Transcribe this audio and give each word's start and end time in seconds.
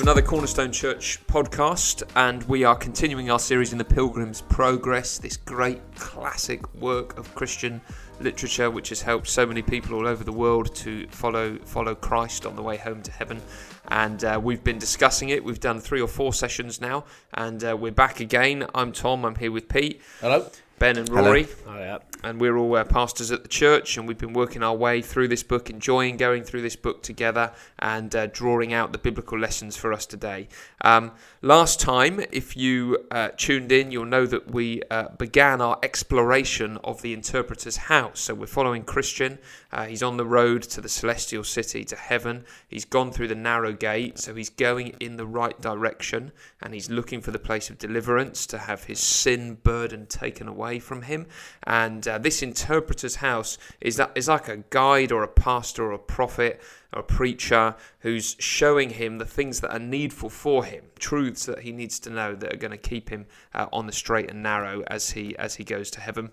another 0.00 0.22
Cornerstone 0.22 0.72
Church 0.72 1.18
podcast, 1.26 2.02
and 2.16 2.42
we 2.44 2.64
are 2.64 2.74
continuing 2.74 3.30
our 3.30 3.38
series 3.38 3.72
in 3.72 3.78
the 3.78 3.84
Pilgrim's 3.84 4.40
Progress, 4.40 5.18
this 5.18 5.36
great 5.36 5.80
classic 5.94 6.74
work 6.74 7.18
of 7.18 7.34
Christian 7.34 7.82
literature 8.18 8.70
which 8.70 8.88
has 8.88 9.02
helped 9.02 9.28
so 9.28 9.44
many 9.44 9.60
people 9.60 9.94
all 9.94 10.06
over 10.06 10.24
the 10.24 10.32
world 10.32 10.74
to 10.76 11.06
follow 11.08 11.58
follow 11.64 11.94
Christ 11.94 12.46
on 12.46 12.56
the 12.56 12.62
way 12.62 12.76
home 12.76 13.02
to 13.02 13.10
heaven. 13.12 13.42
And 13.88 14.24
uh, 14.24 14.40
we've 14.42 14.64
been 14.64 14.78
discussing 14.78 15.30
it. 15.30 15.44
We've 15.44 15.60
done 15.60 15.80
three 15.80 16.00
or 16.00 16.08
four 16.08 16.32
sessions 16.32 16.80
now, 16.80 17.04
and 17.34 17.62
uh, 17.62 17.76
we're 17.76 17.92
back 17.92 18.20
again. 18.20 18.66
I'm 18.74 18.92
Tom. 18.92 19.24
I'm 19.26 19.34
here 19.34 19.52
with 19.52 19.68
Pete. 19.68 20.00
Hello. 20.20 20.46
Ben 20.80 20.96
and 20.96 21.10
Rory. 21.10 21.46
Oh, 21.68 21.78
yeah. 21.78 21.98
And 22.24 22.40
we're 22.40 22.56
all 22.56 22.74
uh, 22.74 22.84
pastors 22.84 23.30
at 23.30 23.42
the 23.42 23.48
church, 23.48 23.98
and 23.98 24.08
we've 24.08 24.16
been 24.16 24.32
working 24.32 24.62
our 24.62 24.74
way 24.74 25.02
through 25.02 25.28
this 25.28 25.42
book, 25.42 25.68
enjoying 25.68 26.16
going 26.16 26.42
through 26.42 26.62
this 26.62 26.74
book 26.74 27.02
together, 27.02 27.52
and 27.78 28.14
uh, 28.16 28.28
drawing 28.28 28.72
out 28.72 28.92
the 28.92 28.98
biblical 28.98 29.38
lessons 29.38 29.76
for 29.76 29.92
us 29.92 30.06
today. 30.06 30.48
Um, 30.82 31.12
last 31.42 31.80
time, 31.80 32.20
if 32.32 32.56
you 32.56 33.06
uh, 33.10 33.28
tuned 33.36 33.72
in, 33.72 33.90
you'll 33.90 34.06
know 34.06 34.24
that 34.24 34.50
we 34.50 34.82
uh, 34.90 35.08
began 35.18 35.60
our 35.60 35.78
exploration 35.82 36.78
of 36.82 37.02
the 37.02 37.12
interpreter's 37.12 37.76
house. 37.76 38.20
So 38.20 38.34
we're 38.34 38.46
following 38.46 38.82
Christian. 38.82 39.38
Uh, 39.70 39.84
he's 39.84 40.02
on 40.02 40.16
the 40.16 40.26
road 40.26 40.62
to 40.62 40.80
the 40.80 40.88
celestial 40.88 41.44
city, 41.44 41.84
to 41.84 41.96
heaven. 41.96 42.44
He's 42.68 42.86
gone 42.86 43.12
through 43.12 43.28
the 43.28 43.34
narrow 43.34 43.74
gate, 43.74 44.18
so 44.18 44.34
he's 44.34 44.50
going 44.50 44.88
in 44.98 45.16
the 45.16 45.26
right 45.26 45.60
direction, 45.60 46.32
and 46.62 46.72
he's 46.72 46.88
looking 46.88 47.20
for 47.20 47.32
the 47.32 47.38
place 47.38 47.68
of 47.68 47.76
deliverance 47.76 48.46
to 48.46 48.58
have 48.58 48.84
his 48.84 48.98
sin 48.98 49.58
burden 49.62 50.06
taken 50.06 50.48
away 50.48 50.69
from 50.78 51.02
him. 51.02 51.26
And 51.64 52.06
uh, 52.06 52.18
this 52.18 52.42
interpreter's 52.42 53.16
house 53.16 53.58
is 53.80 53.96
that 53.96 54.12
is 54.14 54.28
like 54.28 54.48
a 54.48 54.58
guide 54.70 55.12
or 55.12 55.22
a 55.22 55.28
pastor 55.28 55.84
or 55.84 55.92
a 55.92 55.98
prophet 55.98 56.60
or 56.92 57.00
a 57.00 57.04
preacher 57.04 57.74
who's 58.00 58.36
showing 58.38 58.90
him 58.90 59.18
the 59.18 59.24
things 59.24 59.60
that 59.60 59.72
are 59.72 59.78
needful 59.78 60.30
for 60.30 60.64
him, 60.64 60.84
truths 60.98 61.46
that 61.46 61.60
he 61.60 61.72
needs 61.72 61.98
to 62.00 62.10
know 62.10 62.34
that 62.34 62.54
are 62.54 62.58
going 62.58 62.70
to 62.70 62.76
keep 62.76 63.08
him 63.08 63.26
uh, 63.54 63.66
on 63.72 63.86
the 63.86 63.92
straight 63.92 64.30
and 64.30 64.42
narrow 64.42 64.82
as 64.86 65.10
he 65.10 65.36
as 65.36 65.56
he 65.56 65.64
goes 65.64 65.90
to 65.90 66.00
heaven. 66.00 66.30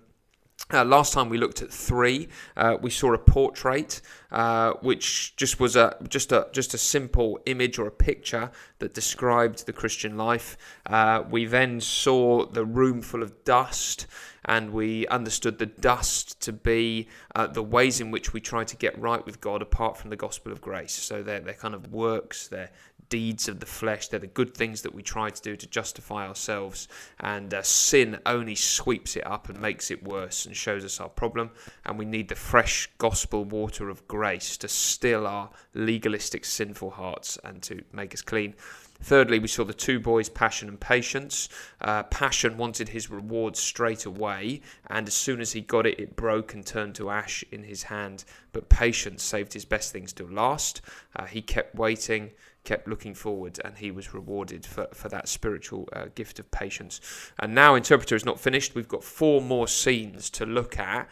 Uh, 0.74 0.84
last 0.84 1.14
time 1.14 1.30
we 1.30 1.38
looked 1.38 1.62
at 1.62 1.72
three, 1.72 2.28
uh, 2.58 2.76
we 2.82 2.90
saw 2.90 3.14
a 3.14 3.18
portrait, 3.18 4.02
uh, 4.32 4.74
which 4.82 5.34
just 5.38 5.62
was 5.62 5.78
a 5.78 5.96
just 6.10 6.34
a 6.34 6.48
just 6.52 6.74
a 6.74 6.78
simple 6.78 7.40
image 7.46 7.80
or 7.80 7.88
a 7.88 7.92
picture 7.92 8.52
that 8.80 8.94
described 8.94 9.66
the 9.66 9.72
Christian 9.72 10.18
life. 10.18 10.58
Uh, 10.86 11.24
we 11.30 11.46
then 11.46 11.80
saw 11.80 12.46
the 12.46 12.66
room 12.66 13.02
full 13.02 13.24
of 13.24 13.46
dust, 13.46 14.08
and 14.44 14.72
we 14.74 15.08
understood 15.08 15.58
the 15.58 15.68
dust 15.68 16.42
to 16.42 16.52
be 16.52 17.08
uh, 17.34 17.48
the 17.48 17.64
ways 17.64 18.02
in 18.02 18.12
which 18.12 18.34
we 18.34 18.42
try 18.42 18.66
to 18.66 18.76
get 18.76 18.98
right 19.00 19.26
with 19.26 19.40
God 19.40 19.62
apart 19.62 19.96
from 19.96 20.10
the 20.10 20.18
gospel 20.18 20.52
of 20.52 20.60
grace. 20.60 20.94
So 20.94 21.24
they're, 21.24 21.40
they're 21.40 21.54
kind 21.54 21.76
of 21.76 21.94
works, 21.94 22.50
they're 22.50 22.72
deeds 23.10 23.48
of 23.48 23.60
the 23.60 23.66
flesh, 23.66 24.08
they're 24.08 24.20
the 24.20 24.28
good 24.28 24.56
things 24.56 24.82
that 24.82 24.94
we 24.94 25.02
try 25.02 25.30
to 25.30 25.42
do 25.42 25.56
to 25.56 25.68
justify 25.68 26.28
ourselves. 26.28 26.88
And 27.20 27.54
uh, 27.54 27.62
sin 27.64 28.20
only 28.26 28.56
sweeps 28.56 29.16
it 29.16 29.26
up 29.26 29.50
and 29.50 29.60
makes 29.60 29.92
it 29.92 30.04
worse 30.04 30.46
and 30.46 30.56
shows 30.56 30.84
us 30.86 31.00
our 31.00 31.10
problem. 31.10 31.52
And 31.86 31.98
we 31.98 32.06
need 32.06 32.30
the 32.30 32.36
fresh 32.36 32.90
gospel 32.98 33.46
water 33.46 33.90
of 33.90 34.08
grace 34.08 34.58
to 34.58 34.68
still 34.68 35.28
our 35.28 35.50
legalistic, 35.74 36.46
sinful 36.46 36.92
hearts 36.92 37.38
and 37.44 37.62
to 37.64 37.84
make 37.92 38.14
us 38.14 38.22
clean. 38.22 38.56
Thirdly, 39.02 39.38
we 39.40 39.48
saw 39.48 39.64
the 39.64 39.74
two 39.74 40.00
boys, 40.00 40.28
Passion 40.28 40.68
and 40.70 40.80
Patience. 40.80 41.50
Uh, 41.80 42.04
Passion 42.04 42.58
wanted 42.58 42.90
his 42.90 43.12
reward 43.12 43.56
straight 43.56 44.06
away, 44.06 44.62
and 44.88 45.08
as 45.08 45.14
soon 45.14 45.40
as 45.40 45.52
he 45.52 45.62
got 45.62 45.86
it, 45.86 46.00
it 46.00 46.16
broke 46.16 46.54
and 46.54 46.66
turned 46.66 46.96
to 46.96 47.10
ash 47.10 47.44
in 47.52 47.64
his 47.64 47.84
hand. 47.84 48.26
But 48.54 48.70
Patience 48.70 49.24
saved 49.24 49.54
his 49.54 49.66
best 49.66 49.92
things 49.92 50.14
till 50.14 50.28
last. 50.28 50.82
Uh, 51.16 51.26
he 51.26 51.42
kept 51.42 51.76
waiting, 51.76 52.32
kept 52.68 52.86
looking 52.88 53.16
forward, 53.16 53.60
and 53.64 53.78
he 53.78 53.92
was 53.92 54.14
rewarded 54.14 54.66
for, 54.66 54.88
for 54.94 55.08
that 55.10 55.30
spiritual 55.30 55.88
uh, 55.94 56.08
gift 56.16 56.38
of 56.38 56.52
patience. 56.52 57.00
And 57.40 57.56
now, 57.56 57.76
Interpreter 57.76 58.16
is 58.16 58.26
not 58.26 58.40
finished. 58.40 58.76
We've 58.76 58.94
got 58.98 59.04
four 59.04 59.42
more 59.42 59.68
scenes 59.68 60.30
to 60.32 60.46
look 60.46 60.78
at. 60.78 61.08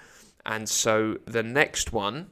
And 0.45 0.67
so 0.67 1.17
the 1.25 1.43
next 1.43 1.93
one 1.93 2.27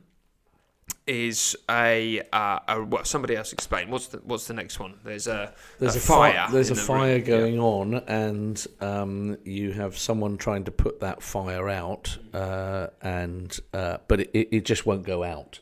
is 1.07 1.55
a, 1.69 2.21
uh, 2.33 2.59
a 2.67 2.83
well, 2.83 3.05
somebody 3.05 3.35
else 3.35 3.53
explain. 3.53 3.89
What's 3.89 4.07
the 4.07 4.17
what's 4.23 4.47
the 4.47 4.53
next 4.53 4.79
one? 4.79 4.99
There's 5.03 5.27
a 5.27 5.53
There's 5.79 5.95
a, 5.95 5.99
a, 5.99 6.01
fi- 6.01 6.33
fire. 6.33 6.47
there's 6.51 6.71
a 6.71 6.75
the 6.75 6.81
fire 6.81 7.15
room. 7.15 7.23
going 7.23 7.59
on, 7.59 7.93
and 8.07 8.67
um, 8.81 9.37
you 9.45 9.71
have 9.71 9.97
someone 9.97 10.37
trying 10.37 10.65
to 10.65 10.71
put 10.71 10.99
that 10.99 11.23
fire 11.23 11.69
out, 11.69 12.17
uh, 12.33 12.87
and 13.01 13.57
uh, 13.73 13.97
but 14.09 14.19
it 14.19 14.31
it 14.57 14.65
just 14.65 14.85
won't 14.85 15.05
go 15.05 15.23
out. 15.23 15.59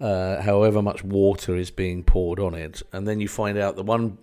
Uh, 0.00 0.40
however 0.42 0.80
much 0.80 1.02
water 1.02 1.56
is 1.56 1.72
being 1.72 2.04
poured 2.04 2.38
on 2.38 2.54
it, 2.54 2.82
and 2.92 3.06
then 3.06 3.18
you 3.18 3.26
find 3.26 3.58
out 3.58 3.74
the 3.74 3.82
one 3.82 4.16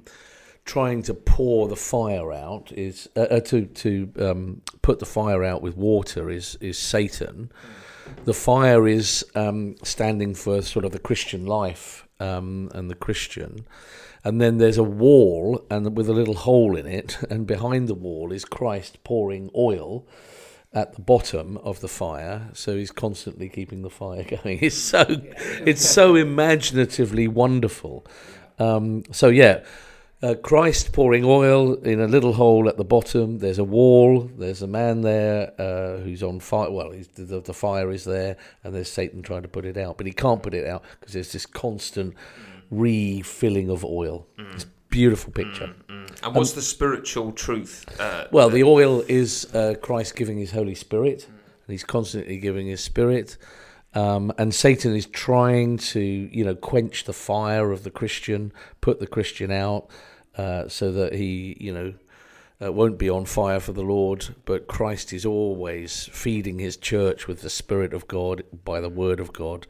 trying 0.66 1.04
to 1.04 1.14
pour 1.14 1.68
the 1.68 1.76
fire 1.76 2.34
out 2.34 2.72
is 2.72 3.08
uh, 3.16 3.22
uh, 3.22 3.40
to 3.40 3.66
to 3.66 4.12
um, 4.20 4.62
put 4.82 5.00
the 5.00 5.06
fire 5.06 5.44
out 5.44 5.62
with 5.62 5.78
water 5.78 6.30
is 6.30 6.58
is 6.60 6.78
Satan. 6.78 7.52
The 8.26 8.34
fire 8.34 8.88
is 8.88 9.26
um, 9.36 9.76
standing 9.84 10.36
for 10.36 10.62
sort 10.62 10.86
of 10.86 10.92
the 10.92 11.00
Christian 11.00 11.46
life 11.46 12.08
um, 12.20 12.70
and 12.74 12.90
the 12.90 12.96
Christian, 12.96 13.66
and 14.24 14.42
then 14.42 14.58
there's 14.58 14.78
a 14.78 14.84
wall 14.84 15.66
and 15.70 15.96
with 15.96 16.10
a 16.10 16.14
little 16.14 16.36
hole 16.36 16.76
in 16.76 16.88
it, 16.88 17.18
and 17.30 17.46
behind 17.46 17.88
the 17.88 17.96
wall 17.96 18.32
is 18.32 18.46
Christ 18.46 19.04
pouring 19.04 19.50
oil 19.56 20.06
at 20.76 20.94
the 20.94 21.02
bottom 21.02 21.58
of 21.58 21.80
the 21.80 21.88
fire, 21.88 22.50
so 22.54 22.76
he's 22.76 22.92
constantly 22.92 23.48
keeping 23.48 23.82
the 23.82 23.90
fire 23.90 24.24
going. 24.44 24.60
It's 24.62 24.78
so 24.78 25.06
it's 25.66 25.90
so 25.90 26.16
imaginatively 26.16 27.28
wonderful. 27.28 28.06
Um, 28.60 29.04
so 29.12 29.30
yeah, 29.30 29.64
uh, 30.22 30.36
Christ 30.36 30.92
pouring 30.92 31.24
oil 31.24 31.76
in 31.76 32.02
a 32.02 32.08
little 32.08 32.34
hole 32.34 32.68
at 32.68 32.78
the 32.78 32.84
bottom. 32.84 33.40
There's 33.40 33.58
a 33.58 33.64
wall. 33.64 34.30
There's 34.38 34.62
a 34.62 34.68
man 34.68 35.02
there 35.02 35.54
uh, 35.60 35.98
who's 35.98 36.22
on 36.22 36.42
fire. 36.42 36.70
Well, 36.70 36.92
he's, 36.92 37.08
the, 37.08 37.40
the 37.40 37.54
fire 37.54 37.90
is 37.92 38.04
there, 38.04 38.36
and 38.64 38.76
there's 38.76 38.92
Satan 38.92 39.22
trying 39.22 39.44
to 39.44 39.48
put 39.48 39.66
it 39.66 39.78
out, 39.78 39.98
but 39.98 40.06
he 40.06 40.14
can't 40.14 40.44
put 40.44 40.54
it 40.54 40.68
out 40.68 40.84
because 41.00 41.14
there's 41.14 41.32
this 41.32 41.46
constant 41.46 42.16
refilling 42.70 43.70
of 43.70 43.86
oil. 43.86 44.28
It's 44.54 44.66
a 44.66 44.68
beautiful 44.96 45.34
picture. 45.34 45.76
And 46.24 46.34
what's 46.34 46.54
the 46.54 46.62
spiritual 46.62 47.34
truth? 47.34 47.86
Uh, 48.00 48.28
Well, 48.32 48.50
the 48.50 48.64
oil 48.64 49.04
is 49.10 49.54
uh, 49.54 49.76
Christ 49.82 50.16
giving 50.16 50.38
His 50.38 50.52
Holy 50.52 50.74
Spirit, 50.74 51.28
and 51.28 51.72
He's 51.74 51.84
constantly 51.84 52.38
giving 52.38 52.68
His 52.68 52.82
Spirit. 52.82 53.38
Um, 53.94 54.32
and 54.38 54.56
Satan 54.56 54.96
is 54.96 55.06
trying 55.06 55.78
to, 55.94 56.00
you 56.00 56.46
know, 56.46 56.56
quench 56.56 57.04
the 57.04 57.14
fire 57.14 57.72
of 57.72 57.84
the 57.84 57.92
Christian, 57.92 58.54
put 58.80 59.00
the 59.00 59.08
Christian 59.08 59.52
out, 59.52 59.90
uh, 60.38 60.70
so 60.70 60.92
that 60.94 61.14
he, 61.14 61.58
you 61.60 61.74
know, 61.74 61.94
uh, 62.64 62.72
won't 62.72 62.98
be 62.98 63.10
on 63.10 63.26
fire 63.26 63.60
for 63.60 63.74
the 63.74 63.84
Lord. 63.84 64.36
But 64.46 64.68
Christ 64.68 65.12
is 65.12 65.26
always 65.26 66.10
feeding 66.14 66.60
His 66.60 66.78
church 66.78 67.28
with 67.28 67.42
the 67.42 67.50
Spirit 67.50 67.94
of 67.94 68.08
God 68.08 68.44
by 68.64 68.80
the 68.80 68.90
Word 69.04 69.20
of 69.20 69.34
God, 69.34 69.68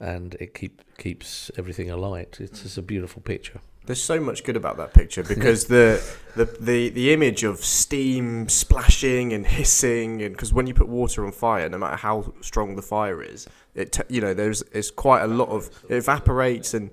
and 0.00 0.34
it 0.40 0.54
keep 0.54 0.80
keeps 0.96 1.50
everything 1.58 1.90
alight. 1.90 2.38
It's 2.40 2.62
just 2.62 2.78
a 2.78 2.82
beautiful 2.82 3.20
picture. 3.22 3.60
There's 3.84 4.02
so 4.02 4.20
much 4.20 4.44
good 4.44 4.56
about 4.56 4.76
that 4.76 4.94
picture 4.94 5.22
because 5.34 5.66
the, 5.66 6.02
the 6.36 6.44
the 6.44 6.90
the 6.90 7.12
image 7.12 7.42
of 7.44 7.58
steam 7.64 8.48
splashing 8.48 9.32
and 9.32 9.46
hissing, 9.46 10.22
and 10.22 10.34
because 10.34 10.52
when 10.52 10.66
you 10.66 10.74
put 10.74 10.88
water 10.88 11.24
on 11.24 11.32
fire, 11.32 11.68
no 11.68 11.78
matter 11.78 11.96
how 11.96 12.32
strong 12.40 12.76
the 12.76 12.82
fire 12.82 13.22
is, 13.22 13.48
it 13.74 13.92
t- 13.92 14.02
you 14.08 14.20
know 14.20 14.34
there's 14.34 14.62
it's 14.72 14.90
quite 14.90 15.22
a 15.22 15.26
lot 15.26 15.48
of 15.48 15.70
it 15.88 15.96
evaporates 15.96 16.74
and 16.74 16.90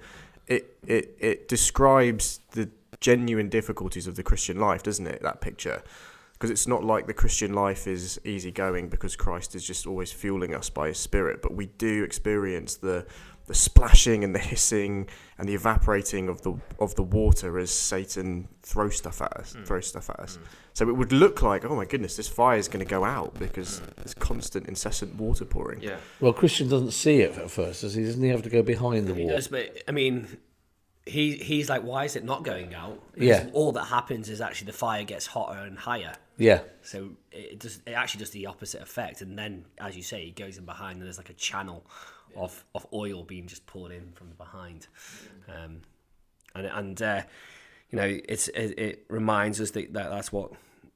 it 0.48 0.78
it 0.86 1.16
it 1.20 1.48
describes 1.48 2.40
the 2.52 2.70
genuine 3.00 3.50
difficulties 3.50 4.08
of 4.08 4.16
the 4.16 4.24
Christian 4.24 4.60
life, 4.60 4.84
doesn't 4.84 5.08
it? 5.08 5.22
That 5.22 5.42
picture. 5.42 5.84
Because 6.34 6.52
it's 6.52 6.68
not 6.68 6.86
like 6.86 7.06
the 7.06 7.14
Christian 7.14 7.54
life 7.54 7.86
is 7.86 8.20
easygoing 8.24 8.88
because 8.88 9.18
Christ 9.18 9.56
is 9.56 9.64
just 9.66 9.86
always 9.86 10.14
fueling 10.14 10.56
us 10.56 10.70
by 10.70 10.88
His 10.88 10.98
Spirit, 10.98 11.42
but 11.42 11.54
we 11.54 11.66
do 11.66 12.04
experience 12.04 12.78
the 12.78 13.06
the 13.50 13.56
splashing 13.56 14.24
and 14.24 14.36
the 14.36 14.40
hissing 14.40 15.10
and 15.40 15.50
the 15.50 15.56
evaporating 15.56 16.30
of 16.30 16.44
the 16.44 16.54
of 16.78 16.94
the 16.94 17.02
water 17.02 17.58
as 17.58 17.72
Satan 17.72 18.48
throws 18.62 18.98
stuff 18.98 19.24
at 19.24 19.34
us, 19.38 19.54
hmm. 19.54 19.64
throws 19.64 19.88
stuff 19.88 20.08
at 20.12 20.20
us. 20.20 20.36
Hmm. 20.36 20.44
So 20.74 20.88
it 20.88 20.96
would 20.96 21.12
look 21.12 21.42
like, 21.42 21.66
oh 21.66 21.76
my 21.76 21.86
goodness, 21.86 22.16
this 22.16 22.28
fire 22.28 22.60
is 22.60 22.68
going 22.68 22.86
to 22.86 22.90
go 22.90 23.04
out 23.04 23.34
because 23.40 23.82
there's 23.98 24.14
constant, 24.14 24.68
incessant 24.68 25.16
water 25.16 25.46
pouring. 25.46 25.82
yeah. 25.82 25.98
Well, 26.20 26.32
Christian 26.32 26.70
doesn't 26.70 26.92
see 26.92 27.22
it 27.22 27.36
at 27.40 27.50
first, 27.50 27.82
does 27.82 27.96
he? 27.96 28.04
Doesn't 28.04 28.22
he 28.22 28.30
have 28.30 28.44
to 28.44 28.52
go 28.52 28.62
behind 28.62 29.08
the 29.08 29.16
He 29.16 29.24
wall? 29.24 29.32
does, 29.36 29.48
but 29.48 29.82
I 29.88 29.92
mean, 29.94 30.28
he 31.08 31.38
he's 31.38 31.70
like, 31.70 31.82
why 31.82 32.06
is 32.06 32.16
it 32.16 32.24
not 32.24 32.44
going 32.44 32.76
out? 32.76 33.02
Because 33.14 33.28
Yeah. 33.28 33.50
All 33.54 33.72
that 33.72 33.86
happens 33.86 34.30
is 34.30 34.42
actually 34.42 34.68
the 34.68 34.78
fire 34.78 35.04
gets 35.04 35.26
hotter 35.26 35.58
and 35.58 35.76
higher. 35.76 36.14
Yeah, 36.38 36.62
So 36.84 37.10
it 37.32 37.60
does. 37.60 37.82
It 37.88 37.94
actually 37.94 38.20
does 38.20 38.30
the 38.30 38.46
opposite 38.46 38.82
effect, 38.82 39.22
and 39.22 39.38
then, 39.38 39.66
as 39.80 39.98
you 39.98 40.04
say, 40.04 40.24
he 40.24 40.32
goes 40.32 40.58
in 40.58 40.66
behind, 40.66 41.00
and 41.00 41.06
there's 41.06 41.18
like 41.18 41.32
a 41.32 41.34
channel 41.34 41.86
of 42.36 42.66
of 42.74 42.86
oil 42.94 43.24
being 43.24 43.48
just 43.48 43.66
poured 43.66 43.92
in 43.92 44.12
from 44.14 44.30
behind, 44.38 44.88
um, 45.48 45.82
and 46.56 46.66
and 46.68 47.02
uh, 47.02 47.22
you 47.92 47.98
know, 47.98 48.20
it's 48.28 48.48
it, 48.50 48.78
it 48.78 49.06
reminds 49.10 49.60
us 49.60 49.72
that, 49.72 49.94
that 49.94 50.10
that's 50.10 50.32
what 50.32 50.52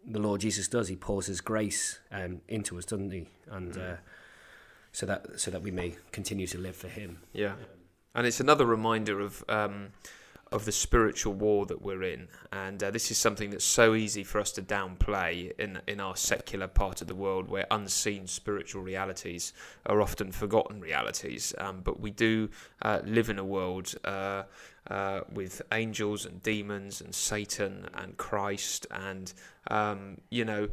the 0.05 0.19
Lord 0.19 0.41
Jesus 0.41 0.67
does. 0.67 0.87
He 0.87 0.95
pours 0.95 1.25
His 1.25 1.41
grace 1.41 1.99
um, 2.11 2.41
into 2.47 2.77
us, 2.77 2.85
doesn't 2.85 3.11
he? 3.11 3.27
And 3.49 3.77
uh, 3.77 3.95
so 4.91 5.05
that 5.07 5.39
so 5.39 5.51
that 5.51 5.61
we 5.61 5.71
may 5.71 5.95
continue 6.11 6.47
to 6.47 6.57
live 6.57 6.75
for 6.75 6.87
Him. 6.87 7.19
Yeah, 7.33 7.53
and 8.13 8.27
it's 8.27 8.39
another 8.39 8.65
reminder 8.65 9.19
of 9.19 9.43
um, 9.49 9.89
of 10.53 10.65
the 10.65 10.71
spiritual 10.71 11.33
war 11.33 11.65
that 11.65 11.81
we're 11.81 12.03
in. 12.03 12.27
And 12.51 12.81
uh, 12.83 12.91
this 12.91 13.09
is 13.11 13.17
something 13.17 13.49
that's 13.49 13.65
so 13.65 13.95
easy 13.95 14.23
for 14.23 14.39
us 14.39 14.51
to 14.53 14.61
downplay 14.61 15.51
in, 15.59 15.81
in 15.87 15.99
our 15.99 16.15
secular 16.15 16.67
part 16.67 17.01
of 17.01 17.07
the 17.07 17.15
world 17.15 17.49
where 17.49 17.65
unseen 17.71 18.27
spiritual 18.27 18.83
realities 18.83 19.51
are 19.87 20.01
often 20.01 20.31
forgotten 20.31 20.79
realities. 20.79 21.53
Um, 21.57 21.81
but 21.83 21.99
we 21.99 22.11
do 22.11 22.49
uh, 22.81 23.01
live 23.03 23.29
in 23.29 23.39
a 23.39 23.45
world. 23.45 23.93
Uh, 24.05 24.43
uh, 24.89 25.21
with 25.31 25.61
angels 25.71 26.25
and 26.25 26.43
demons 26.43 26.99
and 26.99 27.15
Satan 27.15 27.87
and 27.93 28.17
Christ 28.17 28.85
and 28.91 29.31
um, 29.71 30.17
you 30.29 30.43
know 30.43 30.67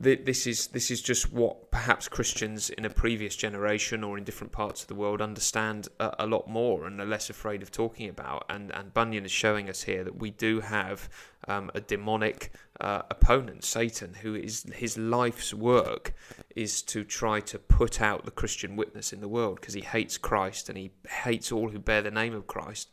this 0.00 0.46
is 0.46 0.68
this 0.68 0.90
is 0.90 1.02
just 1.02 1.30
what 1.30 1.70
perhaps 1.70 2.08
Christians 2.08 2.70
in 2.70 2.86
a 2.86 2.90
previous 2.90 3.36
generation 3.36 4.02
or 4.02 4.16
in 4.16 4.24
different 4.24 4.50
parts 4.50 4.80
of 4.80 4.88
the 4.88 4.94
world 4.94 5.20
understand 5.20 5.88
a, 5.98 6.24
a, 6.24 6.26
lot 6.26 6.48
more 6.48 6.86
and 6.86 6.98
are 7.00 7.06
less 7.06 7.28
afraid 7.28 7.62
of 7.62 7.70
talking 7.70 8.08
about. 8.08 8.46
And 8.48 8.74
and 8.74 8.94
Bunyan 8.94 9.26
is 9.26 9.30
showing 9.30 9.68
us 9.68 9.82
here 9.82 10.02
that 10.04 10.16
we 10.16 10.30
do 10.30 10.60
have 10.60 11.10
um, 11.46 11.70
a 11.74 11.80
demonic 11.82 12.50
uh, 12.80 13.02
opponent, 13.10 13.62
Satan, 13.62 14.14
who 14.14 14.34
is 14.34 14.64
his 14.74 14.96
life's 14.96 15.52
work 15.52 16.14
is 16.56 16.80
to 16.82 17.04
try 17.04 17.40
to 17.40 17.58
put 17.58 18.00
out 18.00 18.24
the 18.24 18.30
Christian 18.30 18.76
witness 18.76 19.12
in 19.12 19.20
the 19.20 19.28
world 19.28 19.60
because 19.60 19.74
he 19.74 19.82
hates 19.82 20.16
Christ 20.16 20.70
and 20.70 20.78
he 20.78 20.92
hates 21.24 21.52
all 21.52 21.68
who 21.68 21.78
bear 21.78 22.00
the 22.00 22.10
name 22.10 22.34
of 22.34 22.46
Christ 22.46 22.88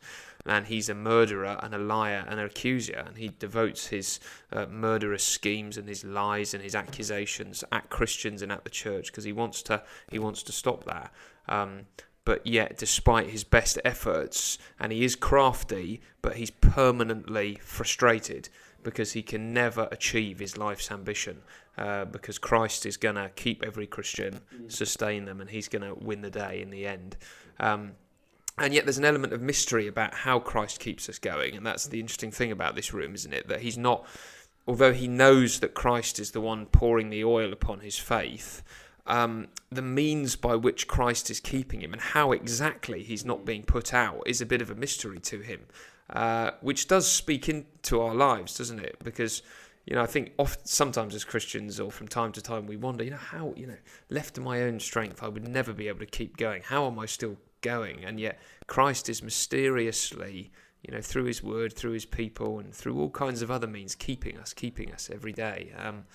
and 0.48 0.68
he's 0.68 0.90
a 0.90 0.96
murderer 0.96 1.60
and 1.62 1.74
a 1.76 1.78
liar 1.78 2.26
and 2.28 2.40
an 2.40 2.46
accuser, 2.46 3.04
and 3.06 3.18
he 3.18 3.30
devotes 3.40 3.88
his 3.88 4.20
uh, 4.52 4.66
murderous 4.68 5.24
schemes 5.24 5.78
and 5.78 5.88
his 5.88 6.04
lies 6.04 6.54
and 6.54 6.64
his 6.64 6.76
accusations 6.76 7.64
at 7.72 7.90
Christians 7.90 8.42
and 8.42 8.52
at 8.52 8.64
the 8.64 8.70
church 8.70 9.08
because 9.08 9.26
he 9.26 9.34
wants 9.34 9.62
to 9.64 9.84
he 10.10 10.20
wants 10.20 10.44
to 10.44 10.52
stop 10.52 10.86
that. 10.86 11.12
Um, 11.50 11.88
but 12.26 12.46
yet, 12.46 12.78
despite 12.78 13.30
his 13.30 13.44
best 13.44 13.80
efforts, 13.86 14.58
and 14.80 14.92
he 14.92 15.06
is 15.06 15.16
crafty, 15.16 16.02
but 16.22 16.36
he's 16.36 16.52
permanently 16.52 17.56
frustrated 17.62 18.50
because 18.84 19.14
he 19.14 19.22
can 19.22 19.54
never 19.54 19.88
achieve 19.92 20.40
his 20.40 20.58
life's 20.58 20.92
ambition. 20.92 21.42
Uh, 21.78 22.06
because 22.06 22.40
Christ 22.40 22.88
is 22.88 22.98
going 22.98 23.16
to 23.16 23.30
keep 23.36 23.64
every 23.64 23.86
Christian, 23.86 24.42
sustain 24.68 25.26
them, 25.26 25.40
and 25.40 25.50
he's 25.50 25.68
going 25.68 25.84
to 25.84 25.94
win 25.94 26.22
the 26.22 26.32
day 26.32 26.60
in 26.60 26.72
the 26.72 26.88
end. 26.88 27.18
Um, 27.60 27.92
and 28.58 28.74
yet 28.74 28.86
there's 28.86 28.98
an 28.98 29.06
element 29.06 29.34
of 29.34 29.42
mystery 29.42 29.88
about 29.88 30.14
how 30.14 30.40
Christ 30.40 30.80
keeps 30.80 31.08
us 31.10 31.20
going, 31.20 31.56
and 31.56 31.66
that's 31.66 31.88
the 31.88 32.00
interesting 32.00 32.32
thing 32.32 32.52
about 32.52 32.76
this 32.76 32.94
room, 32.94 33.14
isn't 33.14 33.34
it? 33.34 33.48
That 33.48 33.62
he's 33.62 33.78
not, 33.78 34.06
although 34.68 34.94
he 34.94 35.08
knows 35.08 35.60
that 35.60 35.74
Christ 35.74 36.20
is 36.20 36.32
the 36.32 36.42
one 36.42 36.66
pouring 36.66 37.10
the 37.10 37.24
oil 37.24 37.54
upon 37.54 37.82
his 37.82 37.98
faith, 37.98 38.64
um, 39.06 39.48
the 39.72 39.82
means 39.82 40.36
by 40.36 40.56
which 40.56 40.88
Christ 40.88 41.30
is 41.30 41.40
keeping 41.40 41.82
him 41.82 41.94
and 41.94 42.02
how 42.02 42.32
exactly 42.32 43.04
he's 43.04 43.24
not 43.24 43.46
being 43.46 43.64
put 43.64 43.94
out 43.94 44.22
is 44.26 44.42
a 44.42 44.46
bit 44.46 44.62
of 44.62 44.70
a 44.70 44.76
mystery 44.76 45.20
to 45.20 45.40
him, 45.42 45.62
uh, 46.10 46.52
which 46.62 46.88
does 46.88 47.10
speak 47.10 47.48
into 47.48 48.02
our 48.02 48.16
lives, 48.16 48.58
doesn't 48.58 48.80
it? 48.80 48.98
Because 49.04 49.44
you 49.86 49.96
know, 49.96 50.02
I 50.02 50.06
think 50.06 50.34
often, 50.38 50.66
sometimes 50.66 51.16
as 51.16 51.24
Christians 51.24 51.80
or 51.80 51.90
from 51.92 52.10
time 52.10 52.34
to 52.34 52.42
time 52.42 52.68
we 52.68 52.76
wonder, 52.76 53.06
you 53.06 53.12
know, 53.12 53.18
how, 53.18 53.54
you 53.56 53.68
know, 53.68 53.78
left 54.10 54.36
to 54.36 54.42
my 54.42 54.64
own 54.64 54.82
strength, 54.82 55.24
I 55.24 55.30
would 55.30 55.48
never 55.48 55.72
be 55.72 55.88
able 55.88 56.00
to 56.00 56.06
keep 56.06 56.36
going. 56.36 56.62
How 56.64 56.88
am 56.88 57.00
I 57.00 57.06
still 57.06 57.38
going. 57.68 58.04
And 58.06 58.20
yet 58.20 58.40
Christ 58.68 59.10
is 59.10 59.22
mysteriously, 59.22 60.52
you 60.84 60.94
know, 60.94 61.02
through 61.02 61.26
his 61.26 61.44
word, 61.44 61.74
through 61.74 61.96
his 62.00 62.06
people, 62.06 62.60
and 62.60 62.74
through 62.74 62.98
all 63.00 63.10
kinds 63.10 63.42
of 63.42 63.50
other 63.52 63.68
means, 63.68 63.96
keeping 63.96 64.38
us, 64.38 64.54
keeping 64.54 64.94
us 64.94 65.10
every 65.14 65.34
day. 65.34 65.74
Um, 65.78 66.06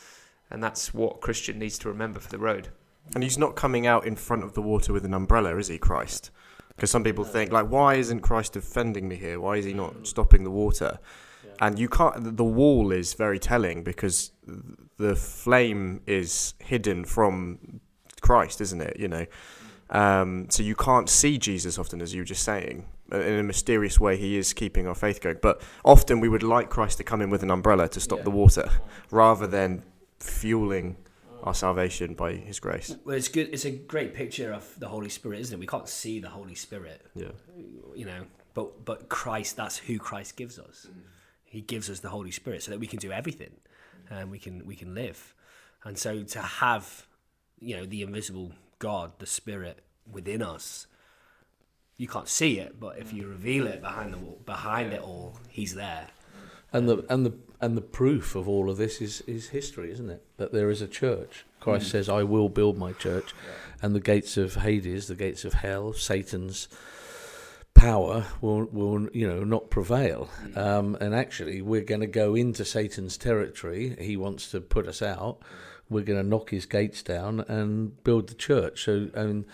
and 0.50 0.62
that's 0.62 0.94
what 0.94 1.20
Christian 1.20 1.58
needs 1.58 1.78
to 1.78 1.88
remember 1.88 2.20
for 2.20 2.30
the 2.30 2.38
road. 2.38 2.68
And 3.14 3.22
he's 3.22 3.38
not 3.38 3.56
coming 3.56 3.86
out 3.86 4.06
in 4.06 4.16
front 4.16 4.44
of 4.44 4.52
the 4.54 4.62
water 4.62 4.92
with 4.92 5.04
an 5.04 5.14
umbrella, 5.14 5.56
is 5.56 5.68
he, 5.68 5.78
Christ? 5.78 6.30
Because 6.68 6.90
some 6.90 7.04
people 7.04 7.24
think, 7.24 7.52
like, 7.52 7.68
why 7.68 7.94
isn't 7.94 8.20
Christ 8.20 8.54
defending 8.54 9.08
me 9.08 9.16
here? 9.16 9.38
Why 9.40 9.56
is 9.56 9.64
he 9.64 9.74
not 9.74 10.06
stopping 10.06 10.44
the 10.44 10.50
water? 10.50 10.98
And 11.60 11.78
you 11.78 11.88
can't. 11.88 12.36
The 12.36 12.50
wall 12.60 12.92
is 12.92 13.14
very 13.14 13.38
telling 13.38 13.84
because 13.84 14.32
the 14.96 15.14
flame 15.14 16.00
is 16.06 16.54
hidden 16.60 17.04
from 17.04 17.80
Christ, 18.20 18.60
isn't 18.60 18.80
it? 18.80 18.96
You 18.98 19.08
know, 19.08 19.26
um, 19.92 20.46
so 20.48 20.62
you 20.62 20.74
can't 20.74 21.08
see 21.08 21.38
Jesus 21.38 21.78
often, 21.78 22.00
as 22.00 22.14
you 22.14 22.22
were 22.22 22.26
just 22.26 22.42
saying. 22.42 22.86
Uh, 23.12 23.18
in 23.18 23.38
a 23.38 23.42
mysterious 23.42 24.00
way, 24.00 24.16
he 24.16 24.38
is 24.38 24.54
keeping 24.54 24.88
our 24.88 24.94
faith 24.94 25.20
going. 25.20 25.36
But 25.40 25.60
often 25.84 26.18
we 26.18 26.30
would 26.30 26.42
like 26.42 26.70
Christ 26.70 26.96
to 26.98 27.04
come 27.04 27.20
in 27.20 27.28
with 27.28 27.42
an 27.42 27.50
umbrella 27.50 27.88
to 27.88 28.00
stop 28.00 28.20
yeah. 28.20 28.24
the 28.24 28.30
water, 28.30 28.70
rather 29.10 29.46
than 29.46 29.82
fueling 30.18 30.96
our 31.42 31.54
salvation 31.54 32.14
by 32.14 32.32
His 32.32 32.58
grace. 32.58 32.96
Well, 33.04 33.16
it's 33.16 33.28
good. 33.28 33.50
It's 33.52 33.66
a 33.66 33.70
great 33.70 34.14
picture 34.14 34.52
of 34.52 34.74
the 34.78 34.88
Holy 34.88 35.10
Spirit, 35.10 35.40
isn't 35.40 35.54
it? 35.54 35.60
We 35.60 35.66
can't 35.66 35.88
see 35.88 36.20
the 36.20 36.30
Holy 36.30 36.54
Spirit. 36.54 37.04
Yeah. 37.14 37.32
You 37.94 38.06
know, 38.06 38.24
but 38.54 38.84
but 38.84 39.10
Christ. 39.10 39.56
That's 39.56 39.76
who 39.76 39.98
Christ 39.98 40.36
gives 40.36 40.58
us. 40.58 40.86
He 41.44 41.60
gives 41.60 41.90
us 41.90 42.00
the 42.00 42.08
Holy 42.08 42.30
Spirit 42.30 42.62
so 42.62 42.70
that 42.70 42.80
we 42.80 42.86
can 42.86 42.98
do 42.98 43.12
everything, 43.12 43.52
and 44.08 44.30
we 44.30 44.38
can 44.38 44.64
we 44.64 44.74
can 44.74 44.94
live. 44.94 45.34
And 45.84 45.98
so 45.98 46.22
to 46.22 46.38
have, 46.40 47.06
you 47.58 47.76
know, 47.76 47.84
the 47.84 48.02
invisible 48.02 48.52
God, 48.82 49.12
the 49.20 49.26
Spirit 49.26 49.78
within 50.10 50.42
us. 50.42 50.88
You 51.96 52.08
can't 52.08 52.28
see 52.28 52.58
it, 52.58 52.80
but 52.80 52.98
if 52.98 53.12
you 53.12 53.28
reveal 53.28 53.68
it 53.68 53.80
behind 53.80 54.12
the 54.12 54.18
wall, 54.18 54.40
behind 54.44 54.92
it 54.92 55.00
all, 55.00 55.38
He's 55.48 55.76
there. 55.76 56.08
And 56.72 56.88
the 56.88 57.06
and 57.08 57.24
the 57.24 57.32
and 57.60 57.76
the 57.76 57.80
proof 57.80 58.34
of 58.34 58.48
all 58.48 58.68
of 58.68 58.78
this 58.78 59.00
is 59.00 59.20
is 59.20 59.50
history, 59.50 59.92
isn't 59.92 60.10
it? 60.10 60.24
That 60.36 60.52
there 60.52 60.68
is 60.68 60.82
a 60.82 60.88
church. 60.88 61.44
Christ 61.60 61.86
mm. 61.86 61.90
says, 61.92 62.08
"I 62.08 62.24
will 62.24 62.48
build 62.48 62.76
my 62.76 62.92
church," 62.92 63.32
yeah. 63.46 63.52
and 63.82 63.94
the 63.94 64.00
gates 64.00 64.36
of 64.36 64.56
Hades, 64.56 65.06
the 65.06 65.14
gates 65.14 65.44
of 65.44 65.52
hell, 65.52 65.92
Satan's 65.92 66.66
power 67.74 68.26
will 68.40 68.64
will 68.64 69.08
you 69.12 69.28
know 69.28 69.44
not 69.44 69.70
prevail. 69.70 70.28
Mm. 70.44 70.56
Um, 70.56 70.96
and 71.00 71.14
actually, 71.14 71.62
we're 71.62 71.84
going 71.84 72.00
to 72.00 72.08
go 72.08 72.34
into 72.34 72.64
Satan's 72.64 73.16
territory. 73.16 73.94
He 74.00 74.16
wants 74.16 74.50
to 74.50 74.60
put 74.60 74.88
us 74.88 75.02
out. 75.02 75.38
Mm 75.38 75.71
we're 75.92 76.04
going 76.04 76.22
to 76.22 76.28
knock 76.28 76.50
his 76.50 76.66
gates 76.66 77.02
down 77.02 77.40
and 77.40 78.02
build 78.04 78.28
the 78.28 78.34
church. 78.34 78.84
So, 78.84 79.08
I 79.16 79.24
mean, 79.24 79.46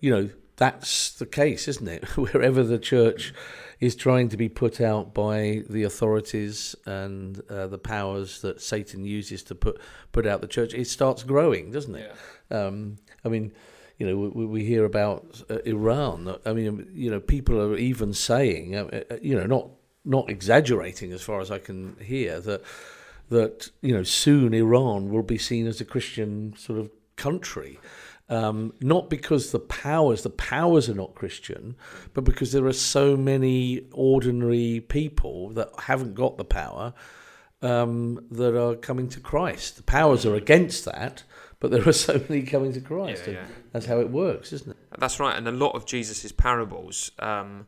you 0.00 0.10
know, 0.10 0.30
that's 0.56 1.12
the 1.12 1.26
case, 1.26 1.66
isn't 1.68 1.88
it? 1.88 2.04
Wherever 2.16 2.62
the 2.62 2.78
church 2.78 3.34
is 3.80 3.96
trying 3.96 4.28
to 4.28 4.36
be 4.36 4.48
put 4.48 4.80
out 4.80 5.12
by 5.14 5.62
the 5.68 5.82
authorities 5.82 6.76
and 6.86 7.40
uh, 7.50 7.66
the 7.66 7.78
powers 7.78 8.40
that 8.42 8.60
Satan 8.60 9.04
uses 9.04 9.42
to 9.44 9.54
put 9.54 9.80
put 10.12 10.26
out 10.26 10.40
the 10.40 10.46
church, 10.46 10.74
it 10.74 10.86
starts 10.86 11.22
growing, 11.22 11.72
doesn't 11.72 11.94
it? 11.94 12.14
Yeah. 12.50 12.66
Um, 12.66 12.96
I 13.24 13.28
mean, 13.28 13.52
you 13.98 14.06
know, 14.06 14.16
we, 14.16 14.46
we 14.46 14.64
hear 14.64 14.84
about 14.84 15.42
uh, 15.50 15.58
Iran. 15.64 16.36
I 16.46 16.52
mean, 16.52 16.88
you 16.94 17.10
know, 17.10 17.20
people 17.20 17.60
are 17.60 17.76
even 17.76 18.12
saying, 18.12 18.76
uh, 18.76 19.02
uh 19.10 19.16
you 19.20 19.34
know, 19.36 19.46
not 19.46 19.70
not 20.04 20.28
exaggerating 20.30 21.12
as 21.12 21.22
far 21.22 21.40
as 21.40 21.50
I 21.50 21.58
can 21.58 21.96
hear 22.00 22.40
that 22.40 22.62
that 23.28 23.70
you 23.80 23.94
know 23.94 24.02
soon 24.02 24.54
Iran 24.54 25.10
will 25.10 25.22
be 25.22 25.38
seen 25.38 25.66
as 25.66 25.80
a 25.80 25.84
Christian 25.84 26.54
sort 26.56 26.78
of 26.78 26.90
country. 27.16 27.78
Um, 28.28 28.72
not 28.80 29.10
because 29.10 29.52
the 29.52 29.58
powers, 29.58 30.22
the 30.22 30.30
powers 30.30 30.88
are 30.88 30.94
not 30.94 31.14
Christian, 31.14 31.76
but 32.14 32.24
because 32.24 32.52
there 32.52 32.64
are 32.64 32.72
so 32.72 33.18
many 33.18 33.86
ordinary 33.92 34.80
people 34.80 35.50
that 35.50 35.68
haven't 35.78 36.14
got 36.14 36.38
the 36.38 36.44
power 36.44 36.94
um, 37.60 38.24
that 38.30 38.58
are 38.58 38.76
coming 38.76 39.08
to 39.08 39.20
Christ. 39.20 39.76
The 39.76 39.82
powers 39.82 40.24
are 40.24 40.34
against 40.34 40.86
that, 40.86 41.24
but 41.60 41.70
there 41.70 41.86
are 41.86 41.92
so 42.08 42.24
many 42.28 42.42
coming 42.42 42.72
to 42.72 42.80
Christ. 42.80 43.24
Yeah, 43.26 43.34
yeah. 43.34 43.46
That's 43.72 43.86
how 43.86 44.00
it 44.00 44.10
works, 44.10 44.52
isn't 44.54 44.70
it? 44.70 44.76
That's 44.98 45.20
right. 45.20 45.36
And 45.36 45.46
a 45.46 45.52
lot 45.52 45.74
of 45.74 45.84
Jesus's 45.84 46.32
parables. 46.32 47.10
Um, 47.18 47.66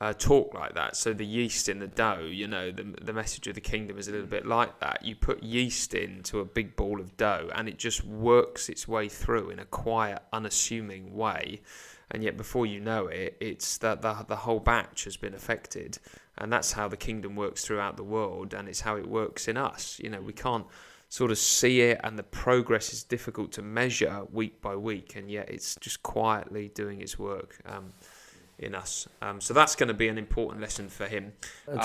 uh, 0.00 0.12
talk 0.12 0.52
like 0.54 0.74
that. 0.74 0.96
So 0.96 1.12
the 1.12 1.24
yeast 1.24 1.68
in 1.68 1.78
the 1.78 1.86
dough, 1.86 2.28
you 2.30 2.46
know, 2.46 2.70
the 2.70 2.84
the 3.00 3.12
message 3.12 3.46
of 3.46 3.54
the 3.54 3.60
kingdom 3.60 3.98
is 3.98 4.08
a 4.08 4.12
little 4.12 4.26
bit 4.26 4.46
like 4.46 4.78
that. 4.80 5.04
You 5.04 5.16
put 5.16 5.42
yeast 5.42 5.94
into 5.94 6.40
a 6.40 6.44
big 6.44 6.76
ball 6.76 7.00
of 7.00 7.16
dough, 7.16 7.50
and 7.54 7.68
it 7.68 7.78
just 7.78 8.04
works 8.04 8.68
its 8.68 8.86
way 8.86 9.08
through 9.08 9.50
in 9.50 9.58
a 9.58 9.64
quiet, 9.64 10.22
unassuming 10.32 11.14
way. 11.14 11.62
And 12.10 12.22
yet, 12.22 12.36
before 12.36 12.66
you 12.66 12.78
know 12.78 13.06
it, 13.06 13.36
it's 13.40 13.78
that 13.78 14.02
the 14.02 14.24
the 14.28 14.36
whole 14.36 14.60
batch 14.60 15.04
has 15.04 15.16
been 15.16 15.34
affected, 15.34 15.98
and 16.36 16.52
that's 16.52 16.72
how 16.72 16.88
the 16.88 16.96
kingdom 16.96 17.34
works 17.34 17.64
throughout 17.64 17.96
the 17.96 18.04
world, 18.04 18.52
and 18.52 18.68
it's 18.68 18.80
how 18.80 18.96
it 18.96 19.08
works 19.08 19.48
in 19.48 19.56
us. 19.56 19.98
You 20.02 20.10
know, 20.10 20.20
we 20.20 20.34
can't 20.34 20.66
sort 21.08 21.30
of 21.30 21.38
see 21.38 21.80
it, 21.80 22.00
and 22.04 22.18
the 22.18 22.22
progress 22.22 22.92
is 22.92 23.02
difficult 23.02 23.50
to 23.52 23.62
measure 23.62 24.26
week 24.30 24.60
by 24.60 24.76
week, 24.76 25.16
and 25.16 25.30
yet 25.30 25.48
it's 25.48 25.76
just 25.76 26.02
quietly 26.02 26.70
doing 26.74 27.00
its 27.00 27.18
work. 27.18 27.58
Um, 27.64 27.92
in 28.58 28.74
us. 28.74 29.06
Um, 29.20 29.40
so 29.40 29.52
that's 29.52 29.76
going 29.76 29.88
to 29.88 29.94
be 29.94 30.08
an 30.08 30.16
important 30.16 30.62
lesson 30.62 30.88
for 30.88 31.06
him. 31.06 31.32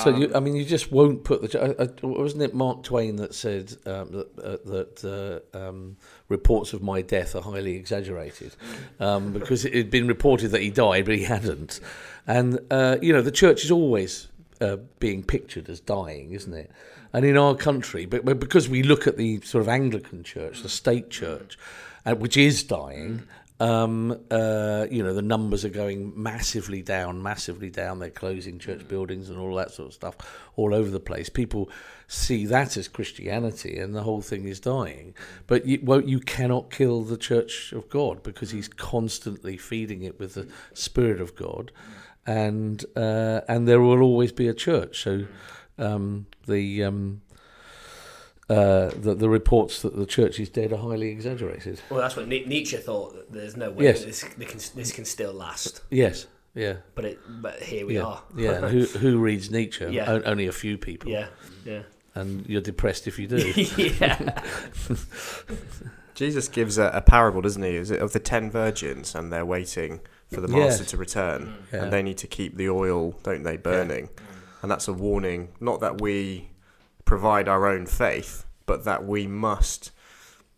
so 0.02 0.16
you, 0.16 0.28
um, 0.28 0.36
I 0.36 0.40
mean, 0.40 0.56
you 0.56 0.64
just 0.64 0.92
won't 0.92 1.24
put 1.24 1.42
the. 1.42 1.62
Uh, 1.62 1.84
uh, 1.84 2.08
wasn't 2.08 2.44
it 2.44 2.54
Mark 2.54 2.84
Twain 2.84 3.18
that 3.18 3.36
said 3.36 3.74
um, 3.86 4.12
that 4.12 4.40
uh, 4.40 4.58
that 4.70 5.44
uh, 5.54 5.58
um, 5.58 5.98
reports 6.30 6.74
of 6.74 6.82
my 6.82 7.02
death 7.02 7.36
are 7.36 7.42
highly 7.42 7.76
exaggerated 7.76 8.56
um, 9.00 9.34
because 9.34 9.66
it 9.66 9.74
had 9.74 9.92
been 9.92 10.08
reported 10.08 10.50
that 10.50 10.62
he 10.62 10.70
died, 10.70 11.06
but 11.06 11.16
he 11.16 11.24
hadn't. 11.24 11.82
And 12.26 12.60
uh, 12.72 12.98
you 13.02 13.12
know, 13.12 13.22
the 13.22 13.32
church 13.32 13.66
is 13.66 13.72
always 13.72 14.30
uh, 14.62 14.78
being 15.00 15.24
pictured 15.24 15.70
as 15.70 15.80
dying, 15.82 16.32
isn't 16.32 16.54
it? 16.54 16.72
And 17.14 17.26
in 17.26 17.36
our 17.38 17.56
country, 17.56 18.06
but, 18.06 18.24
but 18.24 18.40
because 18.40 18.70
we 18.70 18.84
look 18.84 19.06
at 19.06 19.18
the 19.18 19.42
sort 19.42 19.62
of 19.62 19.68
Anglican 19.68 20.24
church, 20.24 20.62
the 20.62 20.70
state 20.70 21.10
church, 21.10 21.58
which 22.06 22.38
is 22.38 22.64
dying. 22.64 23.24
Um, 23.62 24.20
uh, 24.32 24.88
you 24.90 25.04
know, 25.04 25.14
the 25.14 25.22
numbers 25.22 25.64
are 25.64 25.70
going 25.70 26.14
massively 26.16 26.82
down, 26.82 27.22
massively 27.22 27.70
down. 27.70 28.00
They're 28.00 28.10
closing 28.10 28.58
church 28.58 28.88
buildings 28.88 29.30
and 29.30 29.38
all 29.38 29.54
that 29.54 29.70
sort 29.70 29.90
of 29.90 29.94
stuff 29.94 30.16
all 30.56 30.74
over 30.74 30.90
the 30.90 31.00
place. 31.00 31.30
People 31.30 31.70
see 32.08 32.48
that 32.48 32.76
as 32.76 32.88
Christianity, 32.88 33.78
and 33.78 33.94
the 33.94 34.02
whole 34.02 34.22
thing 34.24 34.48
is 34.48 34.60
dying. 34.60 35.14
But 35.46 35.68
you, 35.68 35.80
well, 35.84 36.02
you 36.02 36.20
cannot 36.20 36.72
kill 36.72 37.04
the 37.04 37.18
Church 37.18 37.72
of 37.72 37.88
God 37.88 38.24
because 38.24 38.50
He's 38.50 38.68
constantly 38.68 39.58
feeding 39.58 40.02
it 40.02 40.20
with 40.20 40.34
the 40.34 40.48
Spirit 40.74 41.22
of 41.22 41.36
God, 41.36 41.72
and 42.26 42.84
uh, 42.96 43.42
and 43.48 43.68
there 43.68 43.80
will 43.80 44.02
always 44.02 44.32
be 44.32 44.48
a 44.48 44.56
church. 44.56 45.04
So 45.04 45.28
um, 45.78 46.26
the 46.48 46.84
um, 46.84 47.22
uh, 48.52 48.92
the, 48.96 49.16
the 49.16 49.30
reports 49.30 49.82
that 49.84 49.96
the 49.96 50.06
church 50.06 50.40
is 50.40 50.50
dead 50.50 50.72
are 50.74 50.78
highly 50.78 51.10
exaggerated. 51.10 51.82
Well, 51.90 52.00
that's 52.02 52.16
what 52.16 52.28
Nietzsche 52.28 52.78
thought. 52.78 53.14
That 53.16 53.32
there's 53.32 53.56
no 53.56 53.72
way 53.72 53.86
Yes. 53.86 54.00
that 54.02 54.08
this, 54.08 54.24
can, 54.24 54.78
this 54.80 54.92
can 54.92 55.06
still 55.06 55.34
last. 55.34 55.82
Yes, 55.90 56.28
yeah, 56.54 56.76
But 56.96 57.06
it, 57.06 57.20
but 57.28 57.62
here 57.64 57.86
we 57.86 57.96
yeah, 57.96 58.04
are. 58.04 58.24
yeah. 58.36 58.60
who 58.68 58.86
who 59.04 59.20
reads 59.20 59.50
Nietzsche? 59.52 59.86
Yeah. 59.92 60.12
O- 60.12 60.22
only 60.24 60.48
a 60.48 60.52
few 60.52 60.78
people. 60.78 61.10
yeah, 61.12 61.28
yeah, 61.66 61.84
and 62.16 62.46
you're 62.48 62.62
depressed 62.62 63.08
if 63.08 63.18
you 63.20 63.28
do. 63.28 63.38
yeah. 64.00 64.44
Jesus 66.14 66.48
gives 66.50 66.78
a, 66.78 66.88
a 66.94 67.02
parable, 67.02 67.42
doesn't 67.42 67.64
he? 67.64 67.76
Is 67.76 67.90
it 67.90 68.02
of 68.02 68.12
the 68.14 68.20
ten 68.20 68.52
virgins 68.52 69.16
and 69.16 69.32
they're 69.32 69.46
waiting 69.46 70.02
for 70.32 70.42
the 70.42 70.48
master 70.48 70.84
Yes. 70.84 70.92
to 70.92 70.98
return, 70.98 71.56
Yeah. 71.74 71.84
and 71.84 71.94
they 71.94 72.04
need 72.04 72.18
to 72.20 72.28
keep 72.28 72.58
the 72.58 72.70
oil, 72.70 73.14
don't 73.24 73.44
they, 73.44 73.58
burning? 73.58 74.10
And 74.62 74.70
that's 74.70 74.88
a 74.88 74.94
warning, 74.94 75.50
not 75.60 75.80
that 75.82 76.00
we 76.02 76.51
provide 77.12 77.50
our 77.50 77.68
own 77.68 77.86
faith, 77.86 78.46
but 78.66 78.86
that 78.86 79.06
we 79.06 79.28
must 79.28 79.92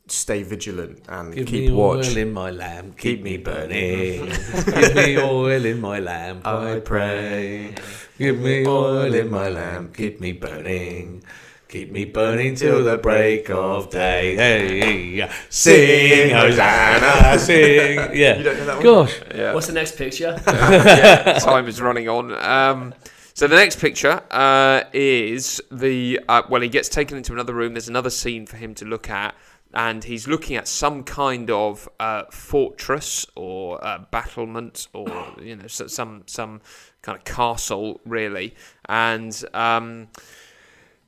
stay 0.05 0.43
vigilant 0.43 1.01
and 1.09 1.33
Give 1.33 1.47
keep 1.47 1.71
me 1.71 1.71
watch. 1.71 2.09
oil 2.09 2.17
in 2.17 2.31
my 2.31 2.51
lamp, 2.51 2.95
keep, 2.95 3.17
Keep 3.17 3.23
me 3.23 3.37
me 3.37 3.43
burning. 3.43 4.25
Give 4.65 4.95
me 4.95 5.17
oil 5.17 5.65
in 5.65 5.81
my 5.81 5.97
lamp, 5.97 6.45
I 6.45 6.75
I 6.75 6.79
pray. 6.79 7.73
Give 8.19 8.37
me 8.37 8.67
oil 8.67 9.11
in 9.15 9.31
my 9.31 9.49
lamp, 9.49 9.95
keep 9.97 10.21
me 10.21 10.31
burning. 10.31 11.23
Keep 11.69 11.91
me 11.91 12.05
burning 12.05 12.53
till 12.53 12.83
the 12.83 12.99
break 12.99 13.49
of 13.49 13.89
day. 13.89 14.35
Hey, 14.35 15.27
sing 15.49 16.29
Hosanna, 16.35 17.39
sing. 17.39 17.97
Yeah. 18.13 18.37
You 18.37 18.43
don't 18.43 18.57
know 18.59 18.65
that 18.65 18.75
one? 18.75 18.83
Gosh. 18.83 19.21
Yeah. 19.33 19.53
What's 19.55 19.65
the 19.65 19.73
next 19.73 19.97
picture? 19.97 20.39
yeah, 20.47 21.39
time 21.39 21.67
is 21.67 21.81
running 21.81 22.07
on. 22.07 22.31
Um, 22.31 22.93
so 23.33 23.47
the 23.47 23.55
next 23.55 23.79
picture 23.79 24.21
uh, 24.29 24.83
is 24.93 25.59
the 25.71 26.19
uh, 26.29 26.43
well, 26.49 26.61
he 26.61 26.69
gets 26.69 26.87
taken 26.87 27.17
into 27.17 27.33
another 27.33 27.53
room. 27.53 27.73
There's 27.73 27.89
another 27.89 28.11
scene 28.11 28.45
for 28.45 28.57
him 28.57 28.75
to 28.75 28.85
look 28.85 29.09
at, 29.09 29.35
and 29.73 30.03
he's 30.03 30.27
looking 30.27 30.55
at 30.55 30.67
some 30.67 31.03
kind 31.03 31.49
of 31.49 31.89
uh, 31.99 32.25
fortress 32.29 33.25
or 33.35 33.83
uh, 33.83 34.05
battlement, 34.11 34.87
or 34.93 35.33
you 35.41 35.55
know, 35.55 35.65
some 35.67 36.23
some 36.27 36.61
kind 37.01 37.17
of 37.17 37.23
castle, 37.23 38.01
really. 38.05 38.53
And 38.87 39.43
um, 39.55 40.09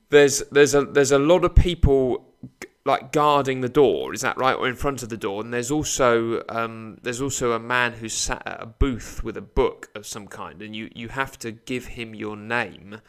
there's 0.10 0.40
there's 0.52 0.74
a 0.74 0.84
there's 0.84 1.12
a 1.12 1.20
lot 1.20 1.46
of 1.46 1.54
people 1.54 2.26
like 2.86 3.12
guarding 3.12 3.62
the 3.62 3.70
door. 3.70 4.14
Is 4.14 4.22
that 4.22 4.38
right, 4.38 4.54
or 4.54 4.68
in 4.68 4.76
front 4.76 5.02
of 5.02 5.10
the 5.10 5.18
door? 5.18 5.42
And 5.42 5.52
there's 5.52 5.72
also 5.72 6.44
um, 6.50 7.00
there's 7.02 7.20
also 7.20 7.54
a 7.54 7.60
man 7.60 7.94
who's 7.94 8.14
sat 8.14 8.44
at 8.46 8.62
a 8.62 8.68
booth 8.68 9.24
with 9.24 9.36
a 9.36 9.42
book 9.42 9.90
of 9.96 10.06
some 10.06 10.28
kind, 10.28 10.62
and 10.62 10.76
you 10.76 10.90
you 10.94 11.10
have 11.10 11.38
to 11.40 11.52
give 11.52 11.88
him 11.88 12.14
your 12.14 12.38
name, 12.38 13.02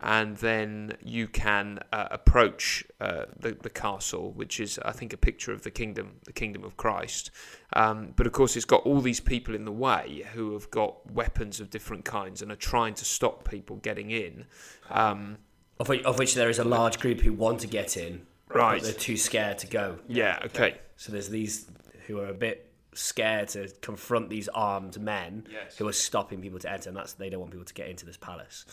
and 0.00 0.36
then 0.36 0.92
you 1.02 1.26
can 1.26 1.80
uh, 1.92 2.08
approach 2.12 2.84
uh, 3.00 3.24
the 3.38 3.56
the 3.60 3.70
castle, 3.70 4.30
which 4.32 4.60
is 4.60 4.78
I 4.84 4.92
think 4.92 5.12
a 5.12 5.16
picture 5.16 5.52
of 5.52 5.62
the 5.62 5.70
kingdom, 5.70 6.20
the 6.24 6.32
kingdom 6.32 6.62
of 6.62 6.76
Christ. 6.76 7.32
Um, 7.72 8.12
but 8.14 8.28
of 8.28 8.32
course, 8.32 8.54
it's 8.54 8.64
got 8.64 8.82
all 8.86 9.00
these 9.00 9.20
people 9.20 9.56
in 9.56 9.64
the 9.64 9.72
way 9.72 10.22
who 10.32 10.52
have 10.52 10.70
got 10.70 11.10
weapons 11.10 11.58
of 11.58 11.70
different 11.70 12.04
kinds 12.04 12.40
and 12.40 12.52
are 12.52 12.56
trying 12.56 12.94
to 12.94 13.04
stop 13.04 13.48
people 13.48 13.76
getting 13.76 14.12
in. 14.12 14.44
Um, 14.90 15.38
of, 15.80 15.88
which, 15.88 16.04
of 16.04 16.20
which 16.20 16.34
there 16.34 16.48
is 16.48 16.60
a 16.60 16.64
large 16.64 17.00
group 17.00 17.20
who 17.22 17.32
want 17.32 17.58
to 17.60 17.66
get 17.66 17.96
in, 17.96 18.26
Right. 18.54 18.82
They're 18.82 18.92
too 18.92 19.16
scared 19.16 19.58
to 19.58 19.66
go. 19.66 19.98
yeah. 20.08 20.38
Okay. 20.46 20.78
So 20.96 21.12
there's 21.12 21.28
these 21.28 21.66
who 22.06 22.20
are 22.20 22.28
a 22.28 22.34
bit 22.34 22.70
scared 22.94 23.48
to 23.48 23.68
confront 23.82 24.30
these 24.30 24.48
armed 24.48 25.00
men 25.00 25.46
Yes. 25.50 25.76
who 25.76 25.88
are 25.88 25.92
stopping 25.92 26.40
people 26.40 26.58
to 26.60 26.70
enter, 26.70 26.88
and 26.88 26.96
that's 26.96 27.14
they 27.14 27.28
don't 27.30 27.40
want 27.40 27.50
people 27.52 27.64
to 27.66 27.74
get 27.74 27.88
into 27.88 28.06
this 28.06 28.16
palace. 28.16 28.64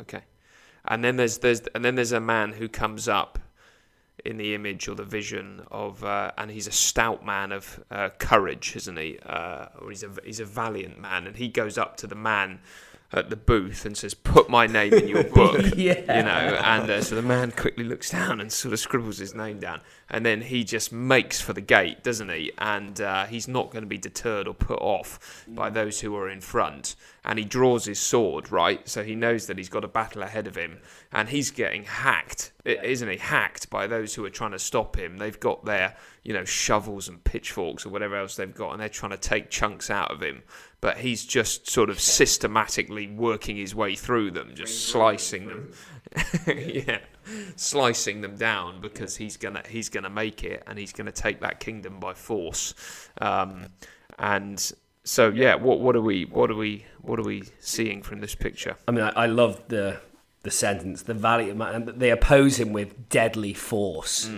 Okay. 0.00 0.22
And 0.84 1.04
then 1.04 1.16
there's 1.16 1.38
there's 1.38 1.60
and 1.74 1.84
then 1.84 1.94
there's 1.94 2.12
a 2.12 2.20
man 2.20 2.52
who 2.52 2.68
comes 2.68 3.06
up 3.08 3.38
in 4.24 4.36
the 4.36 4.54
image 4.54 4.86
or 4.88 4.94
the 4.94 5.04
vision 5.04 5.62
of, 5.70 6.04
uh, 6.04 6.30
and 6.36 6.50
he's 6.50 6.66
a 6.66 6.72
stout 6.72 7.24
man 7.24 7.52
of 7.52 7.82
uh, 7.90 8.10
courage, 8.18 8.76
isn't 8.76 8.98
he? 8.98 9.18
Uh, 9.24 9.66
or 9.80 9.88
he's 9.90 10.02
a 10.02 10.10
he's 10.24 10.40
a 10.40 10.44
valiant 10.44 10.98
man, 11.00 11.26
and 11.26 11.36
he 11.36 11.48
goes 11.48 11.78
up 11.78 11.96
to 11.98 12.06
the 12.06 12.14
man 12.14 12.58
at 13.12 13.30
the 13.30 13.36
booth 13.36 13.84
and 13.84 13.96
says, 13.96 14.14
"Put 14.14 14.48
my 14.48 14.66
name 14.66 14.92
in 14.94 15.08
your 15.08 15.24
book." 15.34 15.64
Yeah. 15.76 16.18
You 16.18 16.22
know, 16.22 16.60
and 16.62 16.90
uh, 16.90 17.02
so 17.02 17.14
the 17.14 17.22
man 17.22 17.50
quickly 17.52 17.84
looks 17.84 18.10
down 18.10 18.40
and 18.40 18.52
sort 18.52 18.72
of 18.72 18.80
scribbles 18.80 19.18
his 19.18 19.34
name 19.34 19.58
down, 19.58 19.80
and 20.08 20.24
then 20.24 20.42
he 20.42 20.64
just 20.64 20.92
makes 20.92 21.40
for 21.40 21.52
the 21.52 21.60
gate, 21.60 22.02
doesn't 22.02 22.28
he? 22.28 22.52
And 22.58 23.00
uh, 23.00 23.26
he's 23.26 23.48
not 23.48 23.70
going 23.70 23.82
to 23.82 23.88
be 23.88 23.98
deterred 23.98 24.46
or 24.48 24.54
put 24.54 24.80
off 24.80 25.44
by 25.48 25.70
those 25.70 26.00
who 26.00 26.16
are 26.16 26.28
in 26.28 26.40
front. 26.40 26.96
And 27.24 27.38
he 27.38 27.44
draws 27.44 27.84
his 27.84 28.00
sword, 28.00 28.50
right? 28.50 28.88
So 28.88 29.04
he 29.04 29.14
knows 29.14 29.46
that 29.46 29.58
he's 29.58 29.68
got 29.68 29.84
a 29.84 29.88
battle 29.88 30.22
ahead 30.22 30.46
of 30.46 30.56
him, 30.56 30.78
and 31.12 31.28
he's 31.28 31.50
getting 31.50 31.84
hacked, 31.84 32.52
isn't 32.64 33.08
he? 33.08 33.18
Hacked 33.18 33.68
by 33.70 33.86
those 33.86 34.14
who 34.14 34.24
are 34.24 34.30
trying 34.30 34.52
to 34.52 34.58
stop 34.58 34.96
him. 34.96 35.18
They've 35.18 35.38
got 35.38 35.64
their, 35.64 35.96
you 36.22 36.32
know, 36.32 36.44
shovels 36.44 37.08
and 37.08 37.22
pitchforks 37.24 37.86
or 37.86 37.88
whatever 37.88 38.16
else 38.16 38.36
they've 38.36 38.54
got, 38.54 38.72
and 38.72 38.80
they're 38.80 38.88
trying 38.88 39.12
to 39.12 39.16
take 39.16 39.50
chunks 39.50 39.90
out 39.90 40.10
of 40.10 40.22
him. 40.22 40.42
But 40.80 40.98
he's 40.98 41.24
just 41.24 41.68
sort 41.68 41.90
of 41.90 42.00
systematically 42.00 43.06
working 43.06 43.56
his 43.56 43.74
way 43.74 43.94
through 43.94 44.32
them, 44.32 44.52
just 44.54 44.88
slicing 44.88 45.48
them. 45.48 45.72
yeah, 46.46 47.00
slicing 47.56 48.20
them 48.20 48.36
down 48.36 48.80
because 48.80 49.16
he's 49.16 49.36
gonna 49.36 49.62
he's 49.68 49.88
gonna 49.88 50.10
make 50.10 50.44
it 50.44 50.62
and 50.66 50.78
he's 50.78 50.92
gonna 50.92 51.12
take 51.12 51.40
that 51.40 51.60
kingdom 51.60 52.00
by 52.00 52.14
force. 52.14 52.74
Um, 53.20 53.66
and 54.18 54.72
so 55.04 55.30
yeah, 55.30 55.54
what 55.54 55.80
what 55.80 55.96
are 55.96 56.02
we 56.02 56.24
what 56.24 56.50
are 56.50 56.56
we 56.56 56.86
what 57.00 57.18
are 57.18 57.24
we 57.24 57.44
seeing 57.60 58.02
from 58.02 58.20
this 58.20 58.34
picture? 58.34 58.76
I 58.86 58.90
mean, 58.90 59.04
I, 59.04 59.10
I 59.10 59.26
love 59.26 59.60
the 59.68 60.00
the 60.42 60.50
sentence. 60.50 61.02
The 61.02 61.14
valiant 61.14 61.58
man. 61.58 61.74
and 61.74 62.00
They 62.00 62.10
oppose 62.10 62.58
him 62.58 62.72
with 62.72 63.08
deadly 63.08 63.54
force. 63.54 64.30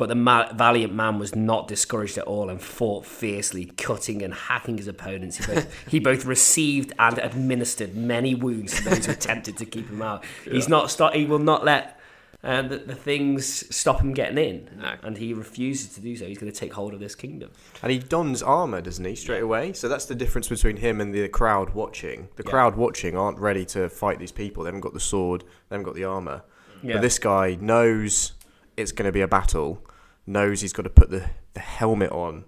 But 0.00 0.08
the 0.08 0.14
ma- 0.14 0.50
valiant 0.54 0.94
man 0.94 1.18
was 1.18 1.36
not 1.36 1.68
discouraged 1.68 2.16
at 2.16 2.24
all 2.24 2.48
and 2.48 2.58
fought 2.60 3.04
fiercely, 3.04 3.66
cutting 3.66 4.22
and 4.22 4.32
hacking 4.32 4.78
his 4.78 4.88
opponents. 4.88 5.36
He 5.36 5.44
both, 5.54 5.88
he 5.88 5.98
both 6.00 6.24
received 6.24 6.94
and 6.98 7.18
administered 7.18 7.94
many 7.94 8.34
wounds 8.34 8.74
to 8.78 8.84
those 8.88 9.04
who 9.04 9.12
attempted 9.12 9.58
to 9.58 9.66
keep 9.66 9.90
him 9.90 10.00
out. 10.00 10.24
He's 10.50 10.70
not 10.70 10.90
stop. 10.90 11.12
He 11.12 11.26
will 11.26 11.38
not 11.38 11.66
let 11.66 12.00
uh, 12.42 12.62
the, 12.62 12.78
the 12.78 12.94
things 12.94 13.44
stop 13.76 14.00
him 14.00 14.14
getting 14.14 14.38
in, 14.38 14.70
No. 14.80 14.94
and 15.02 15.18
he 15.18 15.34
refuses 15.34 15.92
to 15.96 16.00
do 16.00 16.16
so. 16.16 16.24
He's 16.24 16.38
going 16.38 16.50
to 16.50 16.58
take 16.58 16.72
hold 16.72 16.94
of 16.94 17.00
this 17.00 17.14
kingdom. 17.14 17.50
And 17.82 17.92
he 17.92 17.98
dons 17.98 18.42
armor, 18.42 18.80
doesn't 18.80 19.04
he, 19.04 19.14
straight 19.14 19.42
away? 19.42 19.74
So 19.74 19.86
that's 19.86 20.06
the 20.06 20.14
difference 20.14 20.48
between 20.48 20.78
him 20.78 21.02
and 21.02 21.12
the 21.14 21.28
crowd 21.28 21.74
watching. 21.74 22.28
The 22.36 22.42
Yeah. 22.42 22.50
crowd 22.50 22.74
watching 22.76 23.18
aren't 23.18 23.38
ready 23.38 23.66
to 23.66 23.90
fight 23.90 24.18
these 24.18 24.32
people. 24.32 24.62
They 24.64 24.68
haven't 24.68 24.80
got 24.80 24.94
the 24.94 25.00
sword. 25.00 25.42
They 25.68 25.76
haven't 25.76 25.84
got 25.84 25.94
the 25.94 26.04
armor. 26.04 26.42
Yeah. 26.82 26.94
But 26.94 27.02
this 27.02 27.18
guy 27.18 27.58
knows 27.60 28.32
it's 28.78 28.92
going 28.92 29.06
to 29.06 29.12
be 29.12 29.20
a 29.20 29.28
battle. 29.28 29.84
Knows 30.30 30.60
he's 30.60 30.72
got 30.72 30.84
to 30.84 30.90
put 30.90 31.10
the, 31.10 31.28
the 31.54 31.60
helmet 31.60 32.12
on, 32.12 32.44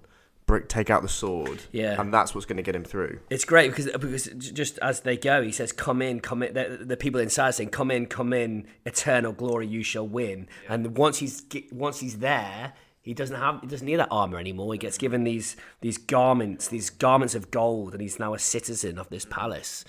break, 0.46 0.68
take 0.68 0.88
out 0.88 1.02
the 1.02 1.08
sword. 1.08 1.62
Yeah. 1.72 2.00
And 2.00 2.14
that's 2.14 2.32
what's 2.32 2.46
going 2.46 2.58
to 2.58 2.62
get 2.62 2.76
him 2.76 2.84
through. 2.84 3.18
It's 3.28 3.44
great 3.44 3.70
because 3.70 3.86
because 3.86 4.26
just 4.26 4.78
as 4.78 5.00
they 5.00 5.16
go, 5.16 5.42
he 5.42 5.50
says, 5.50 5.72
"Come 5.72 6.00
in, 6.00 6.20
come 6.20 6.44
in." 6.44 6.54
The, 6.54 6.84
the 6.84 6.96
people 6.96 7.20
inside 7.20 7.48
are 7.48 7.52
saying, 7.52 7.70
"Come 7.70 7.90
in, 7.90 8.06
come 8.06 8.32
in, 8.32 8.68
eternal 8.86 9.32
glory, 9.32 9.66
you 9.66 9.82
shall 9.82 10.06
win." 10.06 10.48
And 10.68 10.96
once 10.96 11.18
he's 11.18 11.44
once 11.72 11.98
he's 11.98 12.18
there, 12.18 12.74
he 13.00 13.14
doesn't 13.14 13.36
have 13.36 13.60
he 13.62 13.66
doesn't 13.66 13.86
need 13.86 13.96
that 13.96 14.08
armor 14.12 14.38
anymore. 14.38 14.72
He 14.72 14.78
gets 14.78 14.96
given 14.96 15.24
these 15.24 15.56
these 15.80 15.98
garments, 15.98 16.68
these 16.68 16.88
garments 16.88 17.34
of 17.34 17.50
gold, 17.50 17.94
and 17.94 18.00
he's 18.00 18.20
now 18.20 18.32
a 18.32 18.38
citizen 18.38 18.96
of 18.96 19.08
this 19.08 19.24
palace. 19.24 19.84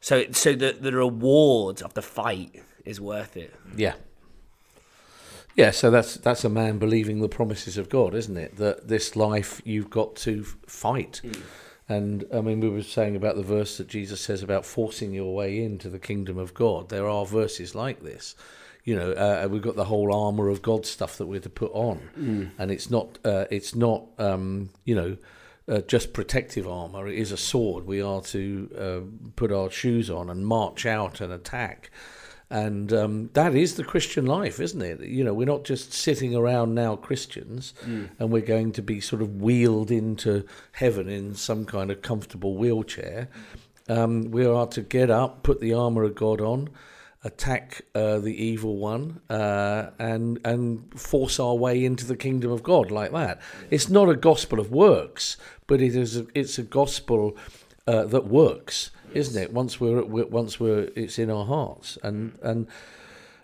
So 0.00 0.24
so 0.30 0.54
the 0.54 0.76
the 0.80 0.92
reward 0.92 1.82
of 1.82 1.94
the 1.94 2.02
fight 2.02 2.62
is 2.84 3.00
worth 3.00 3.36
it. 3.36 3.52
Yeah. 3.76 3.94
Yeah, 5.56 5.72
so 5.72 5.90
that's 5.90 6.14
that's 6.14 6.44
a 6.44 6.48
man 6.48 6.78
believing 6.78 7.20
the 7.20 7.28
promises 7.28 7.76
of 7.76 7.88
God, 7.88 8.14
isn't 8.14 8.36
it? 8.36 8.56
That 8.56 8.88
this 8.88 9.16
life 9.16 9.60
you've 9.64 9.90
got 9.90 10.16
to 10.16 10.44
fight. 10.66 11.20
And 11.88 12.24
I 12.32 12.40
mean, 12.40 12.60
we 12.60 12.68
were 12.68 12.82
saying 12.84 13.16
about 13.16 13.34
the 13.34 13.42
verse 13.42 13.76
that 13.78 13.88
Jesus 13.88 14.20
says 14.20 14.42
about 14.44 14.64
forcing 14.64 15.12
your 15.12 15.34
way 15.34 15.62
into 15.62 15.88
the 15.88 15.98
kingdom 15.98 16.38
of 16.38 16.54
God. 16.54 16.88
There 16.88 17.08
are 17.08 17.26
verses 17.26 17.74
like 17.74 18.02
this. 18.02 18.36
You 18.84 18.96
know, 18.96 19.12
uh, 19.12 19.48
we've 19.50 19.60
got 19.60 19.76
the 19.76 19.84
whole 19.84 20.14
armor 20.14 20.48
of 20.48 20.62
God 20.62 20.86
stuff 20.86 21.18
that 21.18 21.26
we're 21.26 21.40
to 21.40 21.50
put 21.50 21.72
on, 21.72 22.52
and 22.58 22.70
it's 22.70 22.90
not 22.90 23.18
uh, 23.24 23.46
it's 23.50 23.74
not 23.74 24.04
um, 24.18 24.70
you 24.84 24.94
know 24.94 25.16
uh, 25.68 25.80
just 25.82 26.12
protective 26.12 26.66
armor. 26.66 27.08
It 27.08 27.18
is 27.18 27.32
a 27.32 27.36
sword. 27.36 27.86
We 27.86 28.00
are 28.00 28.20
to 28.22 28.70
uh, 28.78 29.30
put 29.36 29.52
our 29.52 29.70
shoes 29.70 30.08
on 30.10 30.30
and 30.30 30.46
march 30.46 30.86
out 30.86 31.20
and 31.20 31.32
attack. 31.32 31.90
And 32.50 32.92
um, 32.92 33.30
that 33.34 33.54
is 33.54 33.76
the 33.76 33.84
Christian 33.84 34.26
life, 34.26 34.58
isn't 34.58 34.82
it? 34.82 35.00
You 35.02 35.22
know, 35.22 35.32
we're 35.32 35.46
not 35.46 35.62
just 35.64 35.92
sitting 35.92 36.34
around 36.34 36.74
now 36.74 36.96
Christians 36.96 37.74
and 38.18 38.30
we're 38.32 38.42
going 38.42 38.72
to 38.72 38.82
be 38.82 39.00
sort 39.00 39.22
of 39.22 39.40
wheeled 39.40 39.90
into 39.92 40.44
heaven 40.72 41.08
in 41.08 41.36
some 41.36 41.64
kind 41.64 41.92
of 41.92 42.02
comfortable 42.02 42.56
wheelchair. 42.56 43.28
Um, 43.88 44.30
we 44.32 44.44
are 44.44 44.66
to 44.68 44.82
get 44.82 45.10
up, 45.10 45.42
put 45.44 45.60
the 45.60 45.74
armour 45.74 46.02
of 46.04 46.14
God 46.16 46.40
on, 46.40 46.70
attack 47.22 47.82
uh, 47.94 48.18
the 48.18 48.34
evil 48.44 48.76
one, 48.78 49.20
uh, 49.28 49.90
and 49.98 50.40
and 50.44 50.98
force 50.98 51.38
our 51.38 51.54
way 51.54 51.84
into 51.84 52.06
the 52.06 52.16
kingdom 52.16 52.50
of 52.50 52.62
God 52.62 52.90
like 52.90 53.12
that. 53.12 53.40
It's 53.70 53.88
not 53.88 54.08
a 54.08 54.16
gospel 54.16 54.58
of 54.58 54.70
works, 54.70 55.36
but 55.66 55.80
it 55.80 55.94
is. 55.94 56.16
A, 56.16 56.26
it's 56.34 56.58
a 56.58 56.62
gospel 56.62 57.36
uh, 57.86 58.04
that 58.06 58.26
works, 58.26 58.90
isn't 59.14 59.40
it? 59.40 59.52
Once 59.52 59.80
we're, 59.80 60.04
we're 60.04 60.26
once 60.26 60.58
we're 60.58 60.90
it's 60.96 61.18
in 61.18 61.30
our 61.30 61.44
hearts, 61.44 61.98
and 62.02 62.38
and 62.42 62.66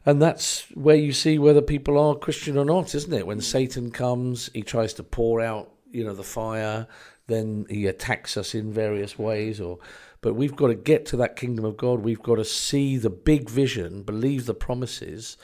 and 0.04 0.23
that's 0.23 0.62
where 0.75 0.96
you 0.96 1.12
see 1.12 1.38
whether 1.38 1.61
people 1.61 1.99
are 1.99 2.14
Christian 2.14 2.56
or 2.56 2.64
not, 2.64 2.94
isn't 2.94 3.12
it? 3.12 3.26
When 3.26 3.40
Satan 3.40 3.90
comes, 3.90 4.50
he 4.54 4.62
tries 4.62 4.94
to 4.94 5.02
pour 5.02 5.40
out, 5.40 5.73
you 5.90 6.04
know, 6.04 6.14
the 6.14 6.23
fire. 6.23 6.87
Then 7.26 7.66
he 7.68 7.87
attacks 7.87 8.37
us 8.37 8.54
in 8.54 8.73
various 8.73 9.18
ways, 9.18 9.61
or 9.61 9.78
but 10.20 10.35
we've 10.35 10.54
got 10.54 10.68
to 10.68 10.75
get 10.75 11.06
to 11.06 11.16
that 11.16 11.37
kingdom 11.37 11.64
of 11.64 11.76
God. 11.76 12.00
We've 12.00 12.23
got 12.23 12.37
to 12.37 12.44
see 12.44 12.96
the 12.96 13.11
big 13.11 13.50
vision, 13.50 14.02
believe 14.02 14.46
the 14.46 14.54
promises, 14.54 15.37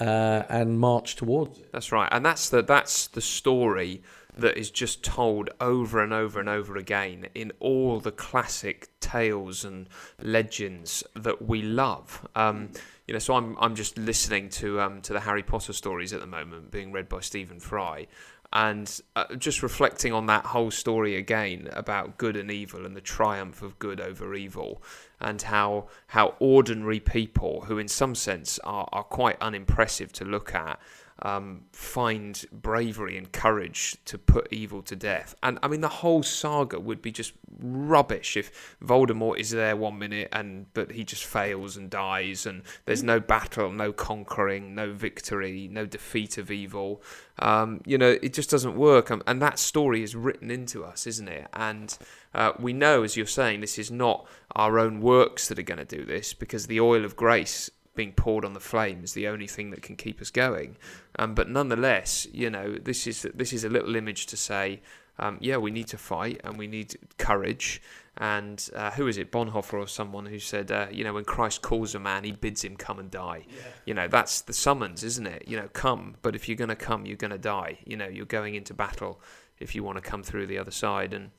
uh, 0.00 0.44
and 0.48 0.78
march 0.78 1.16
towards 1.16 1.58
it. 1.58 1.72
That's 1.72 1.90
right, 1.90 2.08
and 2.12 2.24
that's 2.24 2.48
the 2.48 2.62
that's 2.62 3.08
the 3.08 3.20
story 3.20 4.02
that 4.38 4.56
is 4.56 4.70
just 4.70 5.02
told 5.02 5.50
over 5.60 6.02
and 6.02 6.12
over 6.12 6.40
and 6.40 6.48
over 6.48 6.76
again 6.76 7.26
in 7.34 7.52
all 7.58 8.00
the 8.00 8.12
classic 8.12 8.88
tales 9.00 9.64
and 9.64 9.88
legends 10.22 11.02
that 11.14 11.42
we 11.42 11.60
love. 11.60 12.26
Um, 12.34 12.70
you 13.06 13.14
know, 13.14 13.18
so 13.18 13.34
I'm 13.34 13.56
I'm 13.58 13.74
just 13.74 13.98
listening 13.98 14.48
to 14.50 14.80
um, 14.80 15.00
to 15.02 15.12
the 15.12 15.20
Harry 15.20 15.42
Potter 15.42 15.72
stories 15.72 16.12
at 16.12 16.20
the 16.20 16.26
moment, 16.26 16.70
being 16.70 16.92
read 16.92 17.08
by 17.08 17.20
Stephen 17.20 17.58
Fry, 17.58 18.06
and 18.52 19.00
uh, 19.16 19.34
just 19.36 19.62
reflecting 19.62 20.12
on 20.12 20.26
that 20.26 20.46
whole 20.46 20.70
story 20.70 21.16
again 21.16 21.68
about 21.72 22.18
good 22.18 22.36
and 22.36 22.50
evil 22.50 22.86
and 22.86 22.94
the 22.94 23.00
triumph 23.00 23.62
of 23.62 23.78
good 23.78 24.00
over 24.00 24.34
evil, 24.34 24.82
and 25.20 25.42
how 25.42 25.88
how 26.08 26.34
ordinary 26.38 27.00
people 27.00 27.62
who, 27.62 27.78
in 27.78 27.88
some 27.88 28.14
sense, 28.14 28.58
are 28.60 28.88
are 28.92 29.04
quite 29.04 29.40
unimpressive 29.40 30.12
to 30.12 30.24
look 30.24 30.54
at 30.54 30.78
um, 31.22 31.62
find 31.72 32.44
bravery 32.52 33.16
and 33.16 33.32
courage 33.32 33.96
to 34.04 34.18
put 34.18 34.52
evil 34.52 34.82
to 34.82 34.96
death. 34.96 35.34
And 35.42 35.58
I 35.62 35.68
mean, 35.68 35.80
the 35.80 35.88
whole 35.88 36.22
saga 36.22 36.78
would 36.78 37.02
be 37.02 37.10
just 37.10 37.32
rubbish 37.60 38.36
if 38.36 38.76
Voldemort 38.82 39.38
is 39.38 39.50
there 39.50 39.76
one 39.76 39.98
minute 39.98 40.28
and 40.32 40.72
but 40.74 40.92
he 40.92 41.04
just 41.04 41.24
fails 41.24 41.76
and 41.76 41.90
dies, 41.90 42.46
and 42.46 42.62
there's 42.84 43.02
no 43.02 43.20
battle, 43.20 43.72
no 43.72 43.92
conquering, 43.92 44.74
no 44.74 44.92
victory, 44.92 45.68
no 45.70 45.86
defeat 45.86 46.38
of 46.38 46.50
evil. 46.50 47.02
Um, 47.40 47.80
you 47.86 47.98
know, 47.98 48.18
it 48.22 48.32
just 48.32 48.50
doesn't 48.50 48.76
work. 48.76 49.10
And 49.10 49.42
that 49.42 49.58
story 49.58 50.02
is 50.02 50.14
written 50.16 50.50
into 50.50 50.84
us, 50.84 51.06
isn't 51.06 51.28
it? 51.28 51.46
And 51.52 51.96
uh, 52.34 52.52
we 52.58 52.72
know, 52.72 53.02
as 53.02 53.16
you're 53.16 53.26
saying, 53.26 53.60
this 53.60 53.78
is 53.78 53.90
not 53.90 54.26
our 54.54 54.78
own 54.78 55.00
works 55.00 55.48
that 55.48 55.58
are 55.58 55.62
going 55.62 55.78
to 55.78 55.84
do 55.84 56.04
this 56.04 56.34
because 56.34 56.66
the 56.66 56.80
oil 56.80 57.04
of 57.04 57.16
grace 57.16 57.70
being 57.98 58.12
poured 58.12 58.44
on 58.44 58.52
the 58.52 58.60
flame 58.60 59.02
is 59.02 59.12
the 59.12 59.26
only 59.26 59.48
thing 59.48 59.70
that 59.70 59.82
can 59.82 59.96
keep 59.96 60.20
us 60.20 60.30
going. 60.30 60.76
Um, 61.18 61.34
but 61.34 61.50
nonetheless, 61.50 62.28
you 62.32 62.48
know, 62.48 62.76
this 62.76 63.08
is 63.08 63.26
this 63.34 63.52
is 63.52 63.64
a 63.64 63.68
little 63.68 63.96
image 63.96 64.26
to 64.26 64.36
say, 64.36 64.80
um, 65.18 65.36
yeah, 65.40 65.56
we 65.56 65.72
need 65.72 65.88
to 65.88 65.98
fight 65.98 66.40
and 66.44 66.56
we 66.56 66.68
need 66.68 66.96
courage. 67.18 67.82
And 68.16 68.58
uh, 68.74 68.92
who 68.92 69.08
is 69.08 69.18
it, 69.18 69.32
Bonhoeffer 69.32 69.74
or 69.74 69.88
someone 69.88 70.26
who 70.26 70.38
said, 70.38 70.70
uh, 70.70 70.86
you 70.92 71.02
know, 71.02 71.12
when 71.12 71.24
Christ 71.24 71.60
calls 71.60 71.96
a 71.96 71.98
man, 71.98 72.22
he 72.22 72.30
bids 72.30 72.62
him 72.62 72.76
come 72.76 73.00
and 73.00 73.10
die. 73.10 73.46
Yeah. 73.48 73.62
You 73.86 73.94
know, 73.94 74.06
that's 74.06 74.42
the 74.42 74.52
summons, 74.52 75.02
isn't 75.02 75.26
it? 75.26 75.48
You 75.48 75.56
know, 75.56 75.68
come. 75.72 76.14
But 76.22 76.36
if 76.36 76.48
you're 76.48 76.56
going 76.56 76.68
to 76.68 76.76
come, 76.76 77.04
you're 77.04 77.16
going 77.16 77.32
to 77.32 77.38
die. 77.38 77.78
You 77.84 77.96
know, 77.96 78.06
you're 78.06 78.26
going 78.26 78.54
into 78.54 78.74
battle 78.74 79.20
if 79.58 79.74
you 79.74 79.82
want 79.82 79.98
to 79.98 80.10
come 80.10 80.22
through 80.22 80.46
the 80.46 80.58
other 80.58 80.70
side. 80.70 81.12
And 81.12 81.30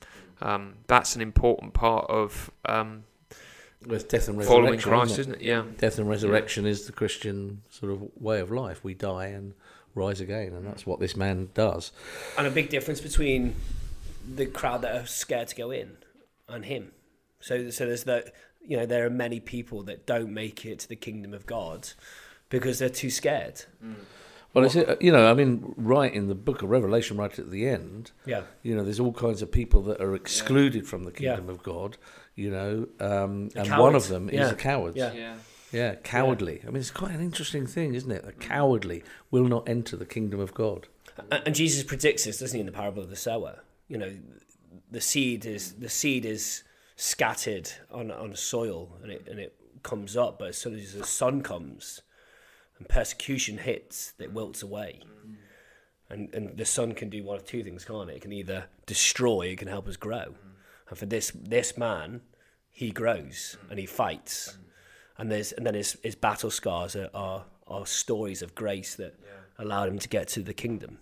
um, 0.42 0.74
that's 0.88 1.16
an 1.16 1.22
important 1.22 1.72
part 1.72 2.04
of 2.10 2.50
um, 2.66 3.04
With 3.86 4.08
death 4.08 4.28
and 4.28 4.36
resurrection. 4.36 4.46
following 4.46 4.76
resurrection, 4.76 4.90
Christ, 4.90 5.18
isn't 5.18 5.34
it? 5.34 5.40
isn't 5.42 5.46
it? 5.46 5.48
Yeah. 5.48 5.64
Death 5.78 5.98
and 5.98 6.08
resurrection 6.08 6.66
is 6.66 6.86
the 6.86 6.92
Christian 6.92 7.62
sort 7.70 7.92
of 7.92 8.02
way 8.20 8.40
of 8.40 8.50
life. 8.50 8.84
We 8.84 8.94
die 8.94 9.26
and 9.26 9.54
rise 9.94 10.20
again, 10.20 10.52
and 10.52 10.66
that's 10.66 10.86
what 10.86 11.00
this 11.00 11.16
man 11.16 11.48
does. 11.54 11.92
And 12.36 12.46
a 12.46 12.50
big 12.50 12.68
difference 12.68 13.00
between 13.00 13.54
the 14.34 14.46
crowd 14.46 14.82
that 14.82 14.94
are 14.94 15.06
scared 15.06 15.48
to 15.48 15.56
go 15.56 15.70
in 15.70 15.96
and 16.48 16.64
him. 16.64 16.92
So, 17.40 17.70
so 17.70 17.86
there's 17.86 18.04
that. 18.04 18.32
You 18.62 18.76
know, 18.76 18.84
there 18.84 19.06
are 19.06 19.10
many 19.10 19.40
people 19.40 19.82
that 19.84 20.04
don't 20.04 20.34
make 20.34 20.66
it 20.66 20.80
to 20.80 20.88
the 20.88 20.94
kingdom 20.94 21.32
of 21.32 21.46
God 21.46 21.88
because 22.50 22.78
they're 22.78 22.90
too 22.90 23.08
scared. 23.08 23.64
Mm. 23.82 23.94
Well, 24.52 24.64
it's, 24.64 24.74
uh, 24.74 24.96
you 25.00 25.12
know, 25.12 25.30
I 25.30 25.34
mean, 25.34 25.74
right 25.76 26.12
in 26.12 26.26
the 26.28 26.34
book 26.34 26.62
of 26.62 26.70
Revelation, 26.70 27.16
right 27.16 27.36
at 27.38 27.50
the 27.50 27.68
end, 27.68 28.10
Yeah. 28.26 28.42
you 28.62 28.74
know, 28.74 28.82
there's 28.82 28.98
all 28.98 29.12
kinds 29.12 29.42
of 29.42 29.52
people 29.52 29.82
that 29.82 30.00
are 30.00 30.14
excluded 30.14 30.88
from 30.88 31.04
the 31.04 31.12
Yeah. 31.12 31.36
kingdom 31.36 31.48
of 31.48 31.62
God, 31.62 31.96
you 32.34 32.50
know, 32.50 32.88
um, 32.98 33.50
and 33.54 33.68
cowards. 33.68 33.78
one 33.80 33.94
of 33.94 34.08
them 34.08 34.28
is 34.28 34.34
Yeah. 34.36 34.48
the 34.48 34.54
cowards. 34.56 34.96
Yeah. 34.96 35.12
Yeah. 35.12 35.36
Yeah, 35.72 35.94
cowardly. 36.02 36.62
I 36.64 36.66
mean, 36.66 36.78
it's 36.78 36.90
quite 36.90 37.12
an 37.12 37.20
interesting 37.20 37.64
thing, 37.64 37.94
isn't 37.94 38.10
it? 38.10 38.24
The 38.24 38.32
cowardly 38.32 39.04
will 39.30 39.44
not 39.44 39.68
enter 39.68 39.96
the 39.96 40.04
kingdom 40.06 40.40
of 40.40 40.52
God. 40.52 40.88
And, 41.30 41.42
and 41.46 41.54
Jesus 41.54 41.84
predicts 41.84 42.24
this, 42.24 42.40
doesn't 42.40 42.56
he, 42.56 42.60
in 42.60 42.66
the 42.66 42.72
parable 42.72 43.04
of 43.04 43.08
the 43.08 43.14
sower? 43.14 43.60
You 43.86 43.98
know, 43.98 44.12
the 44.90 45.00
seed 45.00 45.46
is 45.46 45.74
the 45.74 45.88
seed 45.88 46.24
is 46.24 46.64
scattered 46.96 47.70
on 47.92 48.10
on 48.10 48.34
soil, 48.34 48.98
and 49.02 49.12
it 49.12 49.28
and 49.28 49.38
it 49.38 49.54
comes 49.84 50.16
up. 50.16 50.40
But 50.40 50.48
as 50.48 50.58
soon 50.58 50.74
as 50.76 50.94
the 50.94 51.04
sun 51.06 51.42
comes, 51.42 52.02
and 52.80 52.88
persecution 52.88 53.58
hits, 53.58 54.14
it 54.18 54.32
wilts 54.32 54.62
away. 54.62 55.00
And 56.08 56.34
and 56.34 56.56
the 56.56 56.64
sun 56.64 56.92
can 56.94 57.08
do 57.08 57.22
one 57.22 57.36
of 57.36 57.44
two 57.44 57.62
things, 57.62 57.84
can't 57.84 58.10
it? 58.10 58.16
It 58.16 58.22
can 58.22 58.32
either 58.32 58.64
destroy, 58.86 59.42
it 59.42 59.58
can 59.58 59.68
help 59.68 59.86
us 59.86 59.96
grow. 59.96 60.34
And 60.88 60.98
for 60.98 61.06
this 61.06 61.30
this 61.36 61.78
man, 61.78 62.22
he 62.72 62.90
grows 62.90 63.56
and 63.70 63.78
he 63.78 63.86
fights, 63.86 64.58
and 65.16 65.30
there's 65.30 65.52
and 65.52 65.64
then 65.64 65.74
his 65.74 65.96
his 66.02 66.16
battle 66.16 66.50
scars 66.50 66.96
are 66.96 67.10
are, 67.14 67.44
are 67.68 67.86
stories 67.86 68.42
of 68.42 68.56
grace 68.56 68.96
that 68.96 69.14
allowed 69.56 69.88
him 69.88 70.00
to 70.00 70.08
get 70.08 70.26
to 70.28 70.42
the 70.42 70.54
kingdom. 70.54 70.98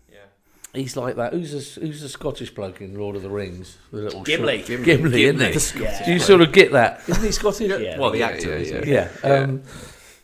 He's 0.75 0.99
like 0.99 1.17
that. 1.17 1.33
Who's 1.33 1.53
the, 1.75 1.81
who's 1.81 2.03
the 2.03 2.11
Scottish 2.11 2.51
bloke 2.51 2.83
in 2.83 2.95
Lord 2.95 3.17
of 3.17 3.23
the 3.23 3.31
Rings? 3.31 3.79
The 3.91 4.03
little 4.03 4.23
Gimli. 4.23 4.62
short- 4.62 4.85
Gimli, 4.85 5.25
isn't 5.25 5.41
he? 5.55 5.59
Scottish 5.59 6.05
Do 6.05 6.12
you 6.12 6.19
sort 6.19 6.43
of 6.43 6.53
get 6.53 6.73
that? 6.73 7.09
Isn't 7.09 7.25
he 7.25 7.33
Scottish? 7.33 7.71
Yeah. 7.81 7.99
Well, 7.99 8.11
the 8.11 8.19
Yeah, 8.19 8.27
actor. 8.27 8.51
yeah, 8.51 8.57
isn't 8.57 8.87
yeah. 8.87 9.09
he? 9.09 9.27
Yeah. 9.29 9.33
Um, 9.35 9.62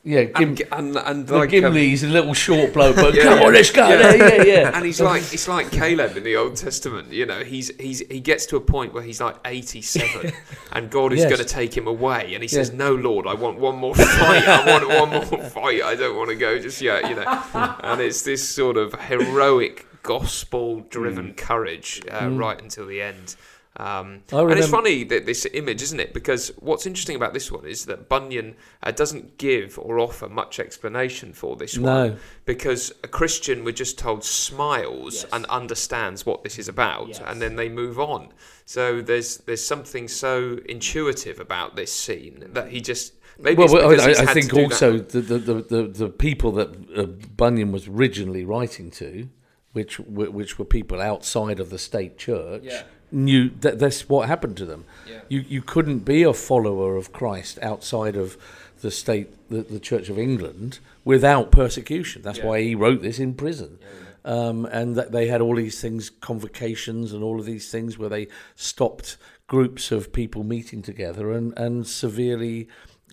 yeah, 0.04 0.24
Gim- 0.24 0.50
And, 0.50 0.62
and, 0.70 0.96
and 0.98 1.26
the 1.26 1.38
like, 1.38 1.48
um, 1.48 1.72
Gimli's 1.72 2.02
a 2.04 2.08
little 2.08 2.34
short 2.34 2.74
bloke, 2.74 2.96
but 2.96 3.14
Yeah, 3.16 3.22
come 3.24 3.38
on, 3.42 3.52
let's 3.54 3.70
go. 3.70 3.88
Yeah. 3.88 4.14
Yeah, 4.14 4.24
yeah, 4.34 4.42
yeah. 4.44 4.70
and 4.74 4.84
he's 4.84 5.00
like 5.00 5.22
it's 5.32 5.48
like 5.48 5.70
Caleb 5.72 6.16
in 6.16 6.22
the 6.24 6.36
Old 6.36 6.56
Testament. 6.56 7.10
You 7.10 7.24
know, 7.26 7.42
he's 7.42 7.74
he's 7.80 8.00
he 8.10 8.20
gets 8.20 8.44
to 8.46 8.56
a 8.56 8.60
point 8.60 8.92
where 8.92 9.02
he's 9.02 9.20
like 9.20 9.36
eighty 9.46 9.80
seven, 9.82 10.32
and 10.72 10.90
God 10.90 11.12
is 11.14 11.20
Yes. 11.20 11.30
going 11.30 11.38
to 11.46 11.52
take 11.54 11.74
him 11.76 11.86
away, 11.86 12.34
and 12.34 12.42
he 12.42 12.48
says. 12.48 12.72
"No, 12.72 12.94
Lord, 12.94 13.26
I 13.26 13.34
want 13.34 13.58
one 13.58 13.76
more 13.76 13.94
fight. 13.94 14.46
I 14.46 14.66
want 14.66 14.88
one 14.88 15.10
more 15.10 15.42
fight. 15.50 15.82
I 15.82 15.94
don't 15.94 16.16
want 16.16 16.28
to 16.30 16.36
go 16.36 16.58
just 16.58 16.80
yet." 16.82 17.08
You 17.08 17.16
know, 17.16 17.76
and 17.82 18.00
it's 18.00 18.22
this 18.22 18.46
sort 18.46 18.76
of 18.76 18.92
heroic 18.94 19.86
gospel-driven 20.02 21.34
courage 21.34 22.02
uh, 22.10 22.28
right 22.30 22.60
until 22.60 22.86
the 22.86 23.00
end. 23.00 23.36
Um, 23.76 24.22
I 24.32 24.40
and 24.42 24.52
it's 24.52 24.68
funny 24.68 25.02
that 25.04 25.26
this 25.26 25.46
image, 25.52 25.82
isn't 25.82 25.98
it? 25.98 26.14
Because 26.14 26.52
what's 26.60 26.86
interesting 26.86 27.16
about 27.16 27.34
this 27.34 27.50
one 27.50 27.64
is 27.66 27.86
that 27.86 28.08
Bunyan 28.08 28.54
uh, 28.84 28.92
doesn't 28.92 29.36
give 29.36 29.76
or 29.80 29.98
offer 29.98 30.28
much 30.28 30.60
explanation 30.60 31.32
for 31.32 31.56
this 31.56 31.76
No. 31.76 31.82
one 32.10 32.18
because 32.44 32.92
a 33.02 33.08
Christian, 33.08 33.64
we're 33.64 33.72
just 33.72 33.98
told, 33.98 34.22
smiles 34.22 35.14
Yes. 35.22 35.26
and 35.32 35.44
understands 35.46 36.24
what 36.24 36.44
this 36.44 36.56
is 36.58 36.68
about, 36.68 37.08
Yes. 37.08 37.20
and 37.26 37.42
then 37.42 37.56
they 37.56 37.68
move 37.68 37.98
on. 37.98 38.28
So 38.64 39.02
there's 39.02 39.38
there's 39.38 39.64
something 39.64 40.06
so 40.06 40.60
intuitive 40.66 41.40
about 41.40 41.74
this 41.74 41.92
scene 41.92 42.44
that 42.52 42.68
he 42.68 42.80
just 42.80 43.14
maybe 43.40 43.58
Well, 43.64 43.72
well, 43.74 44.00
I, 44.00 44.10
I 44.22 44.26
think 44.34 44.54
also 44.54 44.98
the, 44.98 45.20
the, 45.20 45.38
the, 45.38 45.54
the, 45.62 45.82
the 45.88 46.08
people 46.08 46.52
that 46.52 46.68
uh, 46.96 47.06
Bunyan 47.36 47.72
was 47.72 47.88
originally 47.88 48.44
writing 48.44 48.92
to, 48.92 49.28
which 49.72 49.98
were- 49.98 50.30
which 50.30 50.60
were 50.60 50.64
people 50.64 51.00
outside 51.00 51.58
of 51.58 51.70
the 51.70 51.78
state 51.78 52.16
church, 52.18 52.62
Yeah. 52.64 52.84
Knew 53.14 53.50
that 53.60 53.78
that's 53.78 54.08
what 54.08 54.28
happened 54.28 54.56
to 54.58 54.66
them. 54.66 54.84
Yeah. 55.08 55.20
You 55.28 55.40
you 55.48 55.62
couldn't 55.62 56.00
be 56.00 56.22
a 56.22 56.32
follower 56.32 56.96
of 56.96 57.12
Christ 57.12 57.58
outside 57.62 58.16
of 58.16 58.36
the 58.80 58.90
state, 58.90 59.28
the, 59.48 59.62
the 59.62 59.80
Church 59.80 60.08
of 60.10 60.18
England, 60.18 60.78
without 61.04 61.50
persecution. 61.50 62.22
That's 62.22 62.38
Yeah. 62.38 62.46
why 62.46 62.60
he 62.62 62.74
wrote 62.74 63.00
this 63.02 63.18
in 63.18 63.34
prison. 63.34 63.78
Um, 64.26 64.64
and 64.66 64.96
that 64.96 65.12
they 65.12 65.28
had 65.28 65.42
all 65.42 65.54
these 65.54 65.82
things, 65.82 66.08
convocations, 66.08 67.12
and 67.12 67.22
all 67.22 67.38
of 67.38 67.44
these 67.44 67.70
things 67.70 67.98
where 67.98 68.08
they 68.08 68.28
stopped 68.56 69.18
groups 69.46 69.92
of 69.92 70.12
people 70.12 70.42
meeting 70.42 70.82
together 70.82 71.32
and 71.32 71.56
and 71.58 71.86
severely 71.86 72.68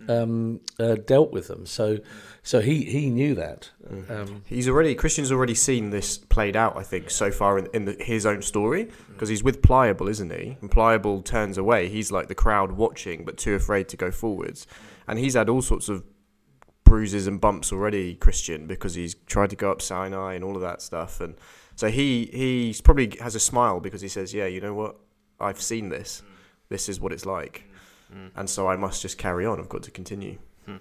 um, 0.10 0.62
uh, 0.80 0.96
dealt 0.96 1.32
with 1.32 1.48
them. 1.48 1.66
So, 1.66 2.00
so 2.44 2.62
he 2.62 2.84
he 2.86 3.10
knew 3.10 3.36
that. 3.36 3.72
Um, 4.10 4.44
He's 4.46 4.68
already 4.68 4.96
Christian's 4.96 5.32
already 5.32 5.56
seen 5.56 5.90
this 5.90 6.18
played 6.18 6.56
out. 6.56 6.78
I 6.78 6.84
think 6.84 7.10
so 7.10 7.32
far 7.32 7.58
in, 7.58 7.68
in 7.74 7.86
the, 7.86 7.94
his 8.00 8.26
own 8.26 8.42
story 8.42 8.90
because 9.10 9.30
he's 9.30 9.44
with 9.44 9.62
Pliable, 9.62 10.08
isn't 10.08 10.32
he? 10.32 10.58
And 10.62 10.72
Pliable 10.72 11.22
turns 11.22 11.58
away. 11.58 11.90
He's 11.90 12.12
like 12.12 12.28
the 12.28 12.36
crowd 12.36 12.74
watching, 12.74 13.26
but 13.26 13.38
too 13.38 13.56
afraid 13.56 13.90
to 13.90 13.98
go 13.98 14.12
forwards. 14.12 14.66
And 15.08 15.20
he's 15.20 15.34
had 15.34 15.50
all 15.50 15.62
sorts 15.62 15.90
of 15.90 16.04
bruises 16.84 17.28
and 17.28 17.40
bumps 17.40 17.72
already, 17.72 18.16
Christian, 18.16 18.68
because 18.68 18.96
he's 18.96 19.16
tried 19.26 19.50
to 19.52 19.56
go 19.56 19.72
up 19.72 19.82
Sinai 19.82 20.34
and 20.34 20.44
all 20.44 20.56
of 20.56 20.62
that 20.62 20.82
stuff. 20.82 21.22
And 21.22 21.36
so 21.76 21.90
he 21.90 22.30
he's 22.34 22.82
probably 22.82 23.16
has 23.20 23.36
a 23.36 23.40
smile 23.40 23.80
because 23.80 24.02
he 24.02 24.08
says, 24.08 24.34
"Yeah, 24.34 24.48
you 24.48 24.62
know 24.62 24.74
what? 24.74 24.98
I've 25.42 25.62
seen 25.62 25.90
this. 25.90 26.22
Mm. 26.26 26.30
This 26.70 26.90
is 26.90 27.00
what 27.00 27.12
it's 27.12 27.26
like." 27.26 27.66
Mm. 28.14 28.18
Mm. 28.18 28.32
And 28.36 28.50
so 28.50 28.68
I 28.68 28.76
must 28.76 29.02
just 29.02 29.18
carry 29.18 29.46
on. 29.46 29.60
I've 29.60 29.70
got 29.70 29.84
to 29.84 29.92
continue. 29.92 30.38
Hmm. 30.66 30.76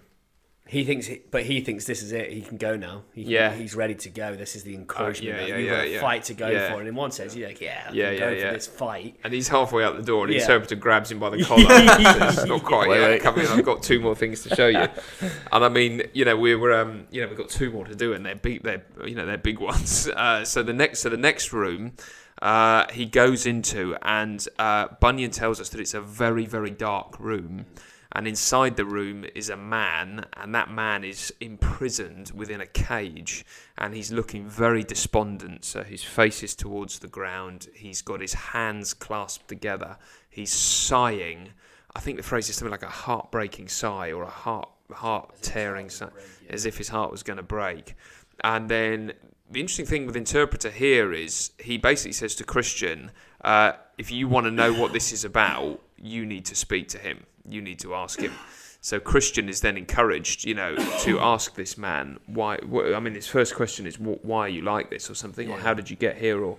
He 0.66 0.83
thinks, 0.85 1.07
he, 1.07 1.20
but 1.31 1.44
he 1.44 1.61
thinks 1.61 1.85
this 1.85 2.03
is 2.03 2.11
it. 2.11 2.33
He 2.33 2.42
can 2.42 2.57
go 2.57 2.77
now. 2.77 3.03
He 3.12 3.23
can, 3.23 3.31
Yeah. 3.31 3.53
he's 3.55 3.75
ready 3.77 3.94
to 3.94 4.09
go. 4.09 4.35
This 4.35 4.57
is 4.57 4.64
the 4.64 4.75
uh, 4.75 4.79
encouragement. 4.81 5.23
yeah, 5.37 5.37
that 5.42 5.49
yeah, 5.49 5.57
you've 5.57 5.66
yeah, 5.66 5.77
got 5.77 5.85
a 5.85 5.90
yeah. 5.90 6.01
fight 6.01 6.25
to 6.25 6.35
go 6.35 6.49
Yeah. 6.49 6.73
for. 6.73 6.81
And 6.81 6.88
in 6.88 6.94
one 6.96 7.12
sense, 7.12 7.37
you're 7.37 7.46
like, 7.49 7.61
yeah, 7.61 7.87
I 7.88 7.92
Yeah, 7.92 8.11
yeah, 8.11 8.18
go 8.18 8.29
yeah. 8.31 8.46
for 8.49 8.55
this 8.55 8.66
fight. 8.66 9.16
And 9.23 9.33
he's 9.33 9.46
halfway 9.46 9.85
out 9.85 9.96
the 9.96 10.03
door, 10.03 10.25
and 10.25 10.33
the 10.33 10.37
Yeah. 10.38 10.42
interpreter 10.42 10.75
grabs 10.75 11.11
him 11.12 11.20
by 11.20 11.31
the 11.31 11.44
collar. 11.51 12.46
not 12.46 12.64
quite 12.64 12.88
Wait, 12.88 12.99
yet. 13.01 13.11
wait. 13.11 13.23
Come 13.23 13.38
in. 13.38 13.46
I've 13.46 13.64
got 13.64 13.83
two 13.85 14.01
more 14.01 14.16
things 14.16 14.42
to 14.42 14.55
show 14.57 14.66
you. 14.66 14.87
And 15.53 15.64
I 15.64 15.68
mean, 15.68 16.03
you 16.14 16.25
know, 16.25 16.37
we 16.37 16.55
were, 16.57 16.73
um, 16.73 17.07
you 17.11 17.20
know, 17.20 17.29
we've 17.29 17.38
got 17.38 17.49
two 17.49 17.70
more 17.73 17.85
to 17.87 17.94
do, 17.94 18.12
and 18.12 18.25
they're 18.27 18.35
big. 18.37 18.62
They're, 18.62 18.85
you 19.05 19.14
know, 19.14 19.27
they're 19.27 19.38
big 19.38 19.59
ones. 19.61 20.09
Uh, 20.16 20.44
so 20.44 20.62
the 20.62 20.73
next, 20.73 21.01
so 21.01 21.09
the 21.09 21.16
next 21.16 21.53
room, 21.53 21.92
uh, 22.40 22.87
he 22.92 23.07
goes 23.07 23.46
into, 23.46 23.96
and 24.03 24.46
uh, 24.59 24.88
Bunyan 25.00 25.31
tells 25.31 25.61
us 25.61 25.68
that 25.70 25.81
it's 25.81 25.94
a 25.94 26.00
very, 26.00 26.46
very 26.46 26.70
dark 26.70 27.18
room. 27.20 27.66
And 28.12 28.26
inside 28.26 28.76
the 28.76 28.85
room 28.85 29.24
is 29.37 29.50
a 29.50 29.57
man, 29.57 30.26
and 30.37 30.53
that 30.55 30.68
man 30.70 31.05
is 31.05 31.33
imprisoned 31.40 32.33
within 32.35 32.61
a 32.61 32.66
cage, 32.66 33.44
and 33.79 33.94
he's 33.94 34.11
looking 34.11 34.48
very 34.48 34.83
despondent. 34.83 35.64
So 35.64 35.85
his 35.85 36.03
face 36.03 36.42
is 36.42 36.57
towards 36.57 36.98
the 36.98 37.07
ground. 37.07 37.68
He's 37.72 38.03
got 38.03 38.20
his 38.20 38.35
hands 38.35 38.94
clasped 38.94 39.46
together. 39.46 39.96
He's 40.29 40.53
sighing. 40.53 41.50
I 41.94 42.00
think 42.00 42.16
the 42.16 42.24
phrase 42.24 42.48
is 42.48 42.57
something 42.57 42.72
like 42.72 42.83
a 42.83 42.88
heartbreaking 42.88 43.68
sigh 43.68 44.11
or 44.12 44.24
a 44.24 44.31
heart 44.31 44.68
heart 44.92 45.40
tearing 45.40 45.88
sigh, 45.88 46.09
as 46.48 46.66
if 46.66 46.79
his 46.79 46.88
heart 46.88 47.12
was 47.12 47.22
going 47.22 47.37
to 47.37 47.44
break. 47.44 47.94
And 48.42 48.68
then 48.68 49.12
the 49.51 49.61
interesting 49.61 49.87
thing 49.87 50.07
with 50.07 50.17
interpreter 50.17 50.71
here 50.71 51.13
is 51.13 51.51
he 51.59 51.77
basically 51.77 52.13
says 52.13 52.35
to 52.37 52.45
Christian, 52.45 53.11
uh, 53.45 53.73
if 53.99 54.11
you 54.11 54.29
want 54.29 54.47
to 54.47 54.51
know 54.51 54.73
what 54.73 54.93
this 54.93 55.13
is 55.13 55.25
about, 55.25 55.81
you 56.01 56.25
need 56.25 56.45
to 56.47 56.55
speak 56.55 56.89
to 56.89 56.99
him. 56.99 57.25
You 57.49 57.61
need 57.61 57.79
to 57.81 57.95
ask 57.95 58.21
him. 58.21 58.33
So 58.81 58.99
Christian 58.99 59.49
is 59.49 59.61
then 59.61 59.77
encouraged, 59.77 60.45
you 60.45 60.55
know, 60.55 60.77
to 61.01 61.21
ask 61.21 61.55
this 61.55 61.77
man 61.77 62.19
why. 62.27 62.59
wh- 62.59 62.95
I 62.95 63.01
mean, 63.01 63.15
his 63.15 63.27
first 63.27 63.55
question 63.55 63.87
is, 63.87 63.99
"Why 63.99 64.47
are 64.47 64.49
you 64.49 64.63
like 64.63 64.89
this?" 64.89 65.11
or 65.11 65.15
something, 65.15 65.51
or 65.51 65.59
"How 65.59 65.75
did 65.75 65.91
you 65.91 65.97
get 65.97 66.17
here?" 66.17 66.43
or 66.43 66.57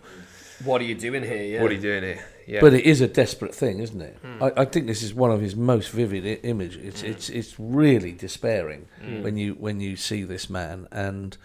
What 0.64 0.82
are 0.82 0.84
you 0.84 0.94
doing 0.94 1.24
here? 1.24 1.44
Yeah. 1.44 1.62
"What 1.64 1.72
are 1.72 1.74
you 1.74 1.82
doing 1.82 2.04
here?" 2.04 2.24
Yeah, 2.46 2.60
But 2.60 2.74
it 2.74 2.86
is 2.86 3.02
a 3.02 3.08
desperate 3.08 3.56
thing, 3.56 3.80
isn't 3.80 4.02
it? 4.02 4.18
Hmm. 4.22 4.44
I, 4.44 4.52
I 4.58 4.66
think 4.66 4.86
this 4.86 5.02
is 5.02 5.14
one 5.14 5.32
of 5.32 5.42
his 5.42 5.56
most 5.56 5.90
vivid 5.90 6.26
I- 6.26 6.46
images. 6.46 6.84
It's 6.84 7.02
hmm. 7.02 7.08
it's 7.08 7.30
it's 7.30 7.60
really 7.60 8.12
despairing 8.12 8.88
hmm. 9.04 9.24
when 9.24 9.38
you 9.38 9.54
when 9.56 9.80
you 9.80 9.96
see 9.96 10.24
this 10.24 10.48
man, 10.48 10.88
and 10.92 11.38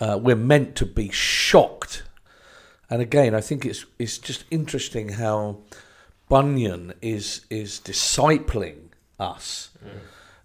uh, 0.00 0.18
we're 0.20 0.36
meant 0.36 0.74
to 0.76 0.86
be 0.86 1.10
shocked. 1.10 2.02
And 2.90 3.00
again, 3.00 3.34
I 3.34 3.40
think 3.40 3.64
it's 3.64 3.84
it's 3.98 4.18
just 4.18 4.44
interesting 4.50 5.10
how 5.10 5.58
Bunyan 6.28 6.94
is 7.00 7.46
is 7.50 7.80
discipling 7.80 8.90
us, 9.18 9.70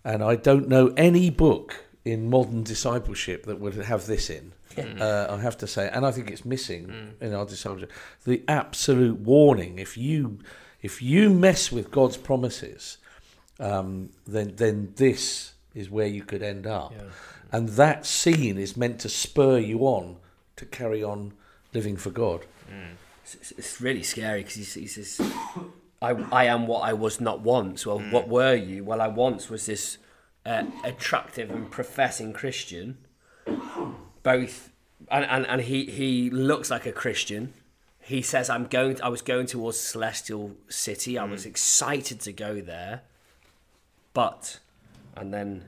and 0.03 0.23
I 0.23 0.35
don't 0.35 0.67
know 0.67 0.93
any 0.97 1.29
book 1.29 1.85
in 2.05 2.29
modern 2.29 2.63
discipleship 2.63 3.45
that 3.45 3.59
would 3.59 3.75
have 3.75 4.05
this 4.05 4.29
in. 4.29 4.53
Uh, 5.01 5.27
I 5.29 5.41
have 5.41 5.57
to 5.57 5.67
say, 5.67 5.89
and 5.91 6.05
I 6.05 6.11
think 6.11 6.31
it's 6.31 6.45
missing 6.45 7.13
in 7.19 7.33
our 7.33 7.45
discipleship. 7.45 7.91
The 8.23 8.43
absolute 8.47 9.19
warning: 9.19 9.77
if 9.79 9.97
you 9.97 10.39
if 10.81 11.01
you 11.01 11.29
mess 11.29 11.71
with 11.71 11.91
God's 11.91 12.17
promises, 12.17 12.97
um, 13.59 14.09
then 14.25 14.53
then 14.55 14.93
this 14.95 15.53
is 15.75 15.89
where 15.89 16.07
you 16.07 16.23
could 16.23 16.41
end 16.41 16.65
up, 16.65 16.93
and 17.51 17.69
that 17.69 18.05
scene 18.05 18.57
is 18.57 18.77
meant 18.77 18.99
to 18.99 19.09
spur 19.09 19.57
you 19.57 19.79
on 19.81 20.17
to 20.55 20.65
carry 20.65 21.03
on 21.03 21.33
living 21.73 21.97
for 21.97 22.09
God. 22.09 22.45
It's, 23.23 23.51
it's 23.51 23.81
really 23.81 24.03
scary 24.03 24.43
because 24.43 24.73
he, 24.73 24.87
says, 24.87 25.19
I, 26.01 26.11
I 26.31 26.45
am 26.45 26.67
what 26.67 26.81
I 26.81 26.93
was 26.93 27.19
not 27.21 27.41
once. 27.41 27.85
Well, 27.85 27.99
what 27.99 28.27
were 28.27 28.55
you? 28.55 28.83
Well, 28.83 29.01
I 29.01 29.07
once 29.07 29.49
was 29.49 29.65
this 29.65 29.97
uh, 30.45 30.63
attractive 30.83 31.49
and 31.51 31.69
professing 31.69 32.33
Christian. 32.33 32.97
Both, 34.23 34.71
and, 35.09 35.25
and, 35.25 35.47
and 35.47 35.61
he, 35.61 35.85
he 35.85 36.29
looks 36.29 36.69
like 36.69 36.85
a 36.85 36.91
Christian. 36.91 37.53
He 38.01 38.21
says, 38.21 38.49
I'm 38.49 38.65
going, 38.65 39.01
I 39.01 39.09
was 39.09 39.21
going 39.21 39.45
towards 39.45 39.79
Celestial 39.79 40.55
City. 40.67 41.17
I 41.17 41.25
was 41.25 41.45
excited 41.45 42.19
to 42.21 42.31
go 42.31 42.61
there. 42.61 43.01
But, 44.13 44.59
and 45.15 45.33
then, 45.33 45.65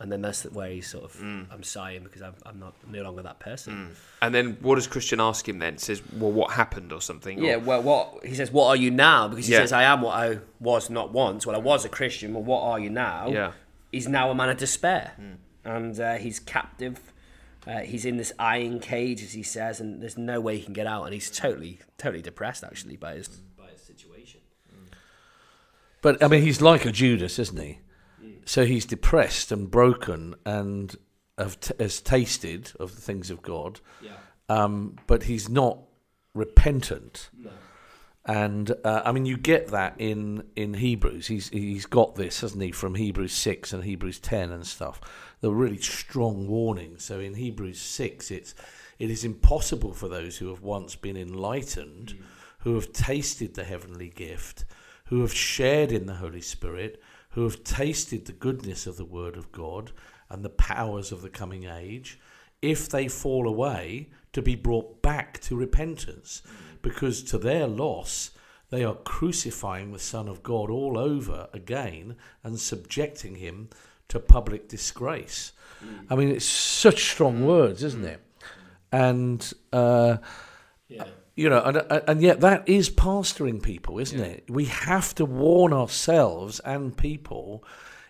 and 0.00 0.12
then 0.12 0.22
that's 0.22 0.42
the 0.42 0.50
way 0.50 0.76
he's 0.76 0.86
sort 0.86 1.04
of, 1.04 1.16
mm. 1.16 1.46
I'm 1.50 1.62
sighing 1.62 2.04
because 2.04 2.22
I'm, 2.22 2.34
I'm 2.46 2.58
not 2.58 2.74
no 2.88 3.02
longer 3.02 3.22
that 3.22 3.40
person. 3.40 3.74
Mm. 3.74 3.96
and 4.22 4.34
then 4.34 4.56
what 4.60 4.76
does 4.76 4.86
Christian 4.86 5.20
ask 5.20 5.48
him 5.48 5.58
then? 5.58 5.78
Says, 5.78 6.02
"Well, 6.12 6.30
what 6.30 6.52
happened?" 6.52 6.92
or 6.92 7.00
something. 7.00 7.42
Yeah, 7.42 7.54
or, 7.54 7.58
well, 7.60 7.82
what 7.82 8.26
he 8.26 8.34
says, 8.34 8.52
what 8.52 8.68
are 8.68 8.76
you 8.76 8.90
now? 8.90 9.28
Because 9.28 9.46
he 9.46 9.52
Yeah. 9.52 9.60
says, 9.60 9.72
I 9.72 9.82
am 9.84 10.02
what 10.02 10.14
I 10.14 10.38
was 10.60 10.88
not 10.90 11.12
once. 11.12 11.46
Well, 11.46 11.56
I 11.56 11.58
was 11.60 11.84
a 11.84 11.88
Christian. 11.88 12.34
Well, 12.34 12.44
what 12.44 12.62
are 12.62 12.78
you 12.78 12.90
now? 12.90 13.28
Yeah. 13.28 13.52
He's 13.90 14.06
now 14.06 14.30
a 14.30 14.34
man 14.34 14.50
of 14.50 14.58
despair, 14.58 15.12
mm. 15.20 15.36
and 15.64 15.98
uh, 15.98 16.14
he's 16.14 16.38
captive. 16.38 17.12
Uh, 17.66 17.80
he's 17.80 18.04
in 18.04 18.16
this 18.16 18.32
iron 18.38 18.80
cage, 18.80 19.22
as 19.22 19.32
he 19.32 19.42
says, 19.42 19.80
and 19.80 20.00
there's 20.00 20.16
no 20.16 20.40
way 20.40 20.56
he 20.56 20.62
can 20.62 20.72
get 20.72 20.86
out. 20.86 21.04
And 21.04 21.12
he's 21.12 21.30
totally, 21.30 21.80
totally 21.98 22.22
depressed 22.22 22.64
actually 22.64 22.96
by 22.96 23.14
his 23.14 23.28
by 23.28 23.66
his 23.72 23.82
situation. 23.82 24.40
But 26.00 26.22
I 26.22 26.28
mean, 26.28 26.42
he's 26.42 26.60
like 26.62 26.84
a 26.84 26.92
Judas, 26.92 27.38
isn't 27.38 27.60
he? 27.60 27.80
So 28.48 28.64
he's 28.64 28.86
depressed 28.86 29.52
and 29.52 29.70
broken 29.70 30.34
and 30.46 30.96
t- 31.60 31.74
has 31.78 32.00
tasted 32.00 32.72
of 32.80 32.94
the 32.94 33.00
things 33.02 33.30
of 33.30 33.42
God, 33.42 33.80
Yeah. 34.00 34.16
um, 34.48 34.96
but 35.06 35.24
he's 35.24 35.50
not 35.50 35.78
repentant. 36.34 37.28
And 38.24 38.70
uh, 38.84 39.02
I 39.04 39.12
mean, 39.12 39.26
you 39.26 39.36
get 39.36 39.68
that 39.68 39.96
in, 39.98 40.44
in 40.56 40.74
Hebrews. 40.74 41.26
He's 41.26 41.48
he's 41.50 41.84
got 41.86 42.14
this, 42.14 42.40
hasn't 42.40 42.62
he, 42.62 42.72
from 42.72 42.94
Hebrews 42.94 43.32
six 43.32 43.72
and 43.72 43.84
Hebrews 43.84 44.18
ten 44.18 44.50
and 44.50 44.66
stuff. 44.66 45.00
The 45.40 45.50
really 45.52 45.78
strong 45.78 46.46
warnings. 46.48 47.04
So 47.04 47.20
in 47.20 47.34
Hebrews 47.34 47.80
six, 47.80 48.30
it's 48.30 48.54
it 48.98 49.10
is 49.10 49.24
impossible 49.24 49.92
for 49.92 50.08
those 50.08 50.38
who 50.38 50.48
have 50.48 50.62
once 50.62 50.94
been 50.96 51.16
enlightened, 51.16 52.18
who 52.60 52.74
have 52.74 52.92
tasted 52.92 53.54
the 53.54 53.64
heavenly 53.64 54.08
gift, 54.10 54.64
who 55.06 55.20
have 55.20 55.32
shared 55.34 55.92
in 55.92 56.06
the 56.06 56.14
Holy 56.16 56.42
Spirit, 56.42 57.00
who 57.30 57.44
have 57.44 57.64
tasted 57.64 58.24
the 58.24 58.32
goodness 58.32 58.86
of 58.86 58.96
the 58.96 59.04
Word 59.04 59.36
of 59.36 59.52
God 59.52 59.92
and 60.28 60.44
the 60.44 60.48
powers 60.50 61.12
of 61.12 61.22
the 61.22 61.30
coming 61.30 61.64
age, 61.64 62.18
if 62.60 62.88
they 62.88 63.08
fall 63.08 63.46
away, 63.46 64.08
to 64.32 64.42
be 64.42 64.54
brought 64.54 65.00
back 65.02 65.40
to 65.40 65.56
repentance, 65.56 66.42
because 66.82 67.22
to 67.22 67.38
their 67.38 67.66
loss, 67.66 68.30
they 68.70 68.84
are 68.84 68.94
crucifying 68.94 69.92
the 69.92 69.98
Son 69.98 70.28
of 70.28 70.42
God 70.42 70.70
all 70.70 70.98
over 70.98 71.48
again 71.52 72.16
and 72.42 72.58
subjecting 72.58 73.36
him 73.36 73.70
to 74.08 74.20
public 74.20 74.68
disgrace. 74.68 75.52
I 76.10 76.16
mean, 76.16 76.30
it's 76.30 76.44
such 76.44 77.04
strong 77.04 77.46
words, 77.46 77.82
isn't 77.84 78.04
it? 78.04 78.20
And 78.90 79.50
uh, 79.72 80.16
you 81.38 81.48
know, 81.48 81.62
and, 81.62 82.02
and 82.08 82.20
yet 82.20 82.40
that 82.40 82.68
is 82.68 82.90
pastoring 82.90 83.62
people, 83.62 84.00
isn't 84.00 84.18
it? 84.18 84.50
We 84.50 84.64
have 84.64 85.14
to 85.14 85.24
warn 85.24 85.72
ourselves 85.72 86.58
and 86.64 86.96
people. 86.96 87.62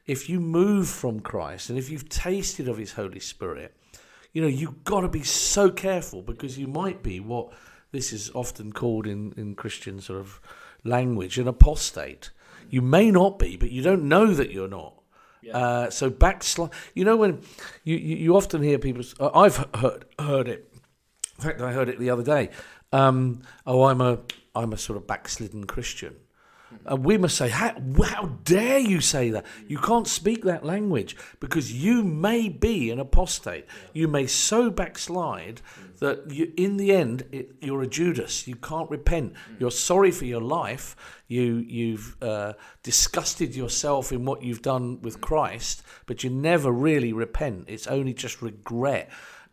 If 0.07 0.31
you 0.31 0.41
move 0.41 0.89
from 0.89 1.21
Christ 1.21 1.69
and 1.69 1.79
if 1.79 1.91
you've 1.91 2.09
tasted 2.09 2.71
of 2.71 2.79
His 2.79 2.93
Holy 2.93 3.21
Spirit, 3.21 3.77
you 4.33 4.41
know 4.41 4.49
you've 4.49 4.83
got 4.83 5.03
to 5.03 5.09
be 5.09 5.25
so 5.25 5.71
careful 5.71 6.23
because 6.23 6.59
you 6.59 6.67
might 6.69 7.03
be 7.03 7.21
what 7.21 7.53
this 7.93 8.15
is 8.15 8.31
often 8.35 8.73
called 8.73 9.07
in 9.07 9.35
in 9.37 9.55
Christian 9.55 10.01
sort 10.01 10.21
of 10.21 10.41
language 10.83 11.39
an 11.39 11.49
apostate. 11.49 12.31
You 12.71 12.81
may 12.81 13.11
not 13.11 13.39
be, 13.39 13.59
but 13.59 13.71
you 13.71 13.83
don't 13.83 14.09
know 14.09 14.33
that 14.33 14.53
you're 14.53 14.69
not. 14.69 14.95
Uh, 15.53 15.91
so 15.91 16.09
backslide. 16.09 16.71
You 16.95 17.05
know 17.05 17.17
when 17.17 17.43
you, 17.85 17.97
you, 17.97 18.17
you 18.17 18.37
often 18.37 18.63
hear 18.63 18.79
people. 18.79 19.05
uh, 19.21 19.31
I've 19.35 19.67
heard 19.75 20.07
heard 20.19 20.49
it. 20.49 20.73
In 21.39 21.45
fact, 21.45 21.61
I 21.61 21.73
heard 21.73 21.89
it 21.89 22.01
the 22.01 22.11
other 22.11 22.25
day. 22.25 22.51
Um, 22.93 23.43
oh, 23.67 23.85
I'm 23.85 24.01
a 24.01 24.21
I'm 24.55 24.73
a 24.73 24.79
sort 24.79 24.97
of 24.97 25.07
backslidden 25.07 25.67
Christian. 25.67 26.17
And 26.85 27.05
we 27.05 27.17
must 27.17 27.37
say, 27.37 27.49
how, 27.49 27.75
how 28.05 28.27
dare 28.45 28.79
you 28.79 29.01
say 29.01 29.31
that? 29.31 29.47
You 29.67 29.79
can't 29.79 30.07
speak 30.07 30.45
that 30.45 30.65
language 30.65 31.17
because 31.41 31.73
you 31.73 32.03
may 32.03 32.49
be 32.49 32.91
an 32.91 32.99
apostate. 32.99 33.67
You 33.93 34.09
may 34.09 34.27
so 34.27 34.71
backslide 34.71 35.61
hmm. 35.75 35.87
that 36.01 36.31
you, 36.31 36.53
in 36.57 36.77
the 36.77 36.93
end, 36.93 37.25
it, 37.33 37.57
you're 37.61 37.83
a 37.83 37.87
Judas. 37.87 38.47
You 38.47 38.57
can't 38.57 38.91
repent. 38.91 39.35
Hmm. 39.37 39.55
You're 39.61 39.71
sorry 39.71 40.11
for 40.11 40.25
your 40.25 40.41
life. 40.43 40.97
You, 41.27 41.57
you've 41.57 42.17
uh, 42.23 42.55
disgusted 42.83 43.55
yourself 43.55 44.13
in 44.13 44.25
what 44.25 44.43
you've 44.43 44.63
done 44.63 45.01
with 45.03 45.21
Christ, 45.21 45.83
but 46.07 46.25
you 46.25 46.31
never 46.31 46.71
really 46.71 47.13
repent. 47.13 47.65
It's 47.69 47.87
only 47.87 48.13
just 48.15 48.43
regret. 48.43 49.11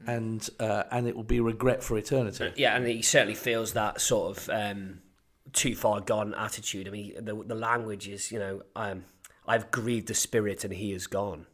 And 0.08 0.48
uh, 0.60 0.84
and 0.92 1.08
it 1.08 1.16
will 1.16 1.24
be 1.24 1.40
regret 1.40 1.84
for 1.84 1.98
eternity. 1.98 2.54
Yeah, 2.56 2.76
and 2.76 2.86
he 2.86 3.02
certainly 3.02 3.36
feels 3.36 3.74
that 3.74 4.02
sort 4.02 4.38
of 4.38 4.50
um, 4.50 5.02
too 5.54 5.76
far 5.76 6.02
gone 6.02 6.34
attitude. 6.36 6.88
I 6.88 6.92
mean, 6.92 7.14
the 7.24 7.36
the 7.36 7.56
language 7.56 8.08
is, 8.08 8.32
you 8.32 8.40
know, 8.40 8.62
um, 8.76 9.06
I've 9.48 9.72
grieved 9.72 10.08
the 10.08 10.14
spirit 10.14 10.64
and 10.64 10.74
he 10.74 10.92
is 10.92 11.08
gone. 11.08 11.48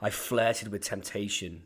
I've 0.00 0.14
flirted 0.14 0.68
with 0.68 0.82
temptation. 0.82 1.62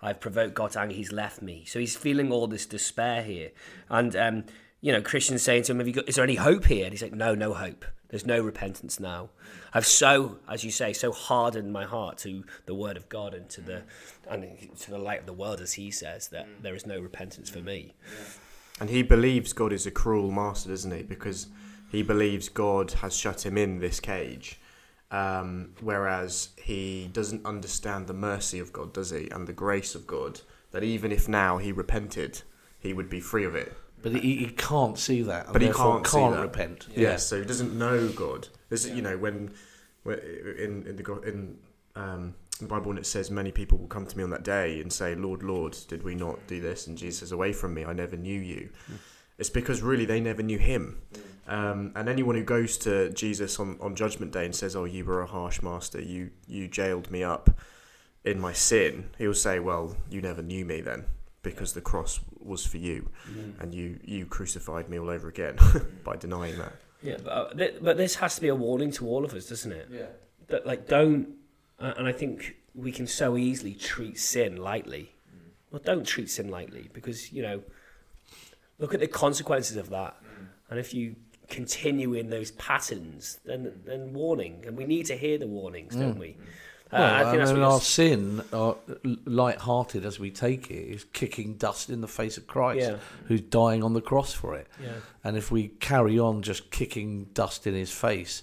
I've 0.00 0.20
provoked 0.20 0.54
God's 0.54 0.76
anger. 0.76 0.94
He's 0.94 1.12
left 1.12 1.42
me. 1.42 1.64
So 1.66 1.78
he's 1.78 1.96
feeling 1.96 2.30
all 2.30 2.46
this 2.46 2.66
despair 2.66 3.22
here. 3.22 3.50
And, 3.88 4.14
um, 4.14 4.44
you 4.80 4.92
know, 4.92 5.00
Christian's 5.00 5.42
saying 5.42 5.64
to 5.64 5.72
him, 5.72 5.78
Have 5.78 5.88
you 5.88 5.94
got, 5.94 6.08
Is 6.08 6.16
there 6.16 6.24
any 6.24 6.34
hope 6.34 6.66
here? 6.66 6.84
And 6.84 6.92
he's 6.92 7.02
like, 7.02 7.14
No, 7.14 7.34
no 7.34 7.54
hope. 7.54 7.84
There's 8.08 8.26
no 8.26 8.40
repentance 8.40 9.00
now. 9.00 9.30
I've 9.74 9.86
so, 9.86 10.38
as 10.48 10.64
you 10.64 10.70
say, 10.70 10.92
so 10.92 11.12
hardened 11.12 11.72
my 11.72 11.84
heart 11.84 12.18
to 12.18 12.44
the 12.66 12.74
word 12.74 12.96
of 12.96 13.08
God 13.08 13.34
and 13.34 13.48
to 13.50 13.60
the 13.60 13.82
and 14.30 14.56
to 14.80 14.90
the 14.90 14.98
light 14.98 15.20
of 15.20 15.26
the 15.26 15.32
world, 15.32 15.60
as 15.60 15.74
he 15.74 15.90
says, 15.90 16.28
that 16.28 16.46
there 16.62 16.74
is 16.74 16.86
no 16.86 17.00
repentance 17.00 17.50
for 17.50 17.60
me. 17.60 17.94
And 18.80 18.90
he 18.90 19.02
believes 19.02 19.52
God 19.52 19.72
is 19.72 19.86
a 19.86 19.90
cruel 19.90 20.30
master, 20.30 20.68
doesn't 20.68 20.90
he? 20.90 21.02
Because 21.02 21.48
he 21.90 22.02
believes 22.02 22.48
God 22.48 22.92
has 22.92 23.16
shut 23.16 23.46
him 23.46 23.56
in 23.56 23.78
this 23.78 24.00
cage. 24.00 24.60
Um, 25.10 25.74
whereas 25.80 26.50
he 26.60 27.08
doesn't 27.12 27.46
understand 27.46 28.06
the 28.06 28.14
mercy 28.14 28.58
of 28.58 28.72
God, 28.72 28.92
does 28.92 29.10
he? 29.10 29.28
And 29.30 29.46
the 29.46 29.52
grace 29.52 29.94
of 29.94 30.06
God, 30.06 30.40
that 30.72 30.82
even 30.82 31.12
if 31.12 31.28
now 31.28 31.58
he 31.58 31.72
repented, 31.72 32.42
he 32.78 32.92
would 32.92 33.08
be 33.08 33.20
free 33.20 33.44
of 33.44 33.54
it. 33.54 33.72
But 34.12 34.22
he, 34.22 34.36
he 34.36 34.46
can't 34.46 34.98
see 34.98 35.22
that. 35.22 35.44
and 35.46 35.52
But 35.52 35.62
he 35.62 35.70
can't 35.70 36.06
see 36.06 36.18
that. 36.18 36.40
repent. 36.40 36.86
Yes, 36.94 37.26
so 37.26 37.38
he 37.40 37.44
doesn't 37.46 37.76
know 37.76 38.08
God. 38.08 38.48
This 38.68 38.84
is, 38.84 38.92
you 38.92 39.02
know, 39.02 39.16
when, 39.18 39.52
when 40.04 40.18
in 40.18 40.86
in 40.86 40.96
the 40.96 41.20
in 41.22 41.58
um, 41.94 42.34
the 42.60 42.66
Bible 42.66 42.88
when 42.88 42.98
it 42.98 43.06
says 43.06 43.30
many 43.30 43.52
people 43.52 43.78
will 43.78 43.86
come 43.88 44.06
to 44.06 44.16
me 44.16 44.22
on 44.24 44.30
that 44.30 44.42
day 44.44 44.80
and 44.80 44.92
say, 44.92 45.14
"Lord, 45.14 45.42
Lord, 45.42 45.76
did 45.88 46.02
we 46.02 46.14
not 46.14 46.38
do 46.46 46.60
this?" 46.60 46.86
And 46.86 46.96
Jesus 46.96 47.20
says, 47.20 47.32
"Away 47.32 47.52
from 47.52 47.74
me, 47.74 47.84
I 47.84 47.92
never 47.92 48.16
knew 48.16 48.40
you." 48.40 48.70
It's 49.38 49.50
because 49.50 49.82
really 49.82 50.06
they 50.06 50.20
never 50.20 50.42
knew 50.42 50.58
him. 50.58 51.02
Um, 51.46 51.92
and 51.94 52.08
anyone 52.08 52.34
who 52.36 52.42
goes 52.42 52.78
to 52.78 53.10
Jesus 53.10 53.60
on, 53.60 53.76
on 53.80 53.94
Judgment 53.94 54.32
Day 54.32 54.44
and 54.46 54.54
says, 54.54 54.74
"Oh, 54.74 54.84
you 54.84 55.04
were 55.04 55.20
a 55.20 55.26
harsh 55.26 55.62
master. 55.62 56.00
You 56.00 56.30
you 56.46 56.68
jailed 56.68 57.10
me 57.10 57.22
up 57.22 57.50
in 58.24 58.40
my 58.40 58.52
sin," 58.52 59.10
he'll 59.18 59.34
say, 59.34 59.58
"Well, 59.60 59.96
you 60.10 60.20
never 60.22 60.42
knew 60.42 60.64
me 60.64 60.80
then, 60.80 61.04
because 61.42 61.74
the 61.74 61.80
cross 61.82 62.20
was 62.46 62.64
for 62.64 62.78
you, 62.78 63.10
mm. 63.30 63.60
and 63.60 63.74
you 63.74 63.98
you 64.04 64.26
crucified 64.26 64.88
me 64.88 64.98
all 64.98 65.10
over 65.10 65.28
again 65.28 65.56
by 66.04 66.16
denying 66.16 66.58
that." 66.58 66.74
Yeah, 67.02 67.16
but, 67.22 67.30
uh, 67.30 67.54
th- 67.54 67.76
but 67.82 67.96
this 67.96 68.16
has 68.16 68.34
to 68.36 68.40
be 68.40 68.48
a 68.48 68.54
warning 68.54 68.90
to 68.92 69.06
all 69.06 69.24
of 69.24 69.34
us, 69.34 69.48
doesn't 69.48 69.72
it? 69.72 69.88
Yeah. 69.90 70.06
That 70.48 70.66
like 70.66 70.88
don't, 70.88 71.34
uh, 71.78 71.94
and 71.96 72.06
I 72.06 72.12
think 72.12 72.56
we 72.74 72.92
can 72.92 73.06
so 73.06 73.36
easily 73.36 73.74
treat 73.74 74.18
sin 74.18 74.56
lightly. 74.56 75.12
Mm. 75.30 75.50
Well, 75.70 75.82
don't 75.84 76.06
treat 76.06 76.30
sin 76.30 76.48
lightly 76.48 76.88
because 76.92 77.32
you 77.32 77.42
know, 77.42 77.62
look 78.78 78.94
at 78.94 79.00
the 79.00 79.08
consequences 79.08 79.76
of 79.76 79.90
that, 79.90 80.16
mm. 80.22 80.46
and 80.70 80.78
if 80.78 80.94
you 80.94 81.16
continue 81.48 82.14
in 82.14 82.30
those 82.30 82.50
patterns, 82.52 83.40
then 83.44 83.80
then 83.84 84.12
warning, 84.12 84.64
and 84.66 84.76
we 84.76 84.84
need 84.84 85.06
to 85.06 85.16
hear 85.16 85.38
the 85.38 85.46
warnings, 85.46 85.94
don't 85.94 86.18
we? 86.18 86.36
Uh, 86.92 86.98
Well, 86.98 87.26
I, 87.26 87.36
that's 87.36 87.50
mean, 87.52 87.60
what 87.62 87.72
our 87.72 87.80
sin, 87.80 88.42
uh, 88.52 88.74
light-hearted 89.24 90.04
as 90.04 90.18
we 90.20 90.30
take 90.30 90.70
it, 90.70 90.74
is 90.94 91.04
kicking 91.12 91.54
dust 91.54 91.90
in 91.90 92.00
the 92.00 92.08
face 92.08 92.36
of 92.38 92.46
Christ, 92.46 92.88
Yeah. 92.88 92.96
who's 93.26 93.40
dying 93.40 93.82
on 93.82 93.92
the 93.92 94.00
cross 94.00 94.32
for 94.32 94.54
it. 94.54 94.68
Yeah. 94.80 94.92
And 95.24 95.36
if 95.36 95.50
we 95.50 95.68
carry 95.80 96.18
on 96.18 96.42
just 96.42 96.70
kicking 96.70 97.24
dust 97.34 97.66
in 97.66 97.74
his 97.74 97.90
face 97.90 98.42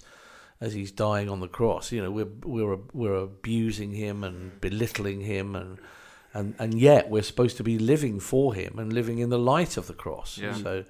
as 0.60 0.72
he's 0.74 0.90
dying 0.92 1.28
on 1.30 1.40
the 1.40 1.48
cross, 1.48 1.90
you 1.92 2.02
know, 2.02 2.10
we're 2.10 2.28
we're 2.44 2.78
we're 2.92 3.14
abusing 3.16 3.92
him 3.92 4.22
and 4.24 4.60
belittling 4.60 5.22
him, 5.22 5.56
and 5.56 5.78
and 6.34 6.54
and 6.58 6.74
yet 6.78 7.08
we're 7.10 7.22
supposed 7.22 7.56
to 7.56 7.62
be 7.64 7.78
living 7.78 8.20
for 8.20 8.54
him 8.54 8.78
and 8.78 8.92
living 8.92 9.18
in 9.18 9.30
the 9.30 9.38
light 9.38 9.76
of 9.76 9.86
the 9.86 9.94
cross. 9.94 10.36
Yeah. 10.38 10.54
So, 10.54 10.84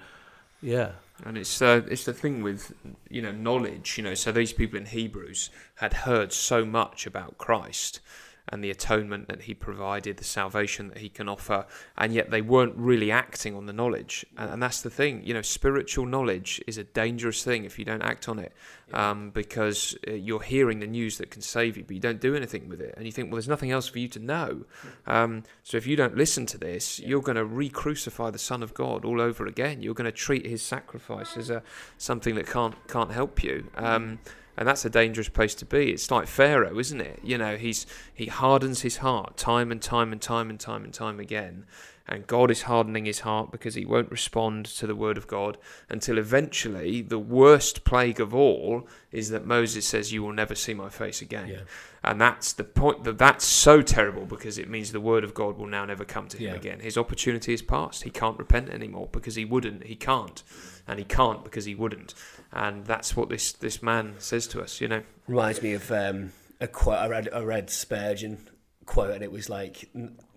yeah. 0.61 0.93
And 1.23 1.39
it's 1.39 1.63
uh, 1.63 1.83
it's 1.89 2.05
the 2.05 2.13
thing 2.13 2.43
with 2.43 2.73
you 3.09 3.23
know 3.23 3.31
knowledge. 3.31 3.97
You 3.97 4.05
know, 4.05 4.15
so 4.15 4.33
these 4.33 4.53
people 4.53 4.79
in 4.79 4.87
Hebrews 4.87 5.51
had 5.77 5.93
heard 5.93 6.33
so 6.33 6.65
much 6.65 7.07
about 7.07 7.39
Christ 7.39 8.01
and 8.49 8.63
the 8.63 8.71
atonement 8.71 9.29
that 9.29 9.43
He 9.43 9.55
provided, 9.55 10.17
the 10.17 10.25
salvation 10.25 10.89
that 10.89 10.99
He 10.99 11.09
can 11.09 11.29
offer, 11.29 11.67
and 11.97 12.13
yet 12.13 12.31
they 12.31 12.43
weren't 12.43 12.77
really 12.77 13.11
acting 13.11 13.57
on 13.57 13.67
the 13.67 13.73
knowledge. 13.73 14.27
And, 14.37 14.51
and 14.51 14.63
that's 14.63 14.83
the 14.83 14.91
thing. 14.91 15.23
You 15.25 15.35
know, 15.35 15.43
spiritual 15.43 16.07
knowledge 16.07 16.63
is 16.67 16.79
a 16.79 16.85
dangerous 16.85 17.43
thing 17.43 17.65
if 17.65 17.79
you 17.79 17.85
don't 17.85 18.03
act 18.03 18.29
on 18.29 18.39
it, 18.39 18.53
um, 18.93 19.31
because 19.31 19.97
uh, 20.07 20.13
you're 20.13 20.43
hearing 20.43 20.81
the 20.81 20.87
news 20.87 21.19
that 21.19 21.31
can 21.31 21.43
save 21.43 21.77
you, 21.77 21.85
but 21.85 21.95
you 21.95 22.01
don't 22.01 22.21
do 22.21 22.35
anything 22.35 22.69
with 22.69 22.81
it, 22.81 22.95
and 22.97 23.07
you 23.07 23.13
think, 23.13 23.29
well, 23.29 23.37
there's 23.37 23.49
nothing 23.49 23.71
else 23.71 23.89
for 23.89 23.99
you 23.99 24.09
to 24.09 24.19
know. 24.19 24.65
Um, 25.07 25.43
so 25.63 25.77
if 25.77 25.87
you 25.87 25.97
don't 25.97 26.17
listen 26.17 26.47
to 26.47 26.59
this, 26.59 27.01
you're 27.01 27.23
going 27.23 27.37
to 27.37 27.45
re-crucify 27.45 28.31
the 28.31 28.39
Son 28.39 28.63
of 28.63 28.75
God 28.75 29.05
all 29.05 29.21
over 29.21 29.47
again. 29.47 29.83
You're 29.83 29.95
going 29.95 30.05
to 30.05 30.13
treat 30.13 30.47
His 30.47 30.63
sacrifice 30.63 31.37
as 31.37 31.51
a 31.51 31.63
something 31.97 32.35
that 32.35 32.47
can't 32.47 32.75
can't 32.89 33.11
help 33.11 33.43
you. 33.43 33.71
Um, 33.77 34.19
and 34.57 34.67
that's 34.69 34.85
a 34.85 34.91
dangerous 34.91 35.29
place 35.29 35.55
to 35.57 35.65
be. 35.65 35.91
It's 35.91 36.11
like 36.11 36.27
Pharaoh, 36.27 36.79
isn't 36.79 37.01
it? 37.01 37.21
You 37.23 37.39
know, 37.39 37.57
he's 37.57 37.87
he 38.13 38.27
hardens 38.27 38.83
his 38.83 38.99
heart 38.99 39.37
time 39.37 39.71
and 39.73 39.81
time 39.83 40.13
and 40.13 40.21
time 40.21 40.51
and 40.51 40.61
time 40.61 40.85
and 40.85 40.93
time 40.95 41.21
again. 41.21 41.65
And 42.07 42.27
God 42.27 42.51
is 42.51 42.63
hardening 42.63 43.07
his 43.07 43.21
heart 43.21 43.51
because 43.51 43.75
he 43.77 43.87
won't 43.87 44.11
respond 44.11 44.67
to 44.67 44.87
the 44.87 44.95
word 44.95 45.17
of 45.17 45.27
God 45.27 45.57
until 45.89 46.19
eventually 46.19 47.01
the 47.01 47.19
worst 47.19 47.83
plague 47.85 48.21
of 48.21 48.35
all 48.35 48.87
is 49.11 49.31
that 49.31 49.47
Moses 49.47 49.87
says, 49.87 50.13
You 50.13 50.23
will 50.23 50.35
never 50.35 50.55
see 50.55 50.75
my 50.75 50.91
face 50.91 51.23
again. 51.23 51.49
Yeah. 51.49 51.61
And 52.03 52.21
that's 52.21 52.53
the 52.53 52.65
point 52.65 53.05
that 53.05 53.17
that's 53.17 53.47
so 53.47 53.81
terrible 53.81 54.27
because 54.27 54.59
it 54.59 54.69
means 54.69 54.93
the 54.93 55.01
word 55.01 55.25
of 55.25 55.33
God 55.33 55.57
will 55.57 55.67
now 55.67 55.87
never 55.87 56.05
come 56.05 56.29
to 56.29 56.37
him 56.37 56.51
Yeah. 56.51 56.57
again. 56.57 56.81
His 56.81 56.99
opportunity 56.99 57.55
is 57.55 57.63
past. 57.63 58.03
He 58.03 58.11
can't 58.11 58.39
repent 58.39 58.69
anymore 58.69 59.09
because 59.11 59.37
he 59.37 59.47
wouldn't. 59.47 59.85
He 59.87 59.97
can't. 59.97 60.43
And 60.87 60.99
he 60.99 61.07
can't 61.07 61.43
because 61.43 61.65
he 61.65 61.75
wouldn't. 61.75 62.13
And 62.55 62.87
that's 62.87 63.17
what 63.17 63.29
this, 63.29 63.53
this 63.53 63.83
man 63.83 64.15
says 64.19 64.47
to 64.49 64.63
us, 64.63 64.81
you 64.81 64.87
know. 64.87 65.03
reminds 65.27 65.61
me 65.61 65.75
of 65.75 65.91
um, 65.91 66.33
a 66.61 66.69
quote 66.69 66.99
I 66.99 67.09
read. 67.09 67.29
I 67.33 67.41
read 67.41 67.69
Spurgeon 67.69 68.39
quote, 68.87 69.11
and 69.11 69.23
it 69.23 69.33
was 69.33 69.49
like, 69.49 69.91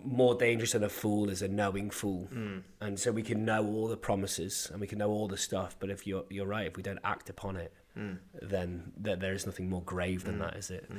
"More 0.04 0.34
dangerous 0.34 0.72
than 0.72 0.82
a 0.82 0.88
fool 0.88 1.30
is 1.30 1.42
a 1.42 1.48
knowing 1.48 1.90
fool." 1.90 2.28
Mm. 2.34 2.62
And 2.80 2.98
so 2.98 3.12
we 3.12 3.22
can 3.22 3.44
know 3.44 3.64
all 3.66 3.86
the 3.88 3.96
promises 3.96 4.68
and 4.70 4.80
we 4.80 4.86
can 4.86 4.98
know 4.98 5.10
all 5.10 5.28
the 5.28 5.36
stuff, 5.36 5.76
but 5.78 5.90
if 5.90 6.06
you're 6.06 6.24
you're 6.28 6.46
right, 6.46 6.66
if 6.66 6.76
we 6.76 6.82
don't 6.82 6.98
act 7.04 7.30
upon 7.30 7.56
it, 7.56 7.72
mm. 7.96 8.18
then 8.42 8.92
th- 9.02 9.20
there 9.20 9.32
is 9.32 9.46
nothing 9.46 9.68
more 9.68 9.82
grave 9.82 10.24
than 10.24 10.36
mm. 10.36 10.40
that, 10.40 10.56
is 10.56 10.70
it? 10.70 10.90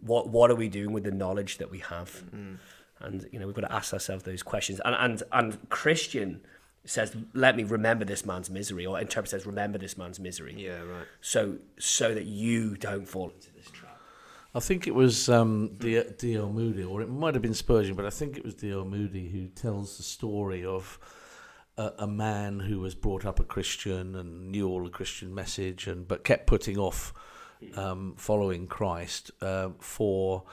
What 0.00 0.28
what 0.28 0.50
are 0.50 0.56
we 0.56 0.68
doing 0.68 0.92
with 0.92 1.04
the 1.04 1.12
knowledge 1.12 1.58
that 1.58 1.70
we 1.70 1.78
have? 1.78 2.22
And 3.00 3.26
you 3.32 3.38
know, 3.38 3.46
we've 3.46 3.56
got 3.56 3.62
to 3.62 3.72
ask 3.72 3.92
ourselves 3.92 4.24
those 4.24 4.42
questions. 4.42 4.80
And 4.84 4.94
and 4.94 5.22
and 5.32 5.68
Christian 5.70 6.42
says, 6.84 7.16
"Let 7.32 7.56
me 7.56 7.64
remember 7.64 8.04
this 8.04 8.24
man's 8.24 8.50
misery," 8.50 8.86
or 8.86 9.00
interpret 9.00 9.30
says, 9.30 9.46
"Remember 9.46 9.78
this 9.78 9.96
man's 9.96 10.20
misery." 10.20 10.54
Yeah, 10.56 10.82
right. 10.82 11.06
so 11.20 11.58
so 11.78 12.14
that 12.14 12.24
you 12.24 12.76
don't 12.76 13.06
fall 13.06 13.30
into 13.30 13.52
this 13.54 13.70
trap. 13.70 14.00
I 14.54 14.60
think 14.60 14.86
it 14.86 14.94
was 14.94 15.28
um, 15.28 15.76
D- 15.78 16.02
D.L. 16.16 16.48
Moody, 16.50 16.84
or 16.84 17.02
it 17.02 17.08
might 17.08 17.34
have 17.34 17.42
been 17.42 17.54
Spurgeon, 17.54 17.96
but 17.96 18.06
I 18.06 18.10
think 18.10 18.36
it 18.36 18.44
was 18.44 18.54
D.L. 18.54 18.84
Moody 18.84 19.28
who 19.28 19.48
tells 19.48 19.96
the 19.96 20.04
story 20.04 20.64
of 20.64 20.98
a, 21.76 21.92
a 22.00 22.06
man 22.06 22.60
who 22.60 22.80
was 22.80 22.94
brought 22.94 23.24
up 23.24 23.40
a 23.40 23.44
Christian 23.44 24.14
and 24.14 24.52
knew 24.52 24.68
all 24.68 24.84
the 24.84 24.90
Christian 24.90 25.34
message, 25.34 25.86
and 25.86 26.06
but 26.06 26.22
kept 26.22 26.46
putting 26.46 26.78
off 26.78 27.12
um, 27.76 28.14
following 28.16 28.66
Christ 28.66 29.30
uh, 29.40 29.70
for 29.80 30.44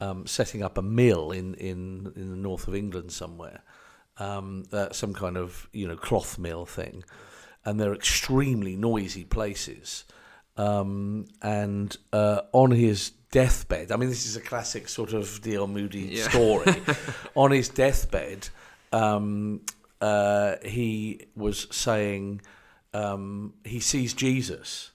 um, 0.00 0.26
setting 0.26 0.62
up 0.62 0.78
a 0.78 0.82
mill 0.82 1.30
in, 1.30 1.54
in, 1.54 2.12
in 2.16 2.30
the 2.30 2.36
north 2.36 2.68
of 2.68 2.74
England 2.74 3.12
somewhere, 3.12 3.62
um, 4.20 4.64
uh, 4.72 4.90
some 4.92 5.12
kind 5.14 5.36
of 5.36 5.68
you 5.72 5.88
know 5.88 5.96
cloth 5.96 6.38
mill 6.38 6.64
thing, 6.66 7.02
and 7.64 7.80
they're 7.80 7.94
extremely 7.94 8.76
noisy 8.76 9.24
places. 9.24 10.04
Um, 10.56 11.26
and 11.40 11.96
uh, 12.12 12.42
on 12.52 12.70
his 12.70 13.10
deathbed, 13.32 13.90
I 13.92 13.96
mean, 13.96 14.10
this 14.10 14.26
is 14.26 14.36
a 14.36 14.40
classic 14.42 14.88
sort 14.88 15.12
of 15.14 15.40
D.L. 15.42 15.66
Moody 15.66 16.00
Yeah. 16.00 16.28
story. 16.28 16.82
on 17.34 17.50
his 17.50 17.68
deathbed, 17.70 18.48
um, 18.92 19.62
uh, 20.02 20.56
he 20.62 21.26
was 21.34 21.66
saying 21.70 22.42
um, 22.92 23.54
he 23.64 23.80
sees 23.80 24.12
Jesus 24.12 24.90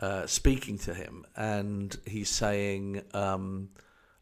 uh, 0.00 0.26
speaking 0.26 0.78
to 0.78 0.94
him, 0.94 1.26
and 1.36 1.94
he's 2.06 2.30
saying, 2.30 3.02
um, 3.12 3.68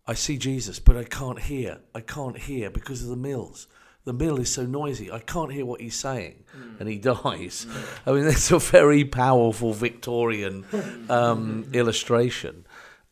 "I 0.06 0.14
see 0.14 0.36
Jesus, 0.38 0.80
but 0.80 0.96
I 0.96 1.04
can't 1.04 1.38
hear. 1.38 1.78
I 1.94 2.00
can't 2.00 2.38
hear 2.38 2.70
because 2.70 3.02
of 3.02 3.08
the 3.08 3.16
mills." 3.16 3.68
The 4.06 4.12
mill 4.12 4.38
is 4.38 4.52
so 4.52 4.64
noisy. 4.64 5.10
I 5.10 5.18
can't 5.18 5.52
hear 5.52 5.66
what 5.66 5.80
he's 5.80 5.96
saying, 5.96 6.44
hmm. 6.52 6.76
and 6.78 6.88
he 6.88 6.96
dies. 6.98 7.66
Hmm. 7.68 8.10
I 8.10 8.12
mean, 8.12 8.26
it's 8.26 8.52
a 8.52 8.58
very 8.58 9.04
powerful 9.04 9.72
Victorian 9.72 10.64
um, 11.10 11.68
illustration. 11.72 12.64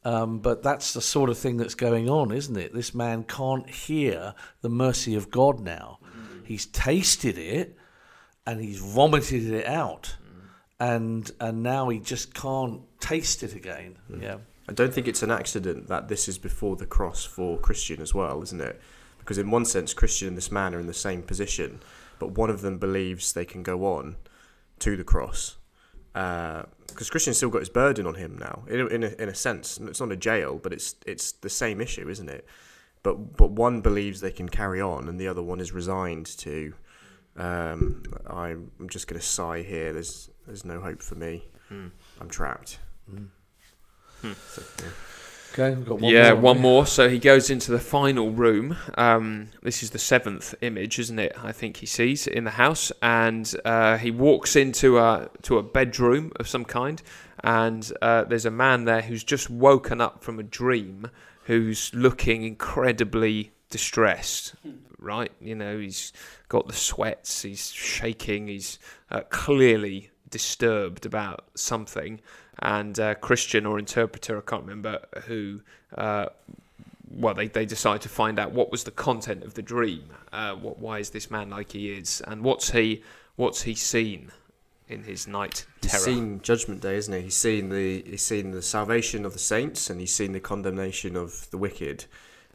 Um, 0.04 0.38
but 0.38 0.62
that's 0.62 0.92
the 0.92 1.00
sort 1.00 1.30
of 1.30 1.38
thing 1.38 1.56
that's 1.56 1.74
going 1.74 2.08
on, 2.08 2.30
isn't 2.30 2.56
it? 2.56 2.72
This 2.72 2.94
man 2.94 3.24
can't 3.24 3.68
hear 3.68 4.34
the 4.60 4.68
mercy 4.68 5.16
of 5.16 5.30
God 5.30 5.60
now. 5.60 5.98
Hmm. 6.02 6.44
He's 6.44 6.66
tasted 6.66 7.38
it 7.38 7.76
and 8.46 8.60
he's 8.60 8.78
vomited 8.78 9.50
it 9.50 9.66
out. 9.66 10.16
And 10.80 11.30
and 11.40 11.62
now 11.62 11.88
he 11.88 11.98
just 11.98 12.34
can't 12.34 12.82
taste 13.00 13.42
it 13.42 13.54
again. 13.54 13.96
Yeah. 14.20 14.38
I 14.68 14.72
don't 14.72 14.92
think 14.92 15.08
it's 15.08 15.22
an 15.22 15.30
accident 15.30 15.88
that 15.88 16.08
this 16.08 16.28
is 16.28 16.38
before 16.38 16.76
the 16.76 16.86
cross 16.86 17.24
for 17.24 17.58
Christian 17.58 18.00
as 18.00 18.14
well, 18.14 18.42
isn't 18.42 18.60
it? 18.60 18.80
Because 19.24 19.38
in 19.38 19.50
one 19.50 19.64
sense, 19.64 19.94
Christian 19.94 20.28
and 20.28 20.36
this 20.36 20.52
man 20.52 20.74
are 20.74 20.80
in 20.80 20.86
the 20.86 20.92
same 20.92 21.22
position, 21.22 21.80
but 22.18 22.32
one 22.32 22.50
of 22.50 22.60
them 22.60 22.76
believes 22.78 23.32
they 23.32 23.46
can 23.46 23.62
go 23.62 23.86
on 23.86 24.16
to 24.80 24.96
the 24.96 25.04
cross, 25.04 25.56
uh, 26.14 26.64
because 26.88 27.08
Christian's 27.08 27.38
still 27.38 27.48
got 27.48 27.60
his 27.60 27.70
burden 27.70 28.06
on 28.06 28.16
him 28.16 28.36
now, 28.38 28.64
in 28.68 28.80
a, 28.80 28.86
in 28.86 29.02
a, 29.02 29.08
in 29.18 29.28
a 29.30 29.34
sense. 29.34 29.78
It's 29.78 30.00
not 30.00 30.12
a 30.12 30.16
jail, 30.16 30.60
but 30.62 30.74
it's 30.74 30.96
it's 31.06 31.32
the 31.32 31.48
same 31.48 31.80
issue, 31.80 32.06
isn't 32.08 32.28
it? 32.28 32.46
But 33.02 33.38
but 33.38 33.50
one 33.52 33.80
believes 33.80 34.20
they 34.20 34.30
can 34.30 34.48
carry 34.48 34.80
on, 34.82 35.08
and 35.08 35.18
the 35.18 35.28
other 35.28 35.42
one 35.42 35.58
is 35.58 35.72
resigned 35.72 36.26
to. 36.38 36.74
Um, 37.36 38.02
I'm 38.26 38.70
I'm 38.78 38.88
just 38.90 39.08
going 39.08 39.18
to 39.18 39.26
sigh 39.26 39.62
here. 39.62 39.94
There's 39.94 40.28
there's 40.46 40.66
no 40.66 40.80
hope 40.80 41.02
for 41.02 41.14
me. 41.14 41.44
Hmm. 41.68 41.88
I'm 42.20 42.28
trapped. 42.28 42.78
Hmm. 43.08 43.24
Hmm. 44.20 44.32
So, 44.50 44.62
yeah. 44.82 44.90
Okay, 45.56 45.72
we've 45.72 45.86
got 45.86 46.00
one 46.00 46.12
yeah, 46.12 46.32
more. 46.32 46.40
one 46.40 46.60
more. 46.60 46.86
So 46.86 47.08
he 47.08 47.20
goes 47.20 47.48
into 47.48 47.70
the 47.70 47.78
final 47.78 48.32
room. 48.32 48.76
Um, 48.94 49.50
this 49.62 49.84
is 49.84 49.90
the 49.90 50.00
seventh 50.00 50.52
image, 50.62 50.98
isn't 50.98 51.18
it? 51.20 51.32
I 51.40 51.52
think 51.52 51.76
he 51.76 51.86
sees 51.86 52.26
in 52.26 52.42
the 52.42 52.50
house, 52.50 52.90
and 53.00 53.54
uh, 53.64 53.96
he 53.98 54.10
walks 54.10 54.56
into 54.56 54.98
a 54.98 55.30
to 55.42 55.58
a 55.58 55.62
bedroom 55.62 56.32
of 56.40 56.48
some 56.48 56.64
kind, 56.64 57.00
and 57.44 57.92
uh, 58.02 58.24
there's 58.24 58.46
a 58.46 58.50
man 58.50 58.84
there 58.84 59.02
who's 59.02 59.22
just 59.22 59.48
woken 59.48 60.00
up 60.00 60.24
from 60.24 60.40
a 60.40 60.42
dream, 60.42 61.08
who's 61.44 61.94
looking 61.94 62.42
incredibly 62.42 63.52
distressed. 63.70 64.56
Right, 64.98 65.30
you 65.40 65.54
know, 65.54 65.78
he's 65.78 66.12
got 66.48 66.66
the 66.66 66.72
sweats, 66.72 67.42
he's 67.42 67.70
shaking, 67.70 68.48
he's 68.48 68.80
uh, 69.08 69.20
clearly 69.28 70.10
disturbed 70.30 71.06
about 71.06 71.44
something 71.54 72.20
and 72.60 72.98
uh, 72.98 73.14
Christian 73.16 73.66
or 73.66 73.78
interpreter, 73.78 74.38
I 74.38 74.40
can't 74.40 74.62
remember 74.62 75.00
who. 75.26 75.60
Uh, 75.96 76.26
well, 77.10 77.34
they, 77.34 77.46
they 77.48 77.64
decide 77.66 78.00
to 78.02 78.08
find 78.08 78.38
out 78.38 78.52
what 78.52 78.70
was 78.72 78.84
the 78.84 78.90
content 78.90 79.44
of 79.44 79.54
the 79.54 79.62
dream. 79.62 80.04
Uh, 80.32 80.54
what 80.54 80.78
why 80.78 80.98
is 80.98 81.10
this 81.10 81.30
man 81.30 81.50
like 81.50 81.72
he 81.72 81.90
is, 81.92 82.20
and 82.26 82.42
what's 82.42 82.70
he 82.70 83.02
what's 83.36 83.62
he 83.62 83.74
seen 83.74 84.32
in 84.88 85.04
his 85.04 85.26
night 85.28 85.64
He's 85.82 85.92
terror? 85.92 86.02
seen 86.02 86.40
Judgment 86.42 86.80
Day, 86.80 86.96
isn't 86.96 87.14
he? 87.14 87.20
He's 87.22 87.36
seen 87.36 87.68
the 87.68 88.02
he's 88.06 88.24
seen 88.26 88.50
the 88.50 88.62
salvation 88.62 89.24
of 89.24 89.32
the 89.32 89.38
saints, 89.38 89.90
and 89.90 90.00
he's 90.00 90.14
seen 90.14 90.32
the 90.32 90.40
condemnation 90.40 91.16
of 91.16 91.48
the 91.50 91.58
wicked. 91.58 92.06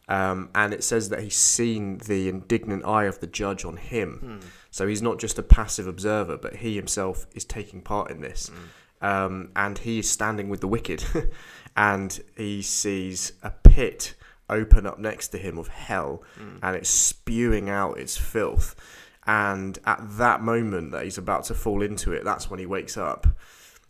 Um, 0.10 0.50
and 0.56 0.74
it 0.74 0.84
says 0.84 1.10
that 1.10 1.22
he's 1.22 1.36
seen 1.36 2.00
the 2.00 2.30
indignant 2.30 2.84
eye 2.84 3.04
of 3.04 3.20
the 3.20 3.28
judge 3.28 3.64
on 3.64 3.78
him. 3.78 4.40
So 4.72 4.88
he's 4.88 5.04
not 5.04 5.20
just 5.20 5.38
a 5.38 5.44
passive 5.44 5.86
observer, 5.86 6.36
but 6.36 6.58
he 6.58 6.76
himself 6.76 7.28
is 7.36 7.46
taking 7.46 7.82
part 7.82 8.10
in 8.10 8.20
this. 8.22 8.50
Um, 9.02 9.52
and 9.56 9.78
he 9.78 10.00
is 10.00 10.10
standing 10.10 10.50
with 10.50 10.62
the 10.62 10.68
wicked, 10.68 11.04
and 11.78 12.20
he 12.36 12.62
sees 12.62 13.34
a 13.44 13.52
pit 13.52 14.16
open 14.50 14.86
up 14.86 15.00
next 15.00 15.30
to 15.30 15.38
him 15.38 15.58
of 15.58 15.68
hell, 15.68 16.24
and 16.64 16.76
it's 16.76 16.90
spewing 16.90 17.70
out 17.70 17.98
its 18.00 18.18
filth. 18.18 18.76
And 19.26 19.78
at 19.86 20.00
that 20.18 20.42
moment 20.42 20.92
that 20.92 21.04
he's 21.04 21.18
about 21.18 21.44
to 21.46 21.54
fall 21.54 21.82
into 21.84 22.12
it, 22.14 22.24
that's 22.24 22.50
when 22.50 22.60
he 22.60 22.66
wakes 22.66 22.98
up, 22.98 23.28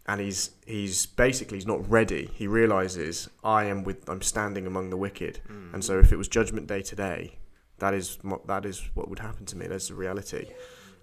and 0.05 0.19
he's 0.19 0.51
he's 0.65 1.05
basically 1.05 1.57
he's 1.57 1.67
not 1.67 1.89
ready. 1.89 2.29
He 2.33 2.45
realizes 2.47 3.29
I 3.43 3.65
am 3.65 3.83
with 3.83 4.07
I'm 4.09 4.21
standing 4.21 4.67
among 4.67 4.89
the 4.89 4.97
wicked, 4.97 5.39
and 5.73 5.83
so 5.83 5.97
if 5.99 6.11
it 6.11 6.17
was 6.17 6.27
Judgment 6.27 6.67
Day 6.67 6.81
today, 6.81 7.37
that 7.77 7.93
is 7.93 8.17
that 8.47 8.65
is 8.65 8.89
what 8.93 9.09
would 9.09 9.19
happen 9.19 9.45
to 9.47 9.57
me. 9.57 9.67
That's 9.67 9.87
the 9.87 9.95
reality. 9.95 10.47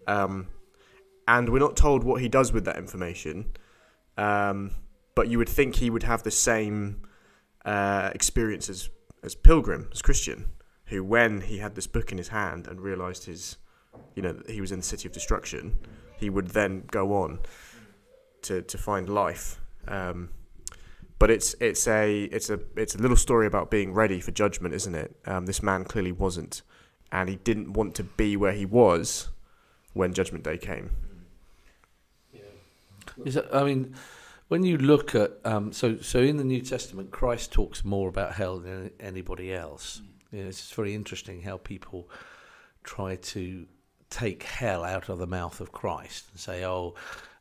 Um, 0.07 0.49
and 1.27 1.49
we're 1.49 1.59
not 1.59 1.77
told 1.77 2.05
what 2.05 2.21
he 2.21 2.29
does 2.29 2.53
with 2.53 2.64
that 2.66 2.77
information. 2.77 3.47
Um, 4.16 4.72
but 5.14 5.29
you 5.29 5.38
would 5.38 5.48
think 5.48 5.76
he 5.76 5.90
would 5.90 6.02
have 6.02 6.22
the 6.22 6.31
same 6.31 7.02
uh, 7.64 8.11
experience 8.14 8.68
as, 8.68 8.88
as 9.22 9.35
Pilgrim, 9.35 9.88
as 9.92 10.02
Christian, 10.02 10.46
who, 10.87 11.02
when 11.02 11.40
he 11.40 11.59
had 11.59 11.74
this 11.74 11.87
book 11.87 12.12
in 12.12 12.18
his 12.18 12.29
hand 12.29 12.66
and 12.66 12.81
realized 12.81 13.24
his, 13.24 13.57
you 14.14 14.22
know, 14.22 14.40
he 14.48 14.61
was 14.61 14.72
in 14.72 14.79
the 14.79 14.85
city 14.85 15.09
of 15.09 15.12
destruction, 15.12 15.79
he 16.18 16.31
would 16.31 16.48
then 16.48 16.85
go 16.90 17.14
on 17.14 17.40
to, 18.42 18.62
to 18.62 18.79
find 18.79 19.09
life. 19.09 19.61
Um, 19.88 20.31
but 21.18 21.31
it's 21.31 21.55
it's 21.61 21.87
a 21.88 22.24
it's 22.24 22.50
a 22.50 22.61
it's 22.76 22.94
a 22.94 22.98
little 22.98 23.16
story 23.16 23.46
about 23.46 23.70
being 23.70 23.94
ready 23.94 24.20
for 24.20 24.33
judgment, 24.33 24.74
isn't 24.74 24.94
it? 24.94 25.16
Um, 25.24 25.46
this 25.46 25.62
man 25.62 25.85
clearly 25.85 26.12
wasn't, 26.12 26.61
and 27.11 27.29
he 27.29 27.37
didn't 27.37 27.72
want 27.72 27.94
to 27.94 28.02
be 28.02 28.37
where 28.37 28.52
he 28.52 28.66
was 28.66 29.29
when 29.94 30.12
Judgment 30.12 30.44
Day 30.44 30.59
came. 30.59 30.90
Is 33.24 33.35
that, 33.35 33.55
I 33.55 33.64
mean, 33.64 33.94
when 34.48 34.62
you 34.62 34.79
look 34.79 35.14
at 35.14 35.33
um, 35.44 35.72
so 35.72 35.98
so 35.98 36.20
in 36.20 36.37
the 36.37 36.44
New 36.44 36.61
Testament, 36.61 37.11
Christ 37.11 37.52
talks 37.52 37.85
more 37.85 38.09
about 38.09 38.35
hell 38.35 38.59
than 38.59 38.90
anybody 39.00 39.52
else. 39.52 40.02
You 40.33 40.42
know, 40.42 40.48
it's 40.48 40.70
very 40.72 40.94
interesting 40.94 41.42
how 41.42 41.57
people 41.57 42.09
try 42.85 43.16
to 43.16 43.66
take 44.11 44.44
hell 44.44 44.85
out 44.85 45.09
of 45.09 45.18
the 45.18 45.26
mouth 45.26 45.61
of 45.61 45.72
Christ 45.72 46.26
and 46.31 46.40
say, 46.40 46.64
"Oh, 46.64 46.94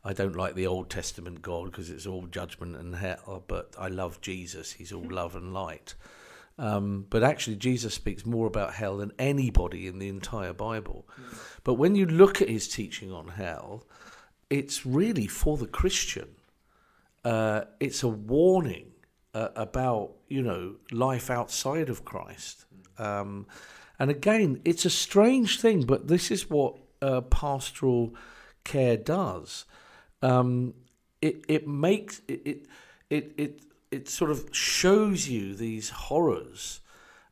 I 0.03 0.13
don't 0.13 0.35
like 0.35 0.55
the 0.55 0.67
Old 0.67 0.89
Testament 0.89 1.41
God 1.41 1.65
because 1.65 1.89
it's 1.89 2.07
all 2.07 2.25
judgment 2.25 2.75
and 2.75 2.95
hell, 2.95 3.43
but 3.47 3.75
I 3.77 3.87
love 3.89 4.21
Jesus. 4.21 4.73
He's 4.73 4.91
all 4.91 5.07
love 5.09 5.35
and 5.35 5.53
light." 5.53 5.93
Um, 6.57 7.05
but 7.09 7.21
actually, 7.21 7.57
Jesus 7.57 7.93
speaks 7.93 8.25
more 8.25 8.47
about 8.47 8.73
hell 8.73 8.97
than 8.97 9.11
anybody 9.19 9.87
in 9.87 9.99
the 9.99 10.07
entire 10.07 10.53
Bible. 10.53 11.05
But 11.63 11.73
when 11.73 11.95
you 11.95 12.05
look 12.05 12.41
at 12.41 12.47
his 12.47 12.67
teaching 12.67 13.11
on 13.11 13.27
hell, 13.27 13.85
it's 14.55 14.85
really 14.85 15.27
for 15.27 15.57
the 15.57 15.67
Christian. 15.67 16.29
Uh, 17.25 17.65
it's 17.81 18.03
a 18.03 18.07
warning 18.07 18.91
uh, 19.33 19.49
about 19.55 20.13
you 20.29 20.41
know 20.41 20.75
life 20.91 21.29
outside 21.29 21.89
of 21.89 22.05
Christ. 22.05 22.65
Um, 22.97 23.47
and 23.99 24.09
again, 24.09 24.61
it's 24.63 24.85
a 24.85 24.89
strange 24.89 25.59
thing, 25.59 25.81
but 25.85 26.07
this 26.07 26.31
is 26.31 26.49
what 26.49 26.77
uh, 27.01 27.21
pastoral 27.21 28.15
care 28.63 28.95
does. 28.95 29.65
Um, 30.21 30.73
it 31.21 31.43
it 31.49 31.67
makes 31.67 32.21
it, 32.29 32.41
it 32.45 32.67
it 33.09 33.33
it 33.37 33.61
it 33.91 34.09
sort 34.09 34.31
of 34.31 34.47
shows 34.53 35.27
you 35.27 35.53
these 35.53 35.89
horrors. 35.89 36.79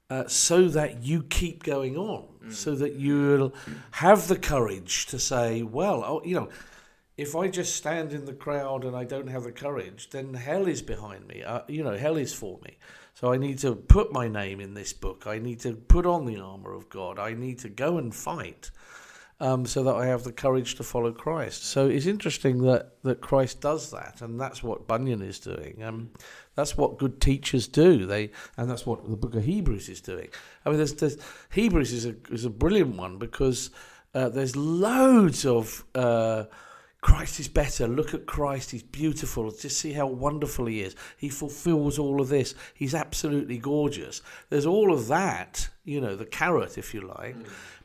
Uh, 0.10 0.28
so 0.28 0.68
that 0.68 1.02
you 1.02 1.24
keep 1.24 1.64
going 1.64 1.98
on, 1.98 2.28
so 2.52 2.76
that 2.76 2.94
you'll 2.94 3.52
have 3.92 4.28
the 4.28 4.36
courage 4.36 5.08
to 5.08 5.18
say, 5.18 5.64
well, 5.64 6.04
oh, 6.04 6.22
you 6.24 6.36
know, 6.36 6.50
if 7.18 7.36
I 7.36 7.48
just 7.48 7.76
stand 7.76 8.12
in 8.12 8.26
the 8.26 8.34
crowd 8.34 8.84
and 8.84 8.96
I 8.96 9.04
don't 9.04 9.28
have 9.28 9.44
the 9.44 9.52
courage, 9.52 10.10
then 10.10 10.34
hell 10.34 10.68
is 10.68 10.82
behind 10.82 11.28
me. 11.28 11.44
Uh, 11.44 11.62
you 11.68 11.84
know, 11.84 11.96
hell 11.96 12.18
is 12.18 12.34
for 12.34 12.60
me. 12.64 12.78
So 13.14 13.32
I 13.32 13.38
need 13.38 13.60
to 13.60 13.76
put 13.76 14.12
my 14.12 14.28
name 14.28 14.60
in 14.60 14.74
this 14.74 14.94
book. 14.94 15.28
I 15.28 15.38
need 15.38 15.60
to 15.62 15.74
put 15.76 16.06
on 16.06 16.26
the 16.26 16.40
armor 16.40 16.74
of 16.74 16.90
God. 16.90 17.20
I 17.20 17.34
need 17.34 17.60
to 17.60 17.70
go 17.70 17.98
and 17.98 18.14
fight 18.14 18.72
um, 19.40 19.66
so 19.66 19.84
that 19.84 19.96
I 19.96 20.08
have 20.08 20.24
the 20.24 20.32
courage 20.32 20.76
to 20.76 20.84
follow 20.84 21.12
Christ. 21.12 21.66
So 21.66 21.88
it's 21.88 22.08
interesting 22.08 22.64
that, 22.64 22.94
that 23.04 23.22
Christ 23.22 23.62
does 23.62 23.92
that, 23.92 24.22
and 24.22 24.40
that's 24.40 24.64
what 24.64 24.88
Bunyan 24.88 25.22
is 25.22 25.40
doing. 25.40 25.84
Um, 25.84 26.10
that's 26.56 26.76
what 26.78 26.98
good 26.98 27.22
teachers 27.22 27.68
do. 27.68 28.06
They 28.06 28.32
and 28.58 28.70
that's 28.70 28.86
what 28.86 29.08
the 29.08 29.18
Book 29.18 29.36
of 29.36 29.44
Hebrews 29.44 29.90
is 29.90 30.02
doing. 30.02 30.30
I 30.66 30.70
mean, 30.70 30.78
there's, 30.78 30.94
there's 30.94 31.18
Hebrews 31.52 31.94
is 31.94 32.06
a 32.06 32.16
is 32.32 32.46
a 32.46 32.50
brilliant 32.50 32.96
one 32.96 33.18
because 33.18 33.70
uh, 34.16 34.30
there's 34.30 34.56
loads 34.56 35.46
of. 35.46 35.84
Uh, 35.94 36.46
Christ 37.04 37.42
is 37.42 37.50
better. 37.50 37.86
Look 37.86 38.14
at 38.14 38.26
Christ. 38.26 38.72
He's 38.72 38.82
beautiful. 38.82 39.52
Just 39.52 39.78
see 39.78 39.92
how 39.92 40.08
wonderful 40.08 40.68
he 40.68 40.80
is. 40.80 40.96
He 41.18 41.28
fulfills 41.28 42.00
all 42.00 42.22
of 42.22 42.30
this. 42.30 42.56
He's 42.74 42.96
absolutely 42.96 43.58
gorgeous. 43.58 44.22
There's 44.50 44.66
all 44.66 44.94
of 44.94 45.08
that, 45.08 45.68
you 45.84 46.00
know, 46.00 46.16
the 46.16 46.26
carrot, 46.26 46.78
if 46.78 46.94
you 46.94 47.02
like. 47.02 47.36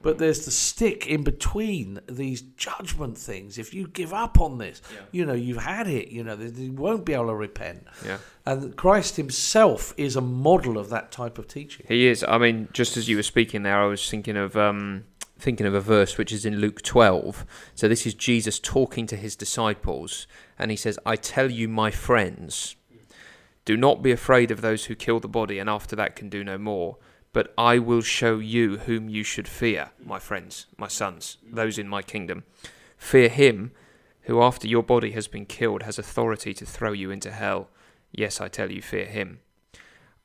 But 0.00 0.18
there's 0.18 0.44
the 0.44 0.52
stick 0.52 1.08
in 1.08 1.24
between 1.24 1.98
these 2.08 2.42
judgment 2.42 3.18
things. 3.18 3.58
If 3.58 3.74
you 3.74 3.88
give 3.88 4.14
up 4.14 4.40
on 4.40 4.58
this, 4.58 4.80
you 5.10 5.26
know, 5.26 5.34
you've 5.34 5.64
had 5.64 5.88
it. 5.88 6.12
You 6.12 6.22
know, 6.22 6.36
you 6.36 6.70
won't 6.70 7.04
be 7.04 7.14
able 7.14 7.26
to 7.26 7.34
repent. 7.34 7.88
Yeah. 8.06 8.18
And 8.46 8.76
Christ 8.76 9.16
himself 9.16 9.94
is 9.96 10.14
a 10.14 10.20
model 10.20 10.78
of 10.78 10.90
that 10.90 11.10
type 11.10 11.38
of 11.38 11.48
teaching. 11.48 11.86
He 11.88 12.06
is. 12.06 12.22
I 12.22 12.38
mean, 12.38 12.68
just 12.72 12.96
as 12.96 13.08
you 13.08 13.16
were 13.16 13.24
speaking 13.24 13.64
there, 13.64 13.82
I 13.82 13.86
was 13.86 14.08
thinking 14.08 14.36
of 14.36 14.56
um, 14.56 15.06
thinking 15.38 15.66
of 15.66 15.74
a 15.74 15.80
verse 15.80 16.18
which 16.18 16.32
is 16.32 16.44
in 16.44 16.56
Luke 16.56 16.82
12. 16.82 17.46
So 17.74 17.88
this 17.88 18.06
is 18.06 18.14
Jesus 18.14 18.58
talking 18.58 19.06
to 19.06 19.16
his 19.16 19.36
disciples, 19.36 20.26
and 20.58 20.70
he 20.70 20.76
says, 20.76 20.98
"I 21.06 21.16
tell 21.16 21.50
you, 21.50 21.68
my 21.68 21.90
friends, 21.90 22.76
do 23.64 23.76
not 23.76 24.02
be 24.02 24.10
afraid 24.10 24.50
of 24.50 24.60
those 24.60 24.86
who 24.86 24.94
kill 24.94 25.20
the 25.20 25.28
body, 25.28 25.58
and 25.58 25.70
after 25.70 25.94
that 25.96 26.16
can 26.16 26.28
do 26.28 26.42
no 26.42 26.58
more." 26.58 26.98
But 27.32 27.52
I 27.58 27.78
will 27.78 28.00
show 28.00 28.38
you 28.38 28.78
whom 28.78 29.08
you 29.08 29.22
should 29.22 29.46
fear, 29.46 29.90
my 30.02 30.18
friends, 30.18 30.66
my 30.76 30.88
sons, 30.88 31.36
those 31.44 31.78
in 31.78 31.86
my 31.86 32.02
kingdom. 32.02 32.44
Fear 32.96 33.28
him 33.28 33.72
who, 34.22 34.42
after 34.42 34.66
your 34.66 34.82
body 34.82 35.12
has 35.12 35.28
been 35.28 35.46
killed, 35.46 35.82
has 35.82 35.98
authority 35.98 36.52
to 36.54 36.66
throw 36.66 36.92
you 36.92 37.10
into 37.10 37.30
hell. 37.30 37.70
Yes, 38.10 38.40
I 38.40 38.48
tell 38.48 38.72
you, 38.72 38.82
fear 38.82 39.04
him. 39.04 39.40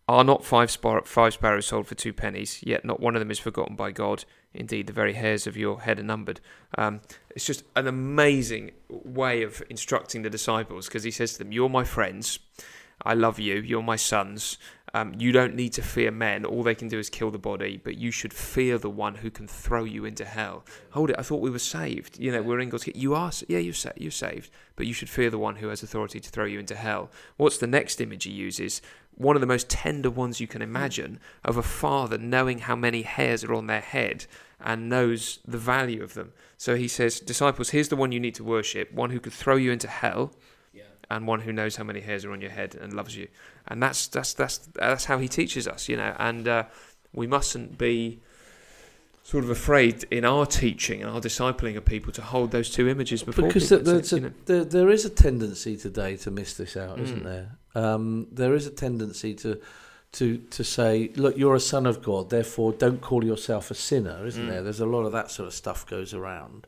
Are 0.07 0.23
not 0.23 0.43
five, 0.43 0.69
spar- 0.69 1.05
five 1.05 1.33
sparrows 1.33 1.67
sold 1.67 1.87
for 1.87 1.95
two 1.95 2.11
pennies? 2.11 2.61
Yet 2.61 2.83
not 2.83 2.99
one 2.99 3.15
of 3.15 3.19
them 3.19 3.31
is 3.31 3.39
forgotten 3.39 3.75
by 3.75 3.91
God. 3.91 4.25
Indeed, 4.53 4.87
the 4.87 4.93
very 4.93 5.13
hairs 5.13 5.47
of 5.47 5.55
your 5.55 5.81
head 5.81 5.97
are 5.99 6.03
numbered. 6.03 6.41
Um, 6.77 7.01
it's 7.29 7.45
just 7.45 7.63
an 7.75 7.87
amazing 7.87 8.71
way 8.89 9.43
of 9.43 9.63
instructing 9.69 10.21
the 10.21 10.29
disciples 10.29 10.87
because 10.87 11.03
he 11.03 11.11
says 11.11 11.33
to 11.33 11.39
them, 11.39 11.51
You're 11.51 11.69
my 11.69 11.85
friends. 11.85 12.39
I 13.01 13.13
love 13.13 13.39
you. 13.39 13.55
You're 13.55 13.83
my 13.83 13.95
sons. 13.95 14.57
Um, 14.95 15.15
you 15.17 15.31
don't 15.31 15.55
need 15.55 15.73
to 15.73 15.81
fear 15.81 16.11
men. 16.11 16.45
All 16.45 16.61
they 16.61 16.75
can 16.75 16.87
do 16.87 16.99
is 16.99 17.09
kill 17.09 17.31
the 17.31 17.39
body, 17.39 17.81
but 17.83 17.97
you 17.97 18.11
should 18.11 18.31
fear 18.31 18.77
the 18.77 18.91
one 18.91 19.15
who 19.15 19.31
can 19.31 19.47
throw 19.47 19.83
you 19.83 20.05
into 20.05 20.23
hell. 20.23 20.63
Hold 20.91 21.09
it. 21.09 21.15
I 21.17 21.23
thought 21.23 21.41
we 21.41 21.49
were 21.49 21.57
saved. 21.57 22.19
You 22.19 22.31
know, 22.31 22.43
we're 22.43 22.59
in 22.59 22.69
God's. 22.69 22.87
You 22.93 23.15
are. 23.15 23.31
Yeah, 23.47 23.57
you're, 23.57 23.73
sa- 23.73 23.89
you're 23.97 24.11
saved, 24.11 24.51
but 24.75 24.85
you 24.85 24.93
should 24.93 25.09
fear 25.09 25.31
the 25.31 25.39
one 25.39 25.55
who 25.55 25.69
has 25.69 25.81
authority 25.81 26.19
to 26.19 26.29
throw 26.29 26.45
you 26.45 26.59
into 26.59 26.75
hell. 26.75 27.09
What's 27.37 27.57
the 27.57 27.65
next 27.65 28.01
image 28.01 28.25
he 28.25 28.31
uses? 28.31 28.83
One 29.15 29.35
of 29.35 29.41
the 29.41 29.47
most 29.47 29.69
tender 29.69 30.09
ones 30.09 30.39
you 30.39 30.47
can 30.47 30.61
imagine 30.61 31.19
of 31.43 31.57
a 31.57 31.63
father 31.63 32.17
knowing 32.17 32.59
how 32.59 32.75
many 32.75 33.03
hairs 33.03 33.43
are 33.43 33.53
on 33.53 33.67
their 33.67 33.81
head 33.81 34.25
and 34.59 34.89
knows 34.89 35.39
the 35.45 35.57
value 35.57 36.01
of 36.03 36.13
them. 36.13 36.33
So 36.57 36.75
he 36.75 36.87
says, 36.87 37.19
Disciples, 37.19 37.69
here's 37.69 37.89
the 37.89 37.95
one 37.95 38.11
you 38.11 38.19
need 38.19 38.35
to 38.35 38.43
worship, 38.43 38.91
one 38.93 39.09
who 39.09 39.19
could 39.19 39.33
throw 39.33 39.55
you 39.55 39.71
into 39.71 39.87
hell, 39.87 40.33
and 41.09 41.27
one 41.27 41.41
who 41.41 41.53
knows 41.53 41.75
how 41.75 41.83
many 41.83 41.99
hairs 41.99 42.25
are 42.25 42.31
on 42.31 42.41
your 42.41 42.49
head 42.49 42.75
and 42.75 42.93
loves 42.93 43.15
you. 43.15 43.27
And 43.67 43.81
that's 43.81 44.07
that's 44.07 44.33
that's 44.33 44.57
that's 44.73 45.05
how 45.05 45.19
he 45.19 45.27
teaches 45.27 45.67
us, 45.67 45.87
you 45.87 45.97
know. 45.97 46.15
And 46.17 46.47
uh, 46.47 46.63
we 47.13 47.27
mustn't 47.27 47.77
be 47.77 48.19
sort 49.23 49.43
of 49.43 49.49
afraid 49.49 50.03
in 50.11 50.25
our 50.25 50.45
teaching 50.45 51.01
and 51.01 51.09
our 51.09 51.21
discipling 51.21 51.77
of 51.77 51.85
people 51.85 52.11
to 52.11 52.21
hold 52.21 52.51
those 52.51 52.69
two 52.69 52.87
images 52.89 53.23
before 53.23 53.47
because 53.47 53.69
people. 53.69 53.83
there- 53.85 53.99
a, 53.99 54.15
you 54.15 54.19
know, 54.19 54.31
there, 54.45 54.65
there 54.65 54.89
is 54.89 55.05
a 55.05 55.09
tendency 55.09 55.77
today 55.77 56.17
to 56.17 56.29
miss 56.29 56.53
this 56.55 56.75
out, 56.75 56.99
isn't 56.99 57.21
Mm. 57.21 57.23
there? 57.23 57.57
Um, 57.75 58.27
there 58.31 58.53
is 58.53 58.67
a 58.67 58.71
tendency 58.71 59.33
to 59.35 59.59
to 60.13 60.37
to 60.37 60.63
say, 60.63 61.09
look, 61.15 61.35
you're 61.37 61.55
a 61.55 61.59
son 61.59 61.85
of 61.87 62.03
God, 62.03 62.29
therefore 62.29 62.71
don't 62.73 63.01
call 63.01 63.23
yourself 63.25 63.71
a 63.71 63.73
sinner, 63.75 64.25
isn't 64.27 64.45
Mm. 64.45 64.49
there? 64.49 64.61
There's 64.61 64.79
a 64.81 64.85
lot 64.85 65.05
of 65.05 65.11
that 65.13 65.31
sort 65.31 65.47
of 65.47 65.53
stuff 65.55 65.87
goes 65.87 66.13
around, 66.13 66.67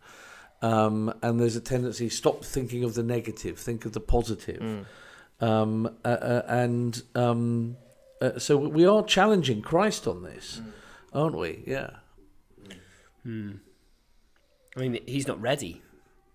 um, 0.64 1.14
and 1.22 1.40
there's 1.40 1.56
a 1.56 1.62
tendency 1.62 2.10
stop 2.10 2.44
thinking 2.44 2.84
of 2.84 2.96
the 2.96 3.04
negative, 3.04 3.60
think 3.60 3.86
of 3.86 3.92
the 3.92 4.00
positive, 4.00 4.62
mm. 4.62 4.86
um, 5.46 5.88
uh, 6.04 6.08
uh, 6.08 6.42
and 6.48 7.04
um, 7.14 7.78
uh, 8.22 8.40
so 8.40 8.58
we 8.58 8.86
are 8.88 9.04
challenging 9.04 9.62
Christ 9.62 10.08
on 10.08 10.24
this, 10.24 10.62
Mm. 10.64 10.72
aren't 11.14 11.38
we? 11.38 11.64
Yeah. 11.68 11.90
Hmm. 13.26 13.52
I 14.78 14.80
mean, 14.82 15.00
he's 15.08 15.28
not 15.28 15.42
ready. 15.42 15.82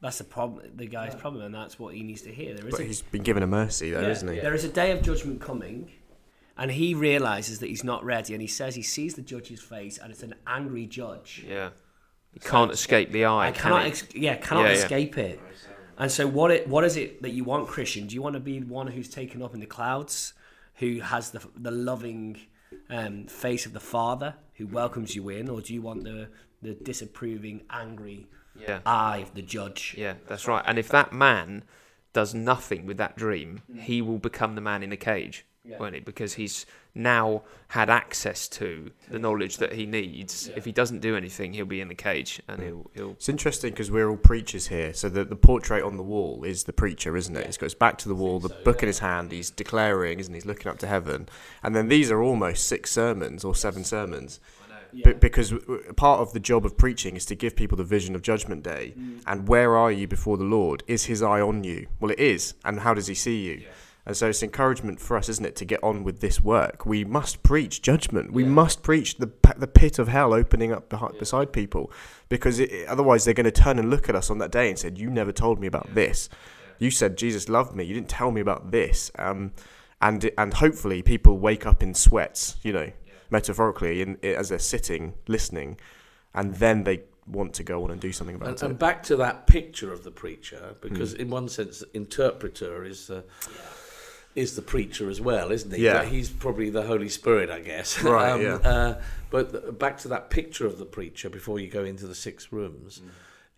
That's 0.02 0.18
the 0.18 0.24
problem. 0.24 0.64
The 0.76 0.86
guy's 0.86 1.14
problem, 1.14 1.44
and 1.44 1.54
that's 1.54 1.78
what 1.78 1.94
he 1.94 2.02
needs 2.02 2.22
to 2.22 2.30
hear. 2.32 2.54
There 2.54 2.66
is 2.66 2.70
But 2.72 2.80
a, 2.80 2.84
he's 2.84 3.02
been 3.02 3.22
given 3.22 3.42
a 3.42 3.46
mercy, 3.46 3.90
though, 3.90 4.00
yeah, 4.00 4.08
isn't 4.08 4.28
he? 4.32 4.40
There 4.40 4.54
is 4.54 4.64
a 4.64 4.68
day 4.68 4.92
of 4.92 5.02
judgment 5.02 5.40
coming, 5.42 5.90
and 6.56 6.70
he 6.70 6.94
realizes 6.94 7.58
that 7.60 7.68
he's 7.68 7.84
not 7.84 8.02
ready. 8.02 8.32
And 8.34 8.40
he 8.40 8.48
says 8.48 8.74
he 8.74 8.82
sees 8.82 9.14
the 9.14 9.22
judge's 9.22 9.60
face, 9.60 9.98
and 9.98 10.10
it's 10.10 10.22
an 10.22 10.34
angry 10.46 10.86
judge. 10.86 11.44
yeah. 11.46 11.70
You 12.32 12.40
can't 12.40 12.70
escape 12.70 13.10
the 13.10 13.24
eye. 13.24 13.48
I 13.48 13.50
cannot, 13.50 13.86
ex- 13.86 14.06
yeah, 14.14 14.36
cannot 14.36 14.62
Yeah, 14.62 14.68
yeah. 14.68 14.74
escape 14.74 15.18
it. 15.18 15.40
And 15.98 16.10
so, 16.10 16.28
what 16.28 16.52
it, 16.52 16.68
what 16.68 16.84
is 16.84 16.96
it 16.96 17.20
that 17.22 17.30
you 17.32 17.42
want, 17.42 17.66
Christian? 17.66 18.06
Do 18.06 18.14
you 18.14 18.22
want 18.22 18.34
to 18.34 18.40
be 18.40 18.60
one 18.60 18.86
who's 18.86 19.08
taken 19.08 19.42
up 19.42 19.52
in 19.52 19.58
the 19.58 19.66
clouds, 19.66 20.32
who 20.76 21.00
has 21.00 21.32
the 21.32 21.40
the 21.56 21.72
loving 21.72 22.38
um, 22.88 23.26
face 23.26 23.66
of 23.66 23.72
the 23.72 23.80
Father, 23.80 24.36
who 24.54 24.68
welcomes 24.68 25.16
you 25.16 25.28
in, 25.28 25.48
or 25.48 25.60
do 25.60 25.74
you 25.74 25.82
want 25.82 26.04
the 26.04 26.28
the 26.62 26.74
disapproving, 26.74 27.62
angry 27.70 28.26
yeah. 28.58 28.80
eye 28.86 29.18
of 29.18 29.34
the 29.34 29.42
judge? 29.42 29.94
Yeah, 29.96 30.14
that's 30.26 30.46
right. 30.46 30.64
And 30.66 30.78
if 30.78 30.88
that 30.88 31.12
man 31.12 31.64
does 32.12 32.34
nothing 32.34 32.86
with 32.86 32.96
that 32.98 33.16
dream, 33.16 33.62
mm. 33.70 33.80
he 33.80 34.02
will 34.02 34.18
become 34.18 34.54
the 34.54 34.60
man 34.60 34.82
in 34.82 34.90
the 34.90 34.96
cage, 34.96 35.46
Yeah. 35.64 35.78
won't 35.78 35.94
he? 35.94 36.00
Because 36.00 36.34
he's 36.34 36.66
now 36.92 37.42
had 37.68 37.88
access 37.88 38.48
to 38.48 38.90
the 39.08 39.18
knowledge 39.18 39.58
that 39.58 39.74
he 39.74 39.86
needs. 39.86 40.50
If 40.56 40.64
he 40.64 40.72
doesn't 40.72 40.98
do 40.98 41.16
anything, 41.16 41.52
he'll 41.52 41.66
be 41.66 41.80
in 41.80 41.86
the 41.86 41.94
cage, 41.94 42.42
and 42.48 42.60
he'll 42.60 42.90
he'll. 42.94 43.10
It's 43.12 43.28
interesting 43.28 43.70
because 43.70 43.92
we're 43.92 44.10
all 44.10 44.16
preachers 44.16 44.66
here. 44.66 44.92
So 44.92 45.08
the, 45.08 45.24
the 45.24 45.36
portrait 45.36 45.84
on 45.84 45.96
the 45.96 46.02
wall 46.02 46.42
is 46.42 46.64
the 46.64 46.72
preacher, 46.72 47.16
isn't 47.16 47.36
it? 47.36 47.46
It 47.46 47.58
goes 47.58 47.74
back 47.74 47.96
to 47.98 48.08
the 48.08 48.14
wall, 48.16 48.40
the 48.40 48.48
book 48.48 48.82
in 48.82 48.88
his 48.88 48.98
hand, 48.98 49.30
he's 49.30 49.50
declaring, 49.50 50.18
isn't 50.18 50.34
he? 50.34 50.38
He's 50.38 50.46
looking 50.46 50.70
up 50.70 50.78
to 50.80 50.88
heaven. 50.88 51.28
And 51.62 51.76
then 51.76 51.88
these 51.88 52.10
are 52.10 52.20
almost 52.20 52.66
six 52.66 52.90
sermons 52.90 53.44
or 53.44 53.54
seven 53.54 53.84
sermons. 53.84 54.40
Be- 54.92 55.12
because 55.12 55.54
part 55.96 56.20
of 56.20 56.32
the 56.32 56.40
job 56.40 56.64
of 56.66 56.76
preaching 56.76 57.16
is 57.16 57.24
to 57.26 57.34
give 57.34 57.56
people 57.56 57.76
the 57.76 57.84
vision 57.84 58.14
of 58.14 58.22
Judgment 58.22 58.62
Day. 58.62 58.94
And 59.26 59.48
where 59.48 59.76
are 59.76 59.92
you 59.92 60.06
before 60.08 60.36
the 60.36 60.44
Lord? 60.44 60.82
Is 60.86 61.04
his 61.04 61.22
eye 61.22 61.40
on 61.40 61.64
you? 61.64 61.86
Well, 62.00 62.10
it 62.10 62.18
is. 62.18 62.54
And 62.64 62.80
how 62.80 62.94
does 62.94 63.06
he 63.06 63.14
see 63.14 63.42
you? 63.42 63.62
And 64.06 64.16
so 64.16 64.28
it's 64.28 64.42
encouragement 64.42 64.98
for 64.98 65.16
us, 65.16 65.28
isn't 65.28 65.44
it, 65.44 65.56
to 65.56 65.64
get 65.64 65.82
on 65.82 66.04
with 66.04 66.20
this 66.20 66.40
work. 66.40 66.86
We 66.86 67.04
must 67.04 67.42
preach 67.42 67.82
judgment. 67.82 68.32
We 68.32 68.44
must 68.44 68.82
preach 68.82 69.18
the 69.18 69.30
the 69.56 69.66
pit 69.66 69.98
of 69.98 70.08
hell 70.08 70.32
opening 70.32 70.72
up 70.72 70.88
behind, 70.88 71.18
beside 71.18 71.52
people, 71.52 71.92
because 72.28 72.58
it, 72.60 72.88
otherwise 72.88 73.24
they're 73.24 73.34
going 73.34 73.44
to 73.44 73.50
turn 73.50 73.78
and 73.78 73.90
look 73.90 74.08
at 74.08 74.16
us 74.16 74.30
on 74.30 74.38
that 74.38 74.50
day 74.50 74.68
and 74.70 74.78
said, 74.78 74.98
"You 74.98 75.10
never 75.10 75.32
told 75.32 75.60
me 75.60 75.66
about 75.66 75.94
this. 75.94 76.28
You 76.78 76.90
said 76.90 77.18
Jesus 77.18 77.48
loved 77.48 77.76
me. 77.76 77.84
You 77.84 77.94
didn't 77.94 78.08
tell 78.08 78.30
me 78.30 78.40
about 78.40 78.70
this." 78.70 79.10
Um, 79.18 79.52
and 80.00 80.30
and 80.38 80.54
hopefully 80.54 81.02
people 81.02 81.38
wake 81.38 81.66
up 81.66 81.82
in 81.82 81.92
sweats, 81.94 82.56
you 82.62 82.72
know, 82.72 82.90
metaphorically, 83.30 84.02
in, 84.02 84.18
as 84.22 84.48
they're 84.48 84.58
sitting 84.58 85.14
listening, 85.28 85.78
and 86.34 86.54
then 86.56 86.84
they 86.84 87.02
want 87.26 87.54
to 87.54 87.62
go 87.62 87.84
on 87.84 87.90
and 87.90 88.00
do 88.00 88.12
something 88.12 88.36
about 88.36 88.48
And, 88.48 88.56
it. 88.56 88.62
and 88.62 88.78
back 88.78 89.02
to 89.04 89.16
that 89.16 89.46
picture 89.46 89.92
of 89.92 90.02
the 90.04 90.10
preacher, 90.10 90.74
because 90.80 91.12
Hmm. 91.14 91.20
in 91.20 91.30
one 91.30 91.48
sense, 91.48 91.78
the 91.80 91.88
interpreter 91.96 92.84
is 92.84 93.06
the 93.06 93.24
is 94.36 94.54
the 94.54 94.62
preacher 94.62 95.10
as 95.10 95.20
well, 95.20 95.50
isn't 95.50 95.74
he? 95.74 95.82
Yeah. 95.82 96.04
He's 96.04 96.30
probably 96.30 96.70
the 96.70 96.82
Holy 96.84 97.08
Spirit, 97.08 97.50
I 97.50 97.58
guess. 97.60 98.00
Right, 98.00 98.40
yeah. 98.42 98.54
Uh, 98.56 99.02
but 99.28 99.50
th- 99.50 99.76
back 99.78 99.98
to 99.98 100.08
that 100.08 100.30
picture 100.30 100.66
of 100.66 100.78
the 100.78 100.84
preacher 100.84 101.28
before 101.28 101.58
you 101.58 101.68
go 101.68 101.82
into 101.82 102.06
the 102.06 102.14
six 102.14 102.52
rooms, 102.52 103.02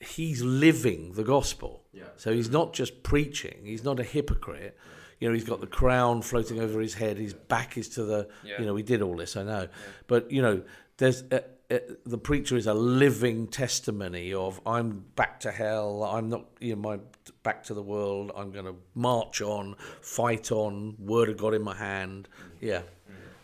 he's 0.00 0.40
living 0.40 1.12
the 1.12 1.24
gospel. 1.24 1.84
Yeah. 1.92 2.04
So 2.16 2.32
he's 2.32 2.48
not 2.48 2.72
just 2.72 3.02
preaching. 3.02 3.58
He's 3.64 3.84
not 3.84 4.00
a 4.00 4.02
hypocrite. 4.02 4.74
You 5.22 5.28
know, 5.28 5.34
he's 5.34 5.44
got 5.44 5.60
the 5.60 5.68
crown 5.68 6.20
floating 6.20 6.58
over 6.58 6.80
his 6.80 6.94
head. 6.94 7.16
His 7.16 7.32
back 7.32 7.78
is 7.78 7.88
to 7.90 8.02
the. 8.02 8.28
Yeah. 8.42 8.58
You 8.58 8.66
know, 8.66 8.74
we 8.74 8.82
did 8.82 9.02
all 9.02 9.16
this, 9.16 9.36
I 9.36 9.44
know. 9.44 9.68
But 10.08 10.32
you 10.32 10.42
know, 10.42 10.62
there's 10.96 11.22
uh, 11.30 11.42
uh, 11.70 11.78
the 12.04 12.18
preacher 12.18 12.56
is 12.56 12.66
a 12.66 12.74
living 12.74 13.46
testimony 13.46 14.34
of 14.34 14.60
I'm 14.66 15.04
back 15.14 15.38
to 15.40 15.52
hell. 15.52 16.02
I'm 16.02 16.28
not. 16.28 16.46
You 16.58 16.74
know, 16.74 16.82
my 16.82 16.98
back 17.44 17.62
to 17.66 17.74
the 17.74 17.84
world. 17.84 18.32
I'm 18.34 18.50
going 18.50 18.64
to 18.64 18.74
march 18.96 19.40
on, 19.40 19.76
fight 20.00 20.50
on. 20.50 20.96
Word 20.98 21.28
of 21.28 21.36
God 21.36 21.54
in 21.54 21.62
my 21.62 21.76
hand. 21.76 22.28
Yeah. 22.60 22.82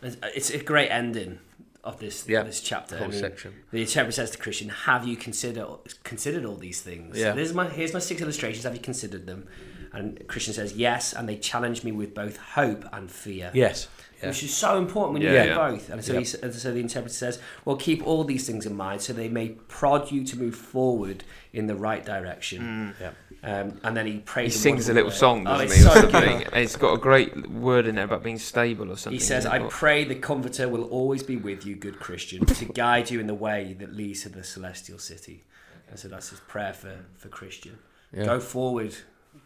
It's, 0.03 0.17
it's 0.35 0.51
a 0.51 0.59
great 0.59 0.89
ending 0.89 1.39
of 1.85 2.01
this 2.01 2.29
Yeah, 2.29 2.43
this 2.43 2.61
chapter. 2.61 2.99
whole 2.99 3.13
section. 3.13 3.55
The 3.71 3.87
shepherd 3.87 4.15
says 4.15 4.33
to 4.33 4.39
Christian, 4.39 4.69
"Have 4.71 5.07
you 5.07 5.17
considered 5.17 5.69
considered 6.03 6.45
all 6.45 6.57
these 6.57 6.81
things? 6.81 7.17
Yeah. 7.17 7.35
This 7.35 7.51
is 7.51 7.55
my 7.55 7.69
here's 7.69 7.93
my 7.93 8.01
six 8.01 8.21
illustrations. 8.21 8.65
Have 8.65 8.75
you 8.75 8.81
considered 8.81 9.29
them?" 9.29 9.47
And 9.93 10.27
Christian 10.29 10.55
says, 10.55 10.75
"Yes." 10.75 11.13
And 11.13 11.29
they 11.29 11.37
challenge 11.37 11.83
me 11.85 11.93
with 11.93 12.15
both 12.15 12.37
hope 12.37 12.85
and 12.93 13.11
fear. 13.11 13.51
Yes. 13.55 13.89
Yeah. 14.21 14.31
Which 14.31 14.43
is 14.43 14.53
so 14.57 14.79
important 14.79 15.13
when 15.15 15.23
you 15.23 15.29
Yeah, 15.31 15.43
do 15.45 15.49
yeah. 15.51 15.55
both. 15.71 15.91
And 15.91 16.05
so, 16.05 16.15
Yeah. 16.15 16.21
he, 16.21 16.37
and 16.43 16.53
so 16.53 16.73
the 16.73 16.81
interpreter 16.81 17.15
says, 17.15 17.39
Well, 17.65 17.77
keep 17.77 18.05
all 18.05 18.25
these 18.25 18.45
things 18.49 18.67
in 18.67 18.75
mind 18.77 19.01
so 19.01 19.13
they 19.13 19.29
may 19.29 19.51
prod 19.69 20.11
you 20.11 20.25
to 20.25 20.37
move 20.37 20.57
forward 20.57 21.23
in 21.53 21.69
the 21.69 21.77
right 21.77 22.05
direction. 22.05 22.97
Yeah. 23.01 23.11
Um, 23.45 23.79
and 23.85 23.97
then 23.97 24.07
he 24.07 24.15
He 24.15 24.19
prays. 24.19 24.57
in 24.57 24.61
sings 24.61 24.89
a 24.89 24.93
little 24.93 25.11
way. 25.11 25.17
song, 25.17 25.47
Oh, 25.47 25.53
doesn't 25.53 25.67
it's 25.67 25.77
he? 25.77 25.83
so 25.83 26.11
something. 26.11 26.45
It's 26.53 26.75
got 26.75 26.95
a 26.95 26.99
great 26.99 27.49
word 27.49 27.87
in 27.87 27.95
there 27.95 28.07
about 28.07 28.25
being 28.25 28.41
stable 28.41 28.91
or 28.91 28.97
something. 28.97 29.17
He 29.21 29.25
says, 29.25 29.47
I 29.47 29.59
it? 29.59 29.71
pray 29.71 30.03
the 30.03 30.17
Comforter 30.17 30.69
will 30.69 30.85
always 30.87 31.23
be 31.23 31.37
with 31.37 31.65
you, 31.65 31.77
good 31.77 32.01
Christian, 32.01 32.45
to 32.45 32.65
guide 32.65 33.13
you 33.13 33.21
in 33.21 33.29
the 33.29 33.35
way 33.35 33.77
that 33.79 33.95
leads 33.95 34.23
to 34.25 34.31
the 34.31 34.43
celestial 34.43 34.99
city. 34.99 35.45
And 35.89 35.97
so 35.97 36.09
that's 36.09 36.31
his 36.31 36.41
prayer 36.41 36.73
for, 36.73 37.05
for 37.17 37.29
Christian. 37.29 37.79
Yeah. 38.13 38.25
Go 38.25 38.41
forward, 38.41 38.97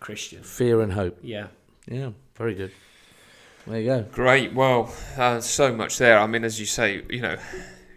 Christian. 0.01 0.43
Fear 0.43 0.83
and 0.83 0.93
hope. 0.93 1.19
Yeah. 1.23 1.49
Yeah. 1.87 2.11
Very 2.37 2.55
good. 2.55 2.73
There 3.67 3.81
you 3.81 3.87
go. 3.87 4.03
Great. 4.11 4.53
Well, 4.53 4.93
uh, 5.17 5.41
so 5.41 5.73
much 5.75 5.99
there. 5.99 6.19
I 6.19 6.27
mean, 6.27 6.43
as 6.45 6.59
you 6.59 6.67
say, 6.67 7.03
you 7.09 7.21
know, 7.21 7.37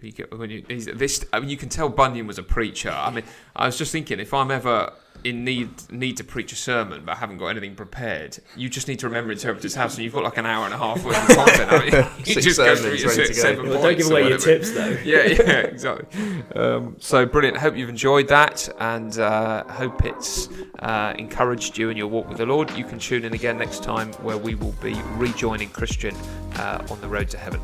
you 0.06 0.12
get, 0.12 0.38
when 0.38 0.50
you 0.50 0.64
he's, 0.68 0.86
this, 0.86 1.26
I 1.34 1.40
mean, 1.40 1.50
you 1.50 1.58
can 1.58 1.70
tell 1.70 1.90
Bunyan 1.90 2.28
was 2.28 2.38
a 2.38 2.44
preacher. 2.44 2.92
I 2.92 3.10
mean, 3.12 3.24
I 3.56 3.66
was 3.66 3.78
just 3.78 3.92
thinking, 3.92 4.20
if 4.20 4.34
I'm 4.34 4.52
ever 4.52 4.94
in 5.24 5.44
need 5.44 5.70
need 5.92 6.18
to 6.18 6.24
preach 6.24 6.52
a 6.52 6.56
sermon 6.56 7.02
but 7.04 7.14
I 7.14 7.16
haven't 7.16 7.38
got 7.40 7.48
anything 7.48 7.74
prepared, 7.74 8.38
you 8.56 8.70
just 8.70 8.88
need 8.88 9.00
to 9.00 9.08
remember 9.08 9.32
Interpreter's 9.32 9.74
House, 9.74 9.96
and 9.96 10.04
you've 10.04 10.14
got 10.14 10.24
like 10.24 10.38
an 10.38 10.46
hour 10.46 10.66
and 10.66 10.74
a 10.74 10.78
half 10.78 11.04
worth 11.04 11.18
of 11.18 11.36
content. 11.36 11.70
haven't 11.70 11.94
you, 11.94 12.00
you 12.26 12.34
Six 12.42 12.46
just 12.46 12.58
go 12.58 12.76
through 12.76 12.94
your 12.96 13.10
to 13.10 13.16
six, 13.16 13.30
go. 13.30 13.42
seven 13.42 13.70
Well, 13.70 13.80
points. 13.80 13.84
don't 13.84 13.98
give 13.98 14.12
away 14.12 14.30
your 14.30 14.38
tips, 14.38 14.72
though. 14.74 14.90
yeah, 15.04 15.26
yeah, 15.26 15.60
exactly. 15.62 16.22
Um, 16.56 16.96
so 17.00 17.26
brilliant. 17.26 17.58
Hope 17.58 17.76
you've 17.76 17.90
enjoyed 17.90 18.28
that, 18.28 18.70
and 18.80 19.18
uh, 19.18 19.64
hope 19.66 20.06
it's 20.06 20.50
uh, 20.80 21.14
encouraged 21.18 21.78
you 21.78 21.90
in 21.90 21.98
your 21.98 22.08
walk 22.08 22.28
with 22.30 22.38
the 22.38 22.46
Lord. 22.46 22.70
You 22.78 22.84
can 22.84 23.00
tune 23.00 23.26
in 23.26 23.34
again 23.34 23.58
next 23.58 23.84
time, 23.84 24.12
where 24.16 24.38
we 24.38 24.54
will 24.56 24.74
be 24.74 24.94
rejoining 25.16 25.70
Christian 25.70 26.16
uh, 26.58 26.86
on 26.92 27.02
the 27.02 27.08
road 27.08 27.30
to 27.30 27.38
heaven. 27.38 27.62